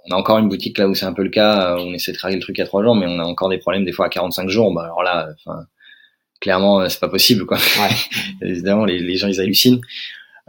on 0.09 0.14
a 0.14 0.19
encore 0.19 0.38
une 0.38 0.49
boutique 0.49 0.79
là 0.79 0.88
où 0.88 0.95
c'est 0.95 1.07
un 1.07 1.12
peu 1.12 1.23
le 1.23 1.31
cas, 1.31 1.77
on 1.79 1.92
essaie 1.92 2.12
de 2.12 2.16
travailler 2.16 2.38
le 2.38 2.42
truc 2.42 2.59
à 2.61 2.66
trois 2.66 2.83
jours, 2.83 2.95
mais 2.95 3.07
on 3.09 3.19
a 3.19 3.25
encore 3.25 3.49
des 3.49 3.59
problèmes 3.59 3.85
des 3.85 3.92
fois 3.92 4.07
à 4.07 4.09
45 4.09 4.49
jours. 4.49 4.73
Bah 4.73 4.85
alors 4.85 5.03
là, 5.03 5.29
enfin, 5.45 5.66
clairement, 6.40 6.81
euh, 6.81 6.88
c'est 6.88 7.01
pas 7.01 7.09
possible 7.09 7.47
quoi. 7.47 7.59
Ouais. 7.59 7.97
Évidemment, 8.49 8.85
les, 8.85 8.99
les, 8.99 9.16
gens 9.16 9.29
ils 9.29 9.40
hallucinent. 9.40 9.81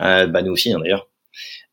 Euh, 0.02 0.28
bah 0.28 0.41
nous 0.41 0.52
aussi 0.52 0.72
hein, 0.72 0.80
d'ailleurs. 0.80 1.08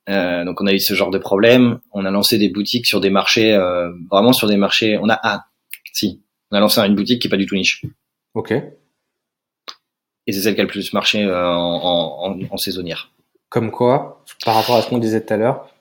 Euh, 0.09 0.45
donc 0.45 0.61
on 0.61 0.67
a 0.67 0.73
eu 0.73 0.81
ce 0.81 0.95
genre 0.95 1.11
de 1.11 1.19
problème. 1.19 1.81
On 1.93 2.05
a 2.05 2.11
lancé 2.11 2.39
des 2.39 2.49
boutiques 2.49 2.87
sur 2.87 3.01
des 3.01 3.11
marchés, 3.11 3.53
euh, 3.55 3.91
vraiment 4.11 4.33
sur 4.33 4.49
des 4.49 4.57
marchés. 4.57 4.99
On 5.01 5.09
a 5.09 5.19
ah 5.23 5.45
si, 5.93 6.23
on 6.51 6.57
a 6.57 6.61
lancé 6.61 6.81
une 6.81 6.95
boutique 6.95 7.21
qui 7.21 7.29
est 7.29 7.31
pas 7.31 7.37
du 7.37 7.47
tout 7.47 7.55
niche. 7.55 7.85
Ok. 8.35 8.53
Et 10.27 10.33
c'est 10.33 10.41
celle 10.41 10.55
qui 10.55 10.61
a 10.61 10.65
le 10.65 10.71
plus 10.71 10.93
marché 10.95 11.23
euh, 11.23 11.47
en, 11.47 12.31
en, 12.31 12.39
en 12.51 12.57
saisonnière. 12.57 13.11
Comme 13.51 13.71
quoi, 13.71 14.25
par 14.45 14.55
rapport 14.55 14.77
à 14.77 14.83
ce 14.83 14.89
qu'on 14.89 14.99
disait 14.99 15.25
tout 15.25 15.33
à 15.33 15.37
l'heure 15.37 15.67
euh, 15.67 15.74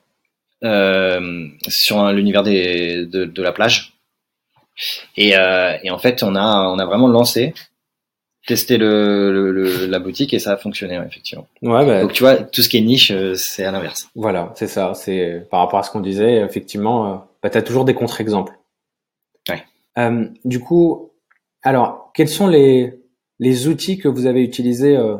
sur 0.63 2.12
l'univers 2.12 2.43
de, 2.43 3.26
de, 3.26 3.41
la 3.41 3.52
plage. 3.52 3.93
Et, 5.17 5.38
euh, 5.38 5.78
et, 5.84 5.91
en 5.91 5.99
fait, 5.99 6.23
on 6.23 6.36
a, 6.36 6.69
on 6.69 6.80
a 6.80 6.86
vraiment 6.86 7.08
lancé, 7.08 7.54
testé 8.47 8.78
le, 8.78 9.52
le, 9.52 9.86
la 9.86 9.99
boutique 9.99 10.34
et 10.34 10.39
ça 10.39 10.54
a 10.54 10.58
fonctionné, 10.58 10.99
effectivement. 11.06 11.47
Ouais, 11.62 11.86
bah, 11.86 12.02
Donc 12.02 12.13
tu 12.13 12.23
vois, 12.23 12.36
tout 12.36 12.62
ce 12.62 12.69
qui 12.69 12.78
est 12.78 12.82
niche, 12.82 13.12
euh, 13.12 13.36
c'est 13.36 13.63
à 13.63 13.71
l'inverse. 13.71 14.10
Voilà, 14.15 14.52
c'est 14.56 14.67
ça. 14.67 14.93
C'est 14.95 15.47
par 15.49 15.60
rapport 15.60 15.80
à 15.80 15.84
ce 15.84 15.91
qu'on 15.91 16.02
disait, 16.02 16.38
effectivement, 16.41 17.13
euh, 17.13 17.17
bah, 17.41 17.49
tu 17.49 17.58
as 17.58 17.62
toujours 17.62 17.86
des 17.86 17.93
contre-exemples. 17.93 18.54
Ouais. 19.49 19.63
Euh, 19.97 20.28
du 20.43 20.60
coup, 20.60 21.12
alors, 21.62 22.12
quels 22.13 22.30
sont 22.30 22.47
les, 22.47 22.99
les 23.39 23.67
outils 23.67 23.97
que 23.97 24.08
vous 24.08 24.26
avez 24.26 24.43
utilisés 24.43 24.97
euh, 24.97 25.17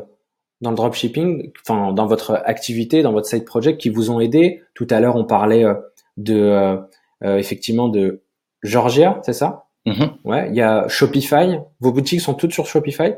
dans 0.64 0.70
le 0.70 0.76
dropshipping, 0.76 1.52
enfin 1.60 1.92
dans 1.92 2.06
votre 2.06 2.42
activité, 2.44 3.02
dans 3.02 3.12
votre 3.12 3.28
side 3.28 3.44
project, 3.44 3.80
qui 3.80 3.90
vous 3.90 4.10
ont 4.10 4.18
aidé. 4.18 4.62
Tout 4.74 4.86
à 4.90 4.98
l'heure, 4.98 5.14
on 5.14 5.24
parlait 5.24 5.64
euh, 5.64 5.74
de 6.16 6.34
euh, 6.34 6.76
euh, 7.22 7.36
effectivement 7.36 7.88
de 7.88 8.22
Georgia, 8.62 9.20
c'est 9.24 9.34
ça? 9.34 9.66
Mm-hmm. 9.86 10.10
Ouais. 10.24 10.48
Il 10.48 10.56
y 10.56 10.62
a 10.62 10.88
Shopify. 10.88 11.58
Vos 11.80 11.92
boutiques 11.92 12.22
sont 12.22 12.34
toutes 12.34 12.52
sur 12.52 12.66
Shopify? 12.66 13.14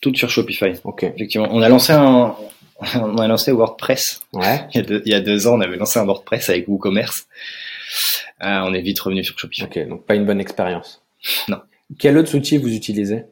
Toutes 0.00 0.16
sur 0.16 0.30
Shopify. 0.30 0.72
Ok. 0.84 1.04
Effectivement, 1.04 1.48
on 1.50 1.60
a 1.60 1.68
lancé 1.68 1.92
un, 1.92 2.34
on 2.94 3.18
a 3.18 3.28
lancé 3.28 3.52
WordPress. 3.52 4.20
Ouais. 4.32 4.66
il, 4.74 4.78
y 4.78 4.80
a 4.80 4.82
deux, 4.82 5.02
il 5.04 5.12
y 5.12 5.14
a 5.14 5.20
deux 5.20 5.46
ans, 5.46 5.58
on 5.58 5.60
avait 5.60 5.76
lancé 5.76 5.98
un 5.98 6.04
WordPress 6.04 6.48
avec 6.48 6.66
WooCommerce. 6.66 7.28
Euh, 8.42 8.60
on 8.64 8.72
est 8.72 8.80
vite 8.80 8.98
revenu 8.98 9.22
sur 9.22 9.38
Shopify. 9.38 9.64
Ok, 9.64 9.88
donc 9.88 10.06
pas 10.06 10.14
une 10.14 10.24
bonne 10.24 10.40
expérience. 10.40 11.02
Non. 11.48 11.60
Quel 11.98 12.16
autre 12.16 12.34
outil 12.34 12.56
vous 12.56 12.74
utilisez? 12.74 13.24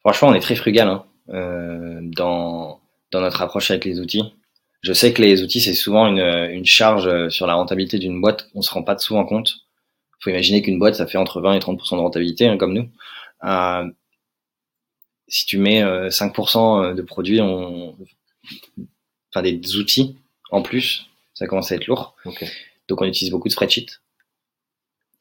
Franchement, 0.00 0.28
on 0.28 0.34
est 0.34 0.40
très 0.40 0.54
frugal. 0.54 0.88
Hein. 0.88 1.04
Euh, 1.32 2.00
dans, 2.02 2.80
dans 3.12 3.20
notre 3.20 3.42
approche 3.42 3.70
avec 3.70 3.84
les 3.84 4.00
outils. 4.00 4.34
Je 4.82 4.92
sais 4.92 5.12
que 5.12 5.22
les 5.22 5.42
outils, 5.42 5.60
c'est 5.60 5.74
souvent 5.74 6.06
une, 6.06 6.18
une 6.18 6.64
charge 6.64 7.28
sur 7.28 7.46
la 7.46 7.54
rentabilité 7.54 7.98
d'une 7.98 8.20
boîte. 8.20 8.48
On 8.54 8.62
se 8.62 8.72
rend 8.72 8.82
pas 8.82 8.98
souvent 8.98 9.24
compte. 9.24 9.56
Il 10.20 10.24
faut 10.24 10.30
imaginer 10.30 10.62
qu'une 10.62 10.78
boîte, 10.78 10.96
ça 10.96 11.06
fait 11.06 11.18
entre 11.18 11.40
20 11.40 11.54
et 11.54 11.58
30% 11.58 11.96
de 11.96 12.00
rentabilité, 12.00 12.46
hein, 12.46 12.56
comme 12.56 12.72
nous. 12.72 12.88
Euh, 13.44 13.90
si 15.28 15.46
tu 15.46 15.58
mets 15.58 15.82
5% 15.82 16.90
euh, 16.90 16.94
de 16.94 17.02
produits, 17.02 17.40
on... 17.40 17.96
enfin 19.32 19.42
des 19.42 19.76
outils 19.76 20.16
en 20.50 20.62
plus, 20.62 21.06
ça 21.34 21.46
commence 21.46 21.70
à 21.72 21.76
être 21.76 21.86
lourd. 21.86 22.16
Donc 22.88 23.00
on 23.00 23.04
utilise 23.04 23.30
beaucoup 23.30 23.48
de 23.48 23.52
spreadsheets. 23.52 24.00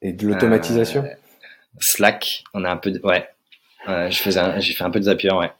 Et 0.02 0.12
de 0.12 0.28
l'automatisation? 0.28 1.04
Euh, 1.04 1.13
Slack, 1.80 2.43
on 2.54 2.63
a 2.63 2.72
un 2.72 2.78
peu 2.78 2.91
de... 2.91 3.00
Ouais, 3.04 3.30
je 3.88 4.18
faisais, 4.18 4.62
j'ai 4.62 4.74
fait 4.74 4.84
un 4.84 4.92
peu 4.92 5.00
de 5.00 5.06
Zapier, 5.06 5.32
ouais, 5.34 5.52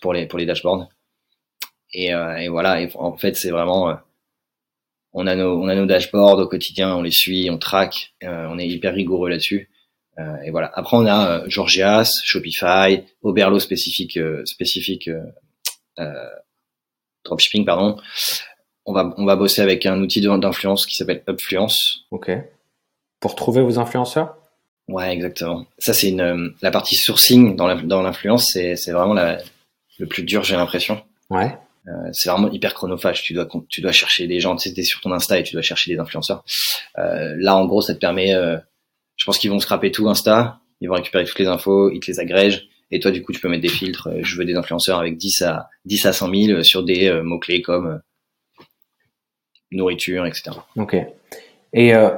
pour 0.00 0.12
les 0.12 0.26
pour 0.26 0.38
les 0.38 0.46
dashboards. 0.46 0.88
Et, 1.92 2.14
euh, 2.14 2.36
et 2.36 2.48
voilà, 2.48 2.80
et 2.80 2.90
en 2.94 3.16
fait, 3.16 3.34
c'est 3.36 3.50
vraiment, 3.50 3.90
euh, 3.90 3.94
on 5.12 5.26
a 5.26 5.34
nos 5.34 5.60
on 5.62 5.68
a 5.68 5.74
nos 5.74 5.86
dashboards 5.86 6.38
au 6.38 6.46
quotidien, 6.46 6.94
on 6.94 7.02
les 7.02 7.10
suit, 7.10 7.48
on 7.50 7.58
traque, 7.58 8.12
euh, 8.24 8.46
on 8.50 8.58
est 8.58 8.68
hyper 8.68 8.94
rigoureux 8.94 9.30
là-dessus. 9.30 9.70
et 10.44 10.50
voilà. 10.50 10.70
Après, 10.74 10.96
on 10.96 11.06
a 11.06 11.48
Georgias, 11.48 12.10
Shopify, 12.24 13.04
Oberlo 13.22 13.60
spécifique 13.60 14.18
spécifique 14.44 15.08
dropshipping, 17.24 17.64
pardon. 17.64 17.96
On 18.84 18.92
va 18.92 19.14
on 19.16 19.24
va 19.24 19.36
bosser 19.36 19.62
avec 19.62 19.86
un 19.86 20.00
outil 20.00 20.20
d'influence 20.20 20.86
qui 20.86 20.96
s'appelle 20.96 21.22
Upfluence. 21.28 22.06
Ok. 22.10 22.30
pour 23.20 23.34
trouver 23.34 23.62
vos 23.62 23.78
influenceurs? 23.78 24.36
Ouais, 24.88 25.12
exactement. 25.12 25.66
Ça, 25.78 25.92
c'est 25.92 26.08
une 26.08 26.54
la 26.62 26.70
partie 26.70 26.96
sourcing 26.96 27.56
dans 27.56 28.02
l'influence, 28.02 28.46
c'est 28.52 28.74
c'est 28.76 28.92
vraiment 28.92 29.14
la, 29.14 29.38
le 29.98 30.06
plus 30.06 30.22
dur, 30.22 30.44
j'ai 30.44 30.56
l'impression. 30.56 31.02
Ouais. 31.30 31.54
Euh, 31.88 32.10
c'est 32.12 32.30
vraiment 32.30 32.50
hyper 32.50 32.74
chronophage. 32.74 33.22
Tu 33.22 33.34
dois 33.34 33.48
tu 33.68 33.80
dois 33.80 33.92
chercher 33.92 34.26
des 34.26 34.40
gens. 34.40 34.56
Tu 34.56 34.70
sais, 34.70 34.82
sur 34.82 35.00
ton 35.00 35.12
Insta 35.12 35.38
et 35.38 35.42
tu 35.42 35.54
dois 35.54 35.62
chercher 35.62 35.92
des 35.92 35.98
influenceurs. 35.98 36.44
Euh, 36.98 37.34
là, 37.38 37.56
en 37.56 37.66
gros, 37.66 37.82
ça 37.82 37.94
te 37.94 37.98
permet. 37.98 38.34
Euh, 38.34 38.56
je 39.16 39.24
pense 39.24 39.38
qu'ils 39.38 39.50
vont 39.50 39.60
scraper 39.60 39.90
tout 39.90 40.08
Insta. 40.08 40.60
Ils 40.80 40.88
vont 40.88 40.94
récupérer 40.94 41.24
toutes 41.24 41.38
les 41.38 41.48
infos, 41.48 41.90
ils 41.90 42.00
te 42.00 42.06
les 42.06 42.20
agrègent. 42.20 42.68
Et 42.90 43.00
toi, 43.00 43.10
du 43.10 43.22
coup, 43.22 43.32
tu 43.32 43.40
peux 43.40 43.48
mettre 43.48 43.62
des 43.62 43.68
filtres. 43.68 44.08
Je 44.22 44.36
veux 44.36 44.44
des 44.44 44.54
influenceurs 44.54 44.98
avec 45.00 45.16
10 45.16 45.42
à 45.42 45.68
10 45.86 46.06
à 46.06 46.12
100 46.12 46.34
000 46.34 46.62
sur 46.62 46.84
des 46.84 47.10
mots 47.22 47.38
clés 47.38 47.60
comme 47.60 48.00
nourriture, 49.72 50.24
etc. 50.24 50.52
Ok. 50.76 50.96
Et 51.72 51.94
euh, 51.94 52.10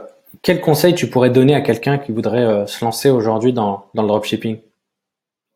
quel 0.42 0.60
conseil 0.60 0.94
tu 0.94 1.08
pourrais 1.08 1.30
donner 1.30 1.54
à 1.54 1.60
quelqu'un 1.60 1.98
qui 1.98 2.12
voudrait 2.12 2.44
euh, 2.44 2.66
se 2.66 2.84
lancer 2.84 3.10
aujourd'hui 3.10 3.52
dans, 3.52 3.86
dans 3.94 4.02
le 4.02 4.08
dropshipping? 4.08 4.58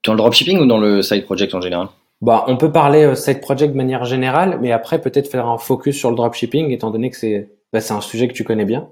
Dans 0.04 0.12
le 0.12 0.18
dropshipping 0.18 0.58
ou 0.58 0.66
dans 0.66 0.78
le 0.78 1.02
side 1.02 1.24
project 1.24 1.54
en 1.54 1.60
général? 1.60 1.88
Bah, 2.20 2.44
on 2.46 2.56
peut 2.56 2.72
parler 2.72 3.04
euh, 3.04 3.14
side 3.14 3.40
project 3.40 3.72
de 3.72 3.76
manière 3.76 4.04
générale, 4.04 4.58
mais 4.60 4.72
après 4.72 5.00
peut-être 5.00 5.30
faire 5.30 5.46
un 5.46 5.58
focus 5.58 5.96
sur 5.96 6.10
le 6.10 6.16
dropshipping, 6.16 6.70
étant 6.70 6.90
donné 6.90 7.10
que 7.10 7.16
c'est 7.16 7.50
bah, 7.72 7.80
un 7.90 8.00
sujet 8.00 8.28
que 8.28 8.32
tu 8.32 8.44
connais 8.44 8.64
bien. 8.64 8.88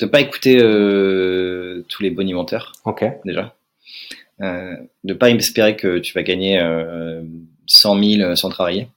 De 0.00 0.06
pas 0.06 0.20
écouter 0.20 0.58
euh, 0.62 1.84
tous 1.88 2.02
les 2.02 2.10
bonimenteurs. 2.10 2.72
Ok. 2.84 3.04
Déjà. 3.24 3.54
De 4.40 5.14
pas 5.14 5.30
espérer 5.30 5.74
que 5.74 5.98
tu 5.98 6.14
vas 6.14 6.22
gagner 6.22 6.60
euh, 6.60 7.24
100 7.66 8.02
000 8.02 8.36
sans 8.36 8.50
travailler. 8.50 8.88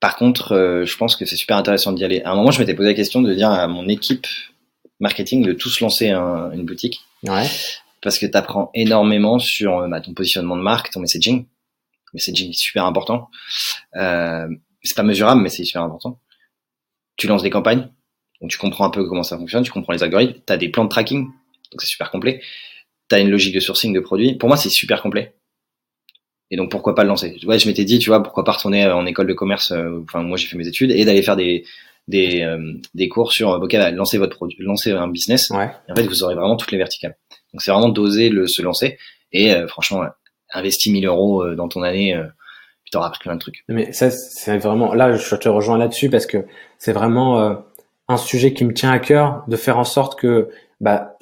Par 0.00 0.16
contre, 0.16 0.52
euh, 0.52 0.84
je 0.86 0.96
pense 0.96 1.14
que 1.14 1.26
c'est 1.26 1.36
super 1.36 1.56
intéressant 1.56 1.92
d'y 1.92 2.04
aller. 2.04 2.22
À 2.22 2.32
un 2.32 2.34
moment, 2.34 2.50
je 2.50 2.58
m'étais 2.58 2.74
posé 2.74 2.88
la 2.88 2.94
question 2.94 3.20
de 3.20 3.32
dire 3.34 3.50
à 3.50 3.66
mon 3.68 3.86
équipe 3.86 4.26
marketing 4.98 5.44
de 5.44 5.52
tous 5.52 5.80
lancer 5.80 6.10
une 6.10 6.64
boutique. 6.64 7.02
Ouais. 7.22 7.46
Parce 8.02 8.18
que 8.18 8.26
tu 8.26 8.36
apprends 8.36 8.70
énormément 8.74 9.38
sur 9.38 9.78
euh, 9.78 9.88
bah, 9.88 10.00
ton 10.00 10.14
positionnement 10.14 10.56
de 10.56 10.62
marque, 10.62 10.90
ton 10.90 11.00
messaging. 11.00 11.44
Le 11.44 12.10
messaging 12.14 12.50
est 12.50 12.58
super 12.58 12.86
important. 12.86 13.28
Euh, 13.96 14.48
c'est 14.82 14.96
pas 14.96 15.02
mesurable, 15.02 15.42
mais 15.42 15.50
c'est 15.50 15.64
super 15.64 15.82
important. 15.82 16.18
Tu 17.16 17.26
lances 17.26 17.42
des 17.42 17.50
campagnes, 17.50 17.88
donc 18.40 18.50
tu 18.50 18.56
comprends 18.56 18.86
un 18.86 18.90
peu 18.90 19.06
comment 19.06 19.22
ça 19.22 19.36
fonctionne, 19.36 19.62
tu 19.62 19.70
comprends 19.70 19.92
les 19.92 20.02
algorithmes, 20.02 20.40
tu 20.46 20.52
as 20.52 20.56
des 20.56 20.70
plans 20.70 20.84
de 20.84 20.88
tracking, 20.88 21.26
donc 21.26 21.82
c'est 21.82 21.88
super 21.88 22.10
complet. 22.10 22.40
Tu 23.10 23.16
as 23.16 23.20
une 23.20 23.28
logique 23.28 23.54
de 23.54 23.60
sourcing 23.60 23.92
de 23.92 24.00
produits. 24.00 24.36
Pour 24.36 24.48
moi, 24.48 24.56
c'est 24.56 24.70
super 24.70 25.02
complet. 25.02 25.34
Et 26.50 26.56
donc 26.56 26.70
pourquoi 26.70 26.94
pas 26.94 27.02
le 27.02 27.08
lancer? 27.08 27.36
Ouais, 27.46 27.58
je 27.58 27.68
m'étais 27.68 27.84
dit, 27.84 27.98
tu 27.98 28.10
vois, 28.10 28.22
pourquoi 28.22 28.44
pas 28.44 28.52
retourner 28.52 28.84
euh, 28.84 28.94
en 28.94 29.06
école 29.06 29.26
de 29.26 29.34
commerce. 29.34 29.70
Euh, 29.72 30.02
enfin, 30.04 30.22
moi 30.22 30.36
j'ai 30.36 30.46
fait 30.46 30.56
mes 30.56 30.66
études 30.66 30.90
et 30.90 31.04
d'aller 31.04 31.22
faire 31.22 31.36
des 31.36 31.64
des, 32.08 32.42
euh, 32.42 32.72
des 32.94 33.08
cours 33.08 33.32
sur 33.32 33.50
ok, 33.50 33.72
bah, 33.72 33.92
lancer 33.92 34.18
votre 34.18 34.34
produit, 34.34 34.56
lancer 34.60 34.90
un 34.90 35.06
business. 35.06 35.50
Ouais. 35.50 35.70
Et 35.88 35.92
en 35.92 35.94
fait, 35.94 36.02
vous 36.02 36.24
aurez 36.24 36.34
vraiment 36.34 36.56
toutes 36.56 36.72
les 36.72 36.78
verticales. 36.78 37.16
Donc 37.52 37.62
c'est 37.62 37.70
vraiment 37.70 37.88
d'oser 37.88 38.30
le 38.30 38.48
se 38.48 38.62
lancer 38.62 38.98
et 39.32 39.54
franchement, 39.68 40.02
investis 40.52 40.92
1000 40.92 41.06
euros 41.06 41.54
dans 41.54 41.68
ton 41.68 41.82
année. 41.82 42.20
tu 42.90 42.96
auras 42.96 43.06
appris 43.06 43.20
plein 43.20 43.34
de 43.34 43.40
trucs. 43.40 43.62
Mais 43.68 43.92
ça, 43.92 44.10
c'est 44.10 44.58
vraiment 44.58 44.92
là, 44.92 45.16
je 45.16 45.36
te 45.36 45.48
rejoins 45.48 45.78
là-dessus 45.78 46.10
parce 46.10 46.26
que 46.26 46.46
c'est 46.78 46.92
vraiment 46.92 47.62
un 48.08 48.16
sujet 48.16 48.52
qui 48.54 48.64
me 48.64 48.74
tient 48.74 48.90
à 48.90 48.98
cœur 48.98 49.44
de 49.46 49.56
faire 49.56 49.78
en 49.78 49.84
sorte 49.84 50.18
que 50.18 50.48
bah, 50.80 51.16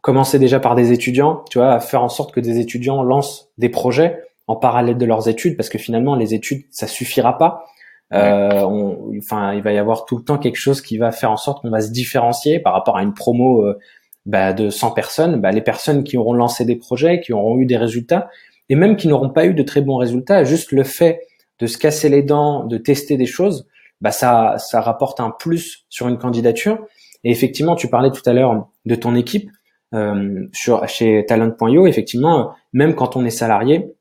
commencer 0.00 0.40
déjà 0.40 0.58
par 0.58 0.74
des 0.74 0.90
étudiants, 0.90 1.44
tu 1.48 1.58
vois, 1.58 1.74
à 1.74 1.80
faire 1.80 2.02
en 2.02 2.08
sorte 2.08 2.34
que 2.34 2.40
des 2.40 2.58
étudiants 2.58 3.04
lancent 3.04 3.50
des 3.56 3.68
projets 3.68 4.23
en 4.46 4.56
parallèle 4.56 4.98
de 4.98 5.06
leurs 5.06 5.28
études, 5.28 5.56
parce 5.56 5.68
que 5.68 5.78
finalement 5.78 6.16
les 6.16 6.34
études 6.34 6.64
ça 6.70 6.86
suffira 6.86 7.38
pas. 7.38 7.64
Euh, 8.12 8.62
on, 8.62 9.16
enfin, 9.18 9.54
il 9.54 9.62
va 9.62 9.72
y 9.72 9.78
avoir 9.78 10.04
tout 10.04 10.16
le 10.16 10.24
temps 10.24 10.38
quelque 10.38 10.58
chose 10.58 10.80
qui 10.80 10.98
va 10.98 11.10
faire 11.10 11.30
en 11.30 11.36
sorte 11.36 11.62
qu'on 11.62 11.70
va 11.70 11.80
se 11.80 11.90
différencier 11.90 12.60
par 12.60 12.72
rapport 12.72 12.96
à 12.96 13.02
une 13.02 13.14
promo 13.14 13.64
euh, 13.64 13.78
bah, 14.26 14.52
de 14.52 14.70
100 14.70 14.92
personnes. 14.92 15.40
Bah, 15.40 15.50
les 15.50 15.62
personnes 15.62 16.04
qui 16.04 16.16
auront 16.16 16.34
lancé 16.34 16.64
des 16.64 16.76
projets, 16.76 17.20
qui 17.20 17.32
auront 17.32 17.58
eu 17.58 17.66
des 17.66 17.76
résultats, 17.76 18.28
et 18.68 18.76
même 18.76 18.96
qui 18.96 19.08
n'auront 19.08 19.30
pas 19.30 19.46
eu 19.46 19.54
de 19.54 19.62
très 19.62 19.80
bons 19.80 19.96
résultats, 19.96 20.44
juste 20.44 20.72
le 20.72 20.84
fait 20.84 21.20
de 21.60 21.66
se 21.66 21.78
casser 21.78 22.08
les 22.08 22.22
dents, 22.22 22.64
de 22.64 22.78
tester 22.78 23.16
des 23.16 23.26
choses, 23.26 23.66
bah, 24.00 24.10
ça, 24.10 24.56
ça 24.58 24.80
rapporte 24.80 25.20
un 25.20 25.30
plus 25.30 25.86
sur 25.88 26.08
une 26.08 26.18
candidature. 26.18 26.78
Et 27.24 27.30
effectivement, 27.30 27.74
tu 27.74 27.88
parlais 27.88 28.10
tout 28.10 28.22
à 28.26 28.32
l'heure 28.32 28.68
de 28.84 28.94
ton 28.94 29.14
équipe 29.14 29.50
euh, 29.94 30.46
sur 30.52 30.86
chez 30.88 31.24
Talent.io. 31.26 31.86
Effectivement, 31.86 32.54
même 32.72 32.94
quand 32.94 33.16
on 33.16 33.24
est 33.24 33.30
salarié, 33.30 33.94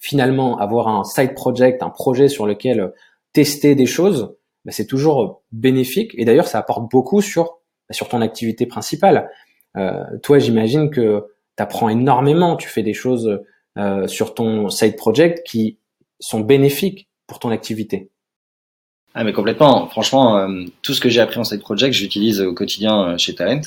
finalement 0.00 0.58
avoir 0.58 0.88
un 0.88 1.04
side 1.04 1.34
project, 1.34 1.82
un 1.82 1.90
projet 1.90 2.28
sur 2.28 2.46
lequel 2.46 2.80
euh, 2.80 2.88
tester 3.32 3.74
des 3.74 3.86
choses, 3.86 4.34
bah, 4.64 4.72
c'est 4.72 4.86
toujours 4.86 5.42
bénéfique. 5.52 6.12
Et 6.16 6.24
d'ailleurs, 6.24 6.48
ça 6.48 6.58
apporte 6.58 6.90
beaucoup 6.90 7.20
sur 7.20 7.58
bah, 7.88 7.92
sur 7.92 8.08
ton 8.08 8.20
activité 8.20 8.66
principale. 8.66 9.30
Euh, 9.76 10.02
toi, 10.22 10.38
j'imagine 10.38 10.90
que 10.90 11.24
tu 11.56 11.62
apprends 11.62 11.88
énormément, 11.88 12.56
tu 12.56 12.68
fais 12.68 12.82
des 12.82 12.94
choses 12.94 13.40
euh, 13.78 14.06
sur 14.06 14.34
ton 14.34 14.68
side 14.70 14.96
project 14.96 15.46
qui 15.46 15.78
sont 16.18 16.40
bénéfiques 16.40 17.08
pour 17.26 17.38
ton 17.38 17.50
activité. 17.50 18.10
Ah 19.18 19.24
mais 19.24 19.32
complètement. 19.32 19.88
Franchement, 19.88 20.36
euh, 20.36 20.64
tout 20.82 20.92
ce 20.92 21.00
que 21.00 21.08
j'ai 21.08 21.22
appris 21.22 21.38
en 21.38 21.44
side 21.44 21.60
project, 21.60 21.94
j'utilise 21.94 22.42
au 22.42 22.52
quotidien 22.52 23.08
euh, 23.08 23.18
chez 23.18 23.34
Talent. 23.34 23.62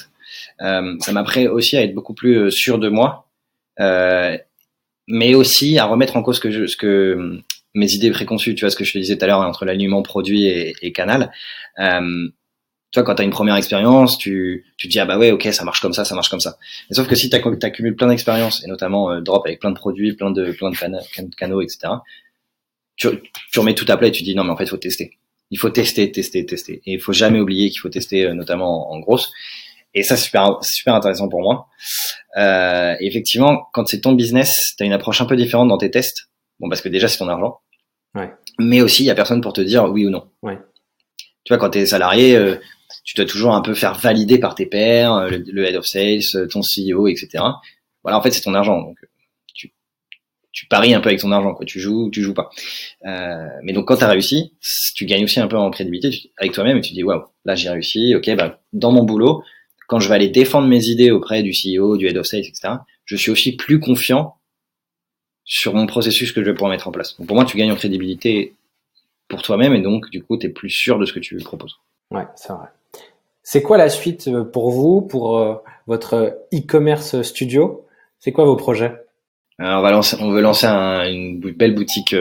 Euh, 0.61 0.95
ça 0.99 1.11
m'apprend 1.11 1.41
aussi 1.45 1.75
à 1.75 1.81
être 1.81 1.95
beaucoup 1.95 2.13
plus 2.13 2.51
sûr 2.51 2.77
de 2.77 2.87
moi 2.87 3.25
mais 5.09 5.33
aussi 5.33 5.77
à 5.79 5.85
remettre 5.85 6.15
en 6.15 6.23
cause 6.23 6.39
que 6.39 6.51
je, 6.51 6.67
ce 6.67 6.77
que 6.77 7.41
mes 7.73 7.93
idées 7.93 8.11
préconçues, 8.11 8.55
tu 8.55 8.61
vois 8.61 8.69
ce 8.69 8.75
que 8.75 8.83
je 8.83 8.93
te 8.93 8.97
disais 8.97 9.17
tout 9.17 9.25
à 9.25 9.27
l'heure 9.27 9.41
entre 9.41 9.65
l'alignement 9.65 10.03
produit 10.03 10.45
et, 10.45 10.75
et 10.81 10.91
canal. 10.91 11.31
Euh, 11.79 12.29
tu 12.91 13.03
quand 13.03 13.15
tu 13.15 13.21
as 13.21 13.25
une 13.25 13.31
première 13.31 13.55
expérience, 13.55 14.17
tu, 14.17 14.65
tu 14.77 14.87
te 14.87 14.91
dis 14.91 14.99
ah 14.99 15.05
bah 15.05 15.17
ouais 15.17 15.31
ok 15.31 15.47
ça 15.51 15.63
marche 15.63 15.81
comme 15.81 15.93
ça, 15.93 16.05
ça 16.05 16.15
marche 16.15 16.29
comme 16.29 16.39
ça. 16.39 16.57
Mais 16.89 16.95
sauf 16.95 17.07
que 17.07 17.15
si 17.15 17.29
tu 17.29 17.35
accumules 17.35 17.95
plein 17.95 18.07
d'expériences 18.07 18.63
et 18.63 18.67
notamment 18.67 19.11
euh, 19.11 19.21
drop 19.21 19.45
avec 19.45 19.59
plein 19.59 19.71
de 19.71 19.75
produits, 19.75 20.13
plein 20.13 20.31
de 20.31 20.51
plein 20.51 20.69
de 20.69 21.35
canaux, 21.35 21.61
etc. 21.61 21.93
Tu, 22.95 23.07
tu 23.51 23.59
remets 23.59 23.75
tout 23.75 23.85
à 23.87 23.97
plat 23.97 24.07
et 24.07 24.11
tu 24.11 24.23
dis 24.23 24.35
non 24.35 24.43
mais 24.43 24.51
en 24.51 24.57
fait 24.57 24.65
il 24.65 24.69
faut 24.69 24.77
tester. 24.77 25.17
Il 25.51 25.57
faut 25.57 25.69
tester, 25.69 26.11
tester, 26.11 26.45
tester. 26.45 26.81
Et 26.85 26.93
il 26.93 27.01
faut 27.01 27.13
jamais 27.13 27.39
oublier 27.39 27.69
qu'il 27.69 27.79
faut 27.79 27.89
tester 27.89 28.25
euh, 28.25 28.33
notamment 28.33 28.91
en, 28.91 28.95
en 28.95 28.99
grosse. 28.99 29.31
Et 29.93 30.03
ça, 30.03 30.15
c'est 30.15 30.25
super, 30.25 30.59
super 30.61 30.95
intéressant 30.95 31.29
pour 31.29 31.41
moi. 31.41 31.67
Euh, 32.37 32.95
effectivement, 32.99 33.67
quand 33.73 33.87
c'est 33.87 34.01
ton 34.01 34.13
business, 34.13 34.75
tu 34.77 34.83
as 34.83 34.85
une 34.85 34.93
approche 34.93 35.21
un 35.21 35.25
peu 35.25 35.35
différente 35.35 35.67
dans 35.67 35.77
tes 35.77 35.91
tests. 35.91 36.29
Bon, 36.59 36.69
parce 36.69 36.81
que 36.81 36.89
déjà, 36.89 37.07
c'est 37.07 37.17
ton 37.17 37.27
argent. 37.27 37.59
Ouais. 38.15 38.31
Mais 38.59 38.81
aussi, 38.81 39.03
il 39.03 39.07
y 39.07 39.11
a 39.11 39.15
personne 39.15 39.41
pour 39.41 39.53
te 39.53 39.61
dire 39.61 39.85
oui 39.85 40.05
ou 40.05 40.09
non. 40.09 40.29
Ouais. 40.41 40.59
Tu 41.43 41.53
vois, 41.53 41.57
quand 41.57 41.71
tu 41.71 41.79
es 41.79 41.85
salarié, 41.85 42.35
euh, 42.35 42.57
tu 43.09 43.15
dois 43.15 43.25
toujours 43.25 43.55
un 43.55 43.61
peu 43.61 43.73
faire 43.73 43.95
valider 43.95 44.37
par 44.37 44.55
tes 44.55 44.65
pairs, 44.65 45.13
euh, 45.13 45.29
le, 45.47 45.65
head 45.65 45.75
of 45.75 45.85
sales, 45.85 46.19
euh, 46.35 46.47
ton 46.47 46.61
CEO, 46.61 47.07
etc. 47.07 47.43
Voilà, 48.03 48.19
en 48.19 48.21
fait, 48.21 48.31
c'est 48.31 48.41
ton 48.41 48.53
argent. 48.53 48.79
Donc, 48.81 48.97
tu, 49.55 49.73
tu 50.51 50.67
paries 50.67 50.93
un 50.93 51.01
peu 51.01 51.09
avec 51.09 51.19
ton 51.19 51.31
argent. 51.31 51.53
Quoi. 51.53 51.65
Tu 51.65 51.79
joues 51.79 52.05
ou 52.05 52.11
tu 52.11 52.21
joues 52.21 52.33
pas. 52.33 52.51
Euh, 53.05 53.47
mais 53.63 53.73
donc, 53.73 53.87
quand 53.87 53.97
tu 53.97 54.03
as 54.03 54.09
réussi, 54.09 54.53
tu 54.95 55.05
gagnes 55.05 55.23
aussi 55.23 55.39
un 55.39 55.47
peu 55.47 55.57
en 55.57 55.71
crédibilité 55.71 56.31
avec 56.37 56.51
toi-même 56.51 56.77
et 56.77 56.81
tu 56.81 56.93
dis 56.93 57.03
waouh, 57.03 57.23
là 57.45 57.55
j'ai 57.55 57.69
réussi. 57.69 58.13
Ok, 58.15 58.29
bah 58.35 58.61
dans 58.73 58.91
mon 58.91 59.03
boulot, 59.03 59.43
quand 59.89 59.99
je 59.99 60.07
vais 60.07 60.15
aller 60.15 60.29
défendre 60.29 60.67
mes 60.67 60.85
idées 60.85 61.09
auprès 61.09 61.41
du 61.41 61.51
CEO, 61.51 61.97
du 61.97 62.07
head 62.07 62.15
of 62.15 62.27
sales, 62.27 62.45
etc., 62.45 62.75
je 63.05 63.15
suis 63.15 63.31
aussi 63.31 63.55
plus 63.55 63.79
confiant 63.79 64.35
sur 65.43 65.73
mon 65.73 65.87
processus 65.87 66.31
que 66.31 66.41
je 66.41 66.45
vais 66.45 66.53
pouvoir 66.53 66.69
mettre 66.69 66.87
en 66.87 66.91
place. 66.91 67.17
Donc 67.17 67.25
pour 67.25 67.35
moi, 67.35 67.43
tu 67.43 67.57
gagnes 67.57 67.71
en 67.71 67.75
crédibilité 67.75 68.53
pour 69.27 69.41
toi-même 69.41 69.73
et 69.73 69.81
donc 69.81 70.11
du 70.11 70.23
coup, 70.23 70.37
tu 70.37 70.45
es 70.45 70.49
plus 70.49 70.69
sûr 70.69 70.99
de 70.99 71.05
ce 71.05 71.11
que 71.11 71.19
tu 71.19 71.35
proposes. 71.37 71.77
Ouais, 72.11 72.27
c'est 72.35 72.53
vrai. 72.53 72.67
C'est 73.41 73.63
quoi 73.63 73.77
la 73.77 73.89
suite 73.89 74.27
euh, 74.27 74.43
pour 74.43 74.69
vous, 74.69 75.01
pour 75.01 75.39
euh, 75.39 75.55
votre 75.87 76.39
e-commerce 76.53 77.23
studio? 77.23 77.87
C'est 78.19 78.31
quoi 78.31 78.45
vos 78.45 78.55
projets? 78.55 78.93
Euh, 79.59 79.73
on, 79.73 79.81
va 79.81 79.89
lancer, 79.89 80.17
on 80.19 80.29
veut 80.29 80.41
lancer 80.41 80.67
une 80.67 81.39
belle 81.39 81.73
boutique. 81.73 82.15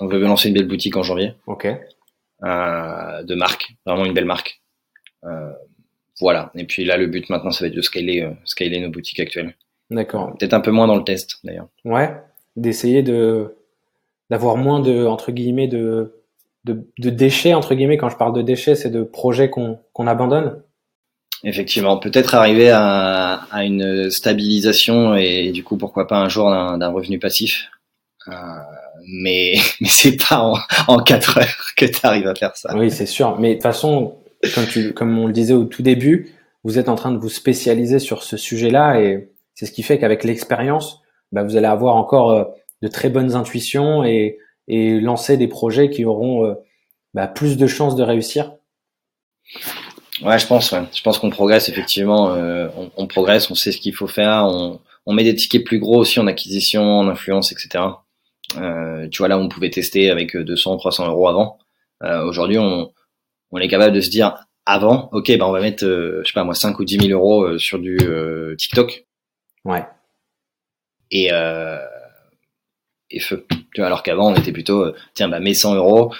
on 0.00 0.06
veut 0.06 0.20
lancer 0.20 0.48
une 0.48 0.54
belle 0.54 0.68
boutique 0.68 0.96
en 0.98 1.02
janvier. 1.02 1.32
Ok. 1.46 1.66
de 2.42 3.34
marque, 3.34 3.72
vraiment 3.86 4.04
une 4.04 4.12
belle 4.12 4.26
marque. 4.26 4.60
Voilà. 6.20 6.50
Et 6.54 6.64
puis 6.64 6.84
là, 6.84 6.96
le 6.96 7.06
but 7.06 7.28
maintenant, 7.30 7.50
ça 7.50 7.64
va 7.64 7.68
être 7.68 7.76
de 7.76 7.82
scaler, 7.82 8.22
euh, 8.22 8.30
scaler 8.44 8.80
nos 8.80 8.90
boutiques 8.90 9.20
actuelles. 9.20 9.54
D'accord. 9.90 10.36
Peut-être 10.38 10.54
un 10.54 10.60
peu 10.60 10.70
moins 10.70 10.86
dans 10.86 10.96
le 10.96 11.04
test, 11.04 11.38
d'ailleurs. 11.44 11.68
Ouais. 11.84 12.14
D'essayer 12.56 13.02
de 13.02 13.54
d'avoir 14.30 14.58
moins 14.58 14.80
de 14.80 15.06
entre 15.06 15.32
guillemets 15.32 15.68
de, 15.68 16.12
de, 16.64 16.86
de 16.98 17.10
déchets 17.10 17.54
entre 17.54 17.74
guillemets. 17.74 17.96
Quand 17.96 18.10
je 18.10 18.16
parle 18.16 18.34
de 18.34 18.42
déchets, 18.42 18.74
c'est 18.74 18.90
de 18.90 19.02
projets 19.02 19.48
qu'on 19.48 19.78
qu'on 19.92 20.06
abandonne. 20.06 20.60
Effectivement, 21.44 21.98
peut-être 21.98 22.34
arriver 22.34 22.68
à, 22.70 23.44
à, 23.52 23.64
une 23.64 24.10
stabilisation 24.10 25.14
et, 25.14 25.52
du 25.52 25.62
coup 25.62 25.76
pourquoi 25.76 26.08
pas 26.08 26.18
un 26.18 26.28
jour 26.28 26.50
d'un 26.50 26.88
revenu 26.88 27.18
passif. 27.18 27.68
Euh, 28.26 28.32
mais 29.06 29.54
mais 29.80 29.88
c'est 29.88 30.16
pas 30.16 30.40
en, 30.40 30.58
en 30.88 30.98
4 30.98 31.38
heures 31.38 31.66
que 31.76 31.86
tu 31.86 32.00
arrives 32.02 32.26
à 32.26 32.34
faire 32.34 32.56
ça. 32.56 32.76
Oui, 32.76 32.90
c'est 32.90 33.06
sûr. 33.06 33.38
Mais 33.38 33.50
de 33.50 33.54
toute 33.54 33.62
façon, 33.62 34.16
comme, 34.54 34.66
tu, 34.66 34.92
comme 34.92 35.18
on 35.18 35.26
le 35.26 35.32
disait 35.32 35.54
au 35.54 35.64
tout 35.64 35.82
début, 35.82 36.32
vous 36.64 36.78
êtes 36.78 36.88
en 36.88 36.94
train 36.94 37.12
de 37.12 37.18
vous 37.18 37.28
spécialiser 37.28 37.98
sur 37.98 38.22
ce 38.22 38.36
sujet-là 38.36 39.00
et 39.00 39.30
c'est 39.54 39.66
ce 39.66 39.72
qui 39.72 39.82
fait 39.82 39.98
qu'avec 39.98 40.24
l'expérience, 40.24 41.00
bah, 41.32 41.42
vous 41.42 41.56
allez 41.56 41.66
avoir 41.66 41.96
encore 41.96 42.30
euh, 42.30 42.44
de 42.82 42.88
très 42.88 43.10
bonnes 43.10 43.34
intuitions 43.34 44.04
et, 44.04 44.38
et 44.68 45.00
lancer 45.00 45.36
des 45.36 45.48
projets 45.48 45.90
qui 45.90 46.04
auront 46.04 46.44
euh, 46.44 46.54
bah, 47.14 47.26
plus 47.26 47.56
de 47.56 47.66
chances 47.66 47.96
de 47.96 48.02
réussir. 48.02 48.52
Ouais, 50.22 50.38
je 50.38 50.46
pense. 50.46 50.72
Ouais. 50.72 50.82
Je 50.94 51.02
pense 51.02 51.18
qu'on 51.18 51.30
progresse 51.30 51.68
effectivement. 51.68 52.34
on, 52.96 53.06
progresse, 53.06 53.50
on 53.50 53.54
sait 53.54 53.72
ce 53.72 53.78
qu'il 53.78 53.94
faut 53.94 54.08
faire. 54.08 54.44
On, 54.46 54.80
on 55.08 55.14
met 55.14 55.24
des 55.24 55.34
tickets 55.34 55.64
plus 55.64 55.78
gros 55.78 55.96
aussi 55.96 56.20
en 56.20 56.26
acquisition, 56.26 56.82
en 56.82 57.08
influence, 57.08 57.50
etc. 57.50 57.82
Euh, 58.56 59.08
tu 59.08 59.18
vois, 59.18 59.28
là, 59.28 59.38
on 59.38 59.48
pouvait 59.48 59.70
tester 59.70 60.10
avec 60.10 60.36
200, 60.36 60.76
300 60.76 61.08
euros 61.08 61.28
avant. 61.28 61.58
Euh, 62.02 62.24
Aujourd'hui, 62.24 62.58
on, 62.58 62.92
on 63.50 63.58
est 63.58 63.68
capable 63.68 63.94
de 63.94 64.00
se 64.00 64.10
dire, 64.10 64.36
avant, 64.66 65.08
ok, 65.12 65.36
bah 65.38 65.48
on 65.48 65.52
va 65.52 65.60
mettre, 65.60 65.84
euh, 65.84 66.20
je 66.22 66.28
sais 66.28 66.34
pas 66.34 66.44
moi, 66.44 66.54
5 66.54 66.78
ou 66.78 66.84
10 66.84 67.06
000 67.06 67.18
euros 67.18 67.44
euh, 67.44 67.58
sur 67.58 67.78
du 67.78 67.96
euh, 68.02 68.54
TikTok. 68.56 69.06
Ouais. 69.64 69.84
Et, 71.10 71.30
et 73.10 73.20
feu. 73.20 73.46
Tu 73.72 73.80
vois, 73.80 73.86
alors 73.86 74.02
qu'avant, 74.02 74.30
on 74.30 74.34
était 74.34 74.52
plutôt, 74.52 74.92
tiens, 75.14 75.28
bah 75.28 75.40
mets 75.40 75.54
100 75.54 75.74
euros. 75.76 76.12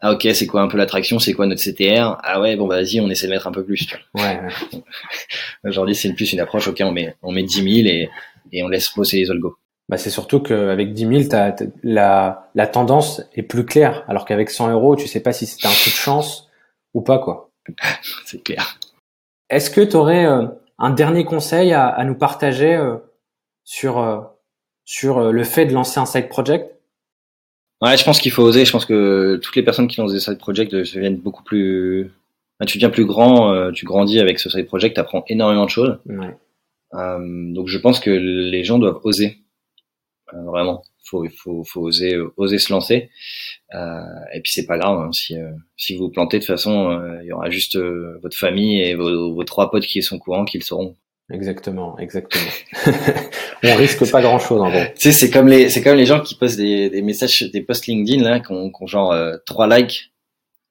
Ah 0.00 0.12
ok, 0.12 0.26
c'est 0.34 0.48
quoi 0.48 0.62
un 0.62 0.66
peu 0.68 0.76
l'attraction? 0.76 1.20
C'est 1.20 1.32
quoi 1.32 1.46
notre 1.46 1.62
CTR 1.62 2.18
Ah 2.24 2.40
ouais, 2.40 2.56
bon 2.56 2.66
bah 2.66 2.74
vas-y, 2.74 3.00
on 3.00 3.08
essaie 3.08 3.28
de 3.28 3.32
mettre 3.32 3.46
un 3.46 3.52
peu 3.52 3.64
plus. 3.64 3.86
Tu 3.86 3.96
vois. 4.14 4.24
Ouais. 4.24 4.40
Aujourd'hui, 5.64 5.94
c'est 5.94 6.12
plus 6.12 6.32
une 6.32 6.40
approche. 6.40 6.66
Ok, 6.66 6.82
on 6.84 6.90
met 6.90 7.14
on 7.22 7.30
met 7.30 7.44
10 7.44 7.82
000 7.84 7.88
et 7.88 8.10
et 8.52 8.64
on 8.64 8.68
laisse 8.68 8.92
bosser 8.96 9.18
les 9.18 9.30
algos. 9.30 9.56
Bah, 9.88 9.96
c'est 9.96 10.10
surtout 10.10 10.40
qu'avec 10.40 10.92
10 10.92 11.28
000, 11.28 11.42
la, 11.82 12.48
la 12.54 12.66
tendance 12.66 13.22
est 13.34 13.42
plus 13.42 13.64
claire, 13.64 14.04
alors 14.08 14.24
qu'avec 14.24 14.50
100 14.50 14.72
euros, 14.72 14.96
tu 14.96 15.06
sais 15.06 15.20
pas 15.20 15.32
si 15.32 15.46
c'était 15.46 15.66
un 15.66 15.70
coup 15.70 15.90
de 15.90 15.94
chance 15.94 16.48
ou 16.94 17.02
pas, 17.02 17.18
quoi. 17.18 17.50
c'est 18.24 18.42
clair. 18.42 18.78
Est-ce 19.50 19.70
que 19.70 19.80
tu 19.80 19.96
aurais 19.96 20.26
euh, 20.26 20.46
un 20.78 20.90
dernier 20.90 21.24
conseil 21.24 21.72
à, 21.72 21.86
à 21.86 22.04
nous 22.04 22.14
partager 22.14 22.74
euh, 22.74 22.96
sur, 23.64 23.98
euh, 23.98 24.20
sur 24.84 25.32
le 25.32 25.44
fait 25.44 25.66
de 25.66 25.72
lancer 25.72 26.00
un 26.00 26.06
side 26.06 26.28
project? 26.28 26.74
Ouais, 27.80 27.96
je 27.96 28.04
pense 28.04 28.20
qu'il 28.20 28.32
faut 28.32 28.42
oser. 28.42 28.64
Je 28.64 28.72
pense 28.72 28.86
que 28.86 29.40
toutes 29.42 29.56
les 29.56 29.62
personnes 29.62 29.88
qui 29.88 30.00
lancent 30.00 30.12
des 30.12 30.20
side 30.20 30.38
projects 30.38 30.70
deviennent 30.70 31.16
beaucoup 31.16 31.42
plus. 31.42 32.12
tu 32.66 32.78
deviens 32.78 32.90
plus 32.90 33.04
grand, 33.04 33.72
tu 33.72 33.84
grandis 33.84 34.20
avec 34.20 34.38
ce 34.38 34.48
side 34.48 34.66
project, 34.66 34.94
tu 34.94 35.00
apprends 35.00 35.24
énormément 35.26 35.64
de 35.64 35.70
choses. 35.70 35.98
Ouais. 36.06 36.36
Euh, 36.94 37.52
donc 37.52 37.68
je 37.68 37.78
pense 37.78 38.00
que 38.00 38.10
les 38.10 38.64
gens 38.64 38.78
doivent 38.78 39.00
oser, 39.04 39.26
euh, 39.26 39.41
vraiment. 40.46 40.82
Faut, 41.04 41.26
faut, 41.36 41.64
faut 41.64 41.80
oser, 41.80 42.16
oser 42.36 42.58
se 42.58 42.72
lancer. 42.72 43.10
Euh, 43.74 44.00
et 44.34 44.40
puis 44.40 44.52
c'est 44.52 44.66
pas 44.66 44.78
grave 44.78 44.98
hein, 44.98 45.10
si, 45.12 45.34
si 45.76 45.96
vous, 45.96 46.10
plantez 46.10 46.38
de 46.38 46.42
toute 46.42 46.46
façon, 46.46 46.98
il 47.22 47.26
y 47.26 47.32
aura 47.32 47.50
juste 47.50 47.76
votre 47.76 48.36
famille 48.36 48.80
et 48.82 48.94
vos, 48.94 49.34
vos, 49.34 49.44
trois 49.44 49.70
potes 49.70 49.84
qui 49.84 50.02
sont 50.02 50.18
courants 50.18 50.44
qui 50.44 50.58
le 50.58 50.62
sauront. 50.62 50.96
Exactement, 51.30 51.98
exactement. 51.98 52.50
on 53.64 53.74
risque 53.74 54.10
pas 54.10 54.20
grand 54.20 54.38
chose 54.38 54.60
en 54.60 54.70
gros. 54.70 54.84
Tu 54.94 55.00
sais, 55.00 55.12
c'est 55.12 55.30
comme 55.30 55.48
les, 55.48 55.68
c'est 55.68 55.82
comme 55.82 55.96
les 55.96 56.06
gens 56.06 56.20
qui 56.20 56.34
postent 56.34 56.56
des, 56.56 56.88
des 56.88 57.02
messages, 57.02 57.42
des 57.42 57.62
posts 57.62 57.86
LinkedIn 57.86 58.22
là, 58.22 58.40
qui 58.40 58.52
ont, 58.52 58.70
genre 58.86 59.14
trois 59.44 59.66
likes 59.66 60.12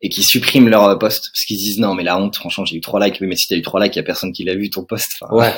et 0.01 0.09
qui 0.09 0.24
suppriment 0.24 0.70
leur 0.70 0.86
euh, 0.86 0.95
post 0.95 1.30
parce 1.32 1.45
qu'ils 1.45 1.57
disent 1.57 1.80
non 1.80 1.93
mais 1.93 2.03
la 2.03 2.18
honte 2.18 2.36
franchement 2.36 2.66
j'ai 2.66 2.78
eu 2.78 2.82
trois 2.82 2.99
likes 3.03 3.18
oui 3.22 3.28
mais 3.28 3.36
si 3.36 3.47
t'as 3.47 3.55
eu 3.55 3.62
trois 3.62 3.82
likes 3.84 3.95
y 3.95 3.99
a 3.99 4.03
personne 4.03 4.32
qui 4.32 4.43
l'a 4.43 4.55
vu 4.55 4.70
ton 4.70 4.84
post 4.84 5.12
enfin, 5.20 5.34
ouais 5.36 5.53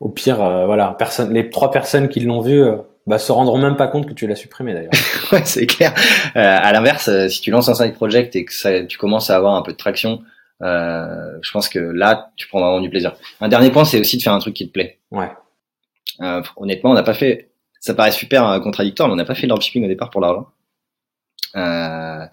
au 0.00 0.08
pire 0.08 0.42
euh, 0.42 0.66
voilà 0.66 0.94
personne 0.98 1.32
les 1.32 1.50
trois 1.50 1.70
personnes 1.70 2.08
qui 2.08 2.20
l'ont 2.20 2.40
vu 2.40 2.62
euh, 2.62 2.76
bah 3.06 3.18
se 3.18 3.30
rendront 3.32 3.58
même 3.58 3.76
pas 3.76 3.88
compte 3.88 4.06
que 4.06 4.12
tu 4.14 4.26
l'as 4.26 4.36
supprimé 4.36 4.74
d'ailleurs. 4.74 4.92
Ouais 5.32 5.42
c'est 5.44 5.66
clair. 5.66 5.92
À 6.34 6.72
l'inverse 6.72 7.10
si 7.28 7.40
tu 7.40 7.50
lances 7.50 7.68
un 7.68 7.74
side 7.74 7.94
project 7.94 8.36
et 8.36 8.44
que 8.44 8.52
ça, 8.52 8.84
tu 8.84 8.98
commences 8.98 9.30
à 9.30 9.36
avoir 9.36 9.54
un 9.54 9.62
peu 9.62 9.72
de 9.72 9.76
traction 9.76 10.22
je 10.60 11.50
pense 11.52 11.68
que 11.68 11.78
là 11.78 12.30
tu 12.36 12.46
prends 12.48 12.60
vraiment 12.60 12.80
du 12.80 12.90
plaisir. 12.90 13.16
Un 13.40 13.48
dernier 13.48 13.70
point 13.70 13.84
c'est 13.84 14.00
aussi 14.00 14.16
de 14.16 14.22
faire 14.22 14.32
un 14.32 14.38
truc 14.38 14.54
qui 14.54 14.66
te 14.66 14.72
plaît. 14.72 14.98
Ouais. 15.10 15.30
Honnêtement 16.56 16.90
on 16.90 16.94
n'a 16.94 17.02
pas 17.02 17.14
fait 17.14 17.50
ça 17.80 17.94
paraît 17.94 18.12
super 18.12 18.60
contradictoire 18.62 19.08
mais 19.08 19.14
on 19.14 19.16
n'a 19.16 19.24
pas 19.24 19.34
fait 19.34 19.42
de 19.42 19.48
dropshipping 19.48 19.84
au 19.84 19.88
départ 19.88 20.10
pour 20.10 20.20
l'argent. 20.20 20.48
Euh, 21.56 22.26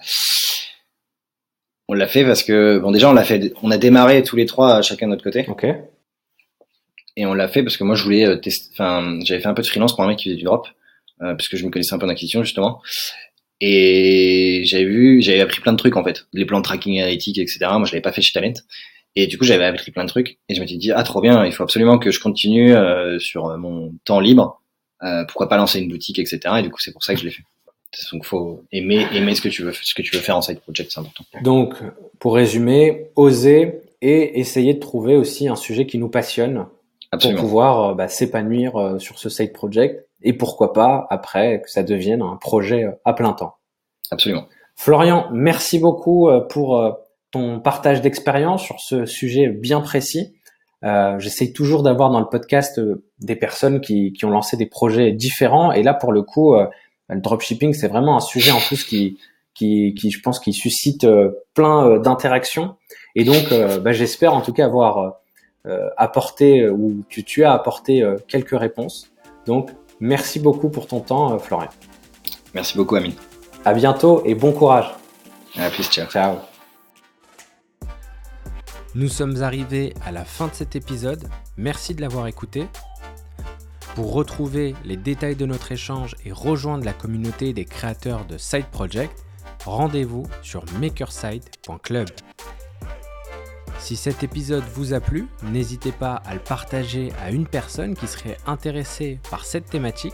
on 1.88 1.94
l'a 1.94 2.08
fait 2.08 2.26
parce 2.26 2.44
que 2.44 2.80
bon 2.80 2.92
déjà 2.92 3.10
on 3.10 3.14
l'a 3.14 3.24
fait, 3.24 3.54
on 3.62 3.72
a 3.72 3.78
démarré 3.78 4.24
tous 4.24 4.36
les 4.36 4.46
trois 4.46 4.82
chacun 4.82 5.08
de 5.08 5.12
notre 5.12 5.24
côté. 5.24 5.46
Ok. 5.48 5.66
Et 7.16 7.26
on 7.26 7.34
l'a 7.34 7.48
fait 7.48 7.64
parce 7.64 7.78
que 7.78 7.84
moi 7.84 7.96
je 7.96 8.04
voulais 8.04 8.26
euh, 8.26 8.38
tester. 8.38 8.70
Enfin, 8.74 9.20
j'avais 9.24 9.42
fait 9.42 9.48
un 9.48 9.54
peu 9.54 9.62
de 9.62 9.68
freelance 9.68 9.96
pour 9.96 10.04
un 10.04 10.08
mec 10.08 10.18
qui 10.18 10.26
faisait 10.26 10.38
du 10.38 10.44
drop 10.44 10.68
euh, 11.22 11.36
parce 11.36 11.48
que 11.48 11.58
je 11.58 11.66
me 11.66 11.70
connaissais 11.70 11.94
un 11.94 12.00
peu 12.00 12.06
en 12.06 12.10
acquisition 12.10 12.44
justement. 12.44 12.82
Et 13.62 14.64
j'avais 14.66 14.86
vu, 14.86 15.22
j'avais 15.22 15.40
appris 15.42 15.62
plein 15.62 15.74
de 15.74 15.78
trucs 15.78 15.96
en 15.96 16.04
fait, 16.04 16.26
les 16.34 16.46
plans 16.46 16.60
de 16.60 16.64
tracking 16.64 17.00
analytique, 17.00 17.38
etc. 17.38 17.60
Moi 17.62 17.86
je 17.86 17.92
l'avais 17.92 18.02
pas 18.02 18.12
fait 18.12 18.22
chez 18.22 18.34
Talent. 18.34 18.54
Et 19.16 19.28
du 19.28 19.38
coup 19.38 19.46
j'avais 19.46 19.66
appris 19.66 19.92
plein 19.92 20.04
de 20.04 20.10
trucs 20.10 20.40
et 20.50 20.56
je 20.56 20.60
m'étais 20.60 20.76
dit 20.76 20.92
ah 20.92 21.04
trop 21.04 21.22
bien, 21.22 21.46
il 21.46 21.54
faut 21.54 21.64
absolument 21.64 22.00
que 22.00 22.10
je 22.10 22.20
continue 22.20 22.74
euh, 22.74 23.20
sur 23.20 23.56
mon 23.58 23.94
temps 24.06 24.20
libre. 24.20 24.60
pourquoi 25.28 25.50
pas 25.50 25.58
lancer 25.58 25.80
une 25.80 25.90
boutique, 25.90 26.18
etc. 26.18 26.40
Et 26.58 26.62
du 26.64 26.72
coup 26.72 26.80
c'est 26.80 26.92
pour 26.92 27.04
ça 27.04 27.14
que 27.14 27.20
je 27.20 27.26
l'ai 27.26 27.32
fait. 27.32 27.44
Donc 28.12 28.26
faut 28.26 28.64
aimer 28.72 29.06
aimer 29.14 29.36
ce 29.36 29.42
que 29.42 29.50
tu 29.50 29.62
veux 29.62 29.72
ce 29.72 29.94
que 29.94 30.02
tu 30.02 30.16
veux 30.16 30.22
faire 30.22 30.36
en 30.36 30.42
side 30.42 30.60
project, 30.62 30.92
c'est 30.92 31.00
important. 31.00 31.24
Donc 31.44 31.76
pour 32.20 32.34
résumer, 32.34 33.12
oser 33.16 33.82
et 34.02 34.40
essayer 34.40 34.74
de 34.74 34.80
trouver 34.80 35.16
aussi 35.16 35.48
un 35.48 35.56
sujet 35.56 35.86
qui 35.86 36.00
nous 36.00 36.10
passionne 36.10 36.66
pour 37.18 37.36
pouvoir 37.36 37.92
euh, 37.92 37.94
bah, 37.94 38.08
s'épanouir 38.08 38.76
euh, 38.76 39.00
sur 39.00 39.20
ce 39.20 39.30
side 39.30 39.54
project 39.54 40.08
et 40.22 40.34
pourquoi 40.34 40.74
pas 40.74 41.08
après 41.10 41.62
que 41.62 41.70
ça 41.70 41.84
devienne 41.84 42.22
un 42.22 42.38
projet 42.38 42.86
euh, 42.86 42.92
à 43.06 43.14
plein 43.14 43.34
temps. 43.34 43.56
Absolument. 44.12 44.48
Florian, 44.76 45.28
merci 45.32 45.78
beaucoup 45.78 46.30
pour 46.50 46.98
ton 47.30 47.60
partage 47.60 48.02
d'expérience 48.02 48.64
sur 48.64 48.80
ce 48.80 49.06
sujet 49.06 49.48
bien 49.48 49.82
précis. 49.82 50.36
Euh, 50.84 51.20
J'essaye 51.20 51.54
toujours 51.54 51.84
d'avoir 51.84 52.10
dans 52.10 52.20
le 52.20 52.26
podcast 52.26 52.82
des 53.20 53.36
personnes 53.36 53.82
qui, 53.82 54.14
qui, 54.14 54.26
ont 54.26 54.32
lancé 54.32 54.58
des 54.58 54.66
projets 54.66 55.12
différents 55.12 55.72
et 55.72 55.84
là 55.84 55.94
pour 55.94 56.12
le 56.12 56.24
coup 56.24 56.56
le 57.10 57.22
dropshipping, 57.22 57.74
c'est 57.74 57.88
vraiment 57.88 58.18
un 58.18 58.20
sujet 58.20 58.52
en 58.52 58.60
plus 58.60 58.84
qui, 58.84 59.20
qui, 59.54 59.94
qui 59.94 60.12
je 60.12 60.20
pense, 60.22 60.40
qui 60.40 60.54
suscite 60.54 61.04
euh, 61.04 61.32
plein 61.54 61.88
euh, 61.88 62.00
d'interactions. 62.00 62.76
Et 63.16 63.24
donc, 63.24 63.52
euh, 63.52 63.80
bah, 63.80 63.92
j'espère 63.92 64.34
en 64.34 64.42
tout 64.42 64.54
cas 64.54 64.66
avoir 64.66 65.16
apporté 65.98 66.68
ou 66.70 67.04
tu, 67.10 67.24
tu 67.24 67.44
as 67.44 67.54
apporté 67.54 68.06
quelques 68.28 68.58
réponses. 68.58 69.12
Donc, 69.46 69.72
merci 70.00 70.40
beaucoup 70.40 70.70
pour 70.70 70.88
ton 70.88 71.00
temps, 71.00 71.38
Florian. 71.40 71.70
Merci 72.54 72.78
beaucoup, 72.78 72.96
Amine. 72.96 73.16
À 73.66 73.74
bientôt 73.74 74.22
et 74.26 74.36
bon 74.36 74.52
courage. 74.52 74.92
À 75.58 75.70
plus, 75.70 75.84
ciao. 75.84 76.08
Ciao. 76.08 76.36
Nous 78.96 79.08
sommes 79.08 79.42
arrivés 79.42 79.94
à 80.06 80.12
la 80.12 80.24
fin 80.24 80.48
de 80.48 80.54
cet 80.54 80.76
épisode. 80.76 81.28
Merci 81.58 81.96
de 81.96 82.02
l'avoir 82.02 82.28
écouté. 82.28 82.68
Pour 83.96 84.14
retrouver 84.14 84.76
les 84.86 84.98
détails 84.98 85.36
de 85.36 85.46
notre 85.46 85.72
échange 85.72 86.16
et 86.26 86.32
rejoindre 86.32 86.84
la 86.84 86.94
communauté 86.94 87.54
des 87.54 87.66
créateurs 87.66 88.26
de 88.26 88.38
Side 88.38 88.68
Project, 88.72 89.26
rendez-vous 89.66 90.28
sur 90.42 90.64
makerside.club. 90.80 92.08
Si 93.84 93.98
cet 93.98 94.24
épisode 94.24 94.64
vous 94.76 94.94
a 94.94 95.02
plu, 95.02 95.28
n'hésitez 95.44 95.92
pas 95.92 96.16
à 96.26 96.36
le 96.36 96.40
partager 96.40 97.12
à 97.22 97.32
une 97.32 97.46
personne 97.46 97.96
qui 97.96 98.08
serait 98.08 98.38
intéressée 98.48 99.20
par 99.30 99.44
cette 99.44 99.66
thématique. 99.66 100.14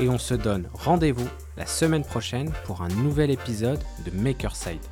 Et 0.00 0.08
on 0.08 0.18
se 0.18 0.34
donne 0.34 0.68
rendez-vous 0.72 1.28
la 1.56 1.66
semaine 1.66 2.02
prochaine 2.02 2.50
pour 2.64 2.82
un 2.82 2.88
nouvel 2.88 3.30
épisode 3.30 3.78
de 4.04 4.10
Makerside. 4.10 4.82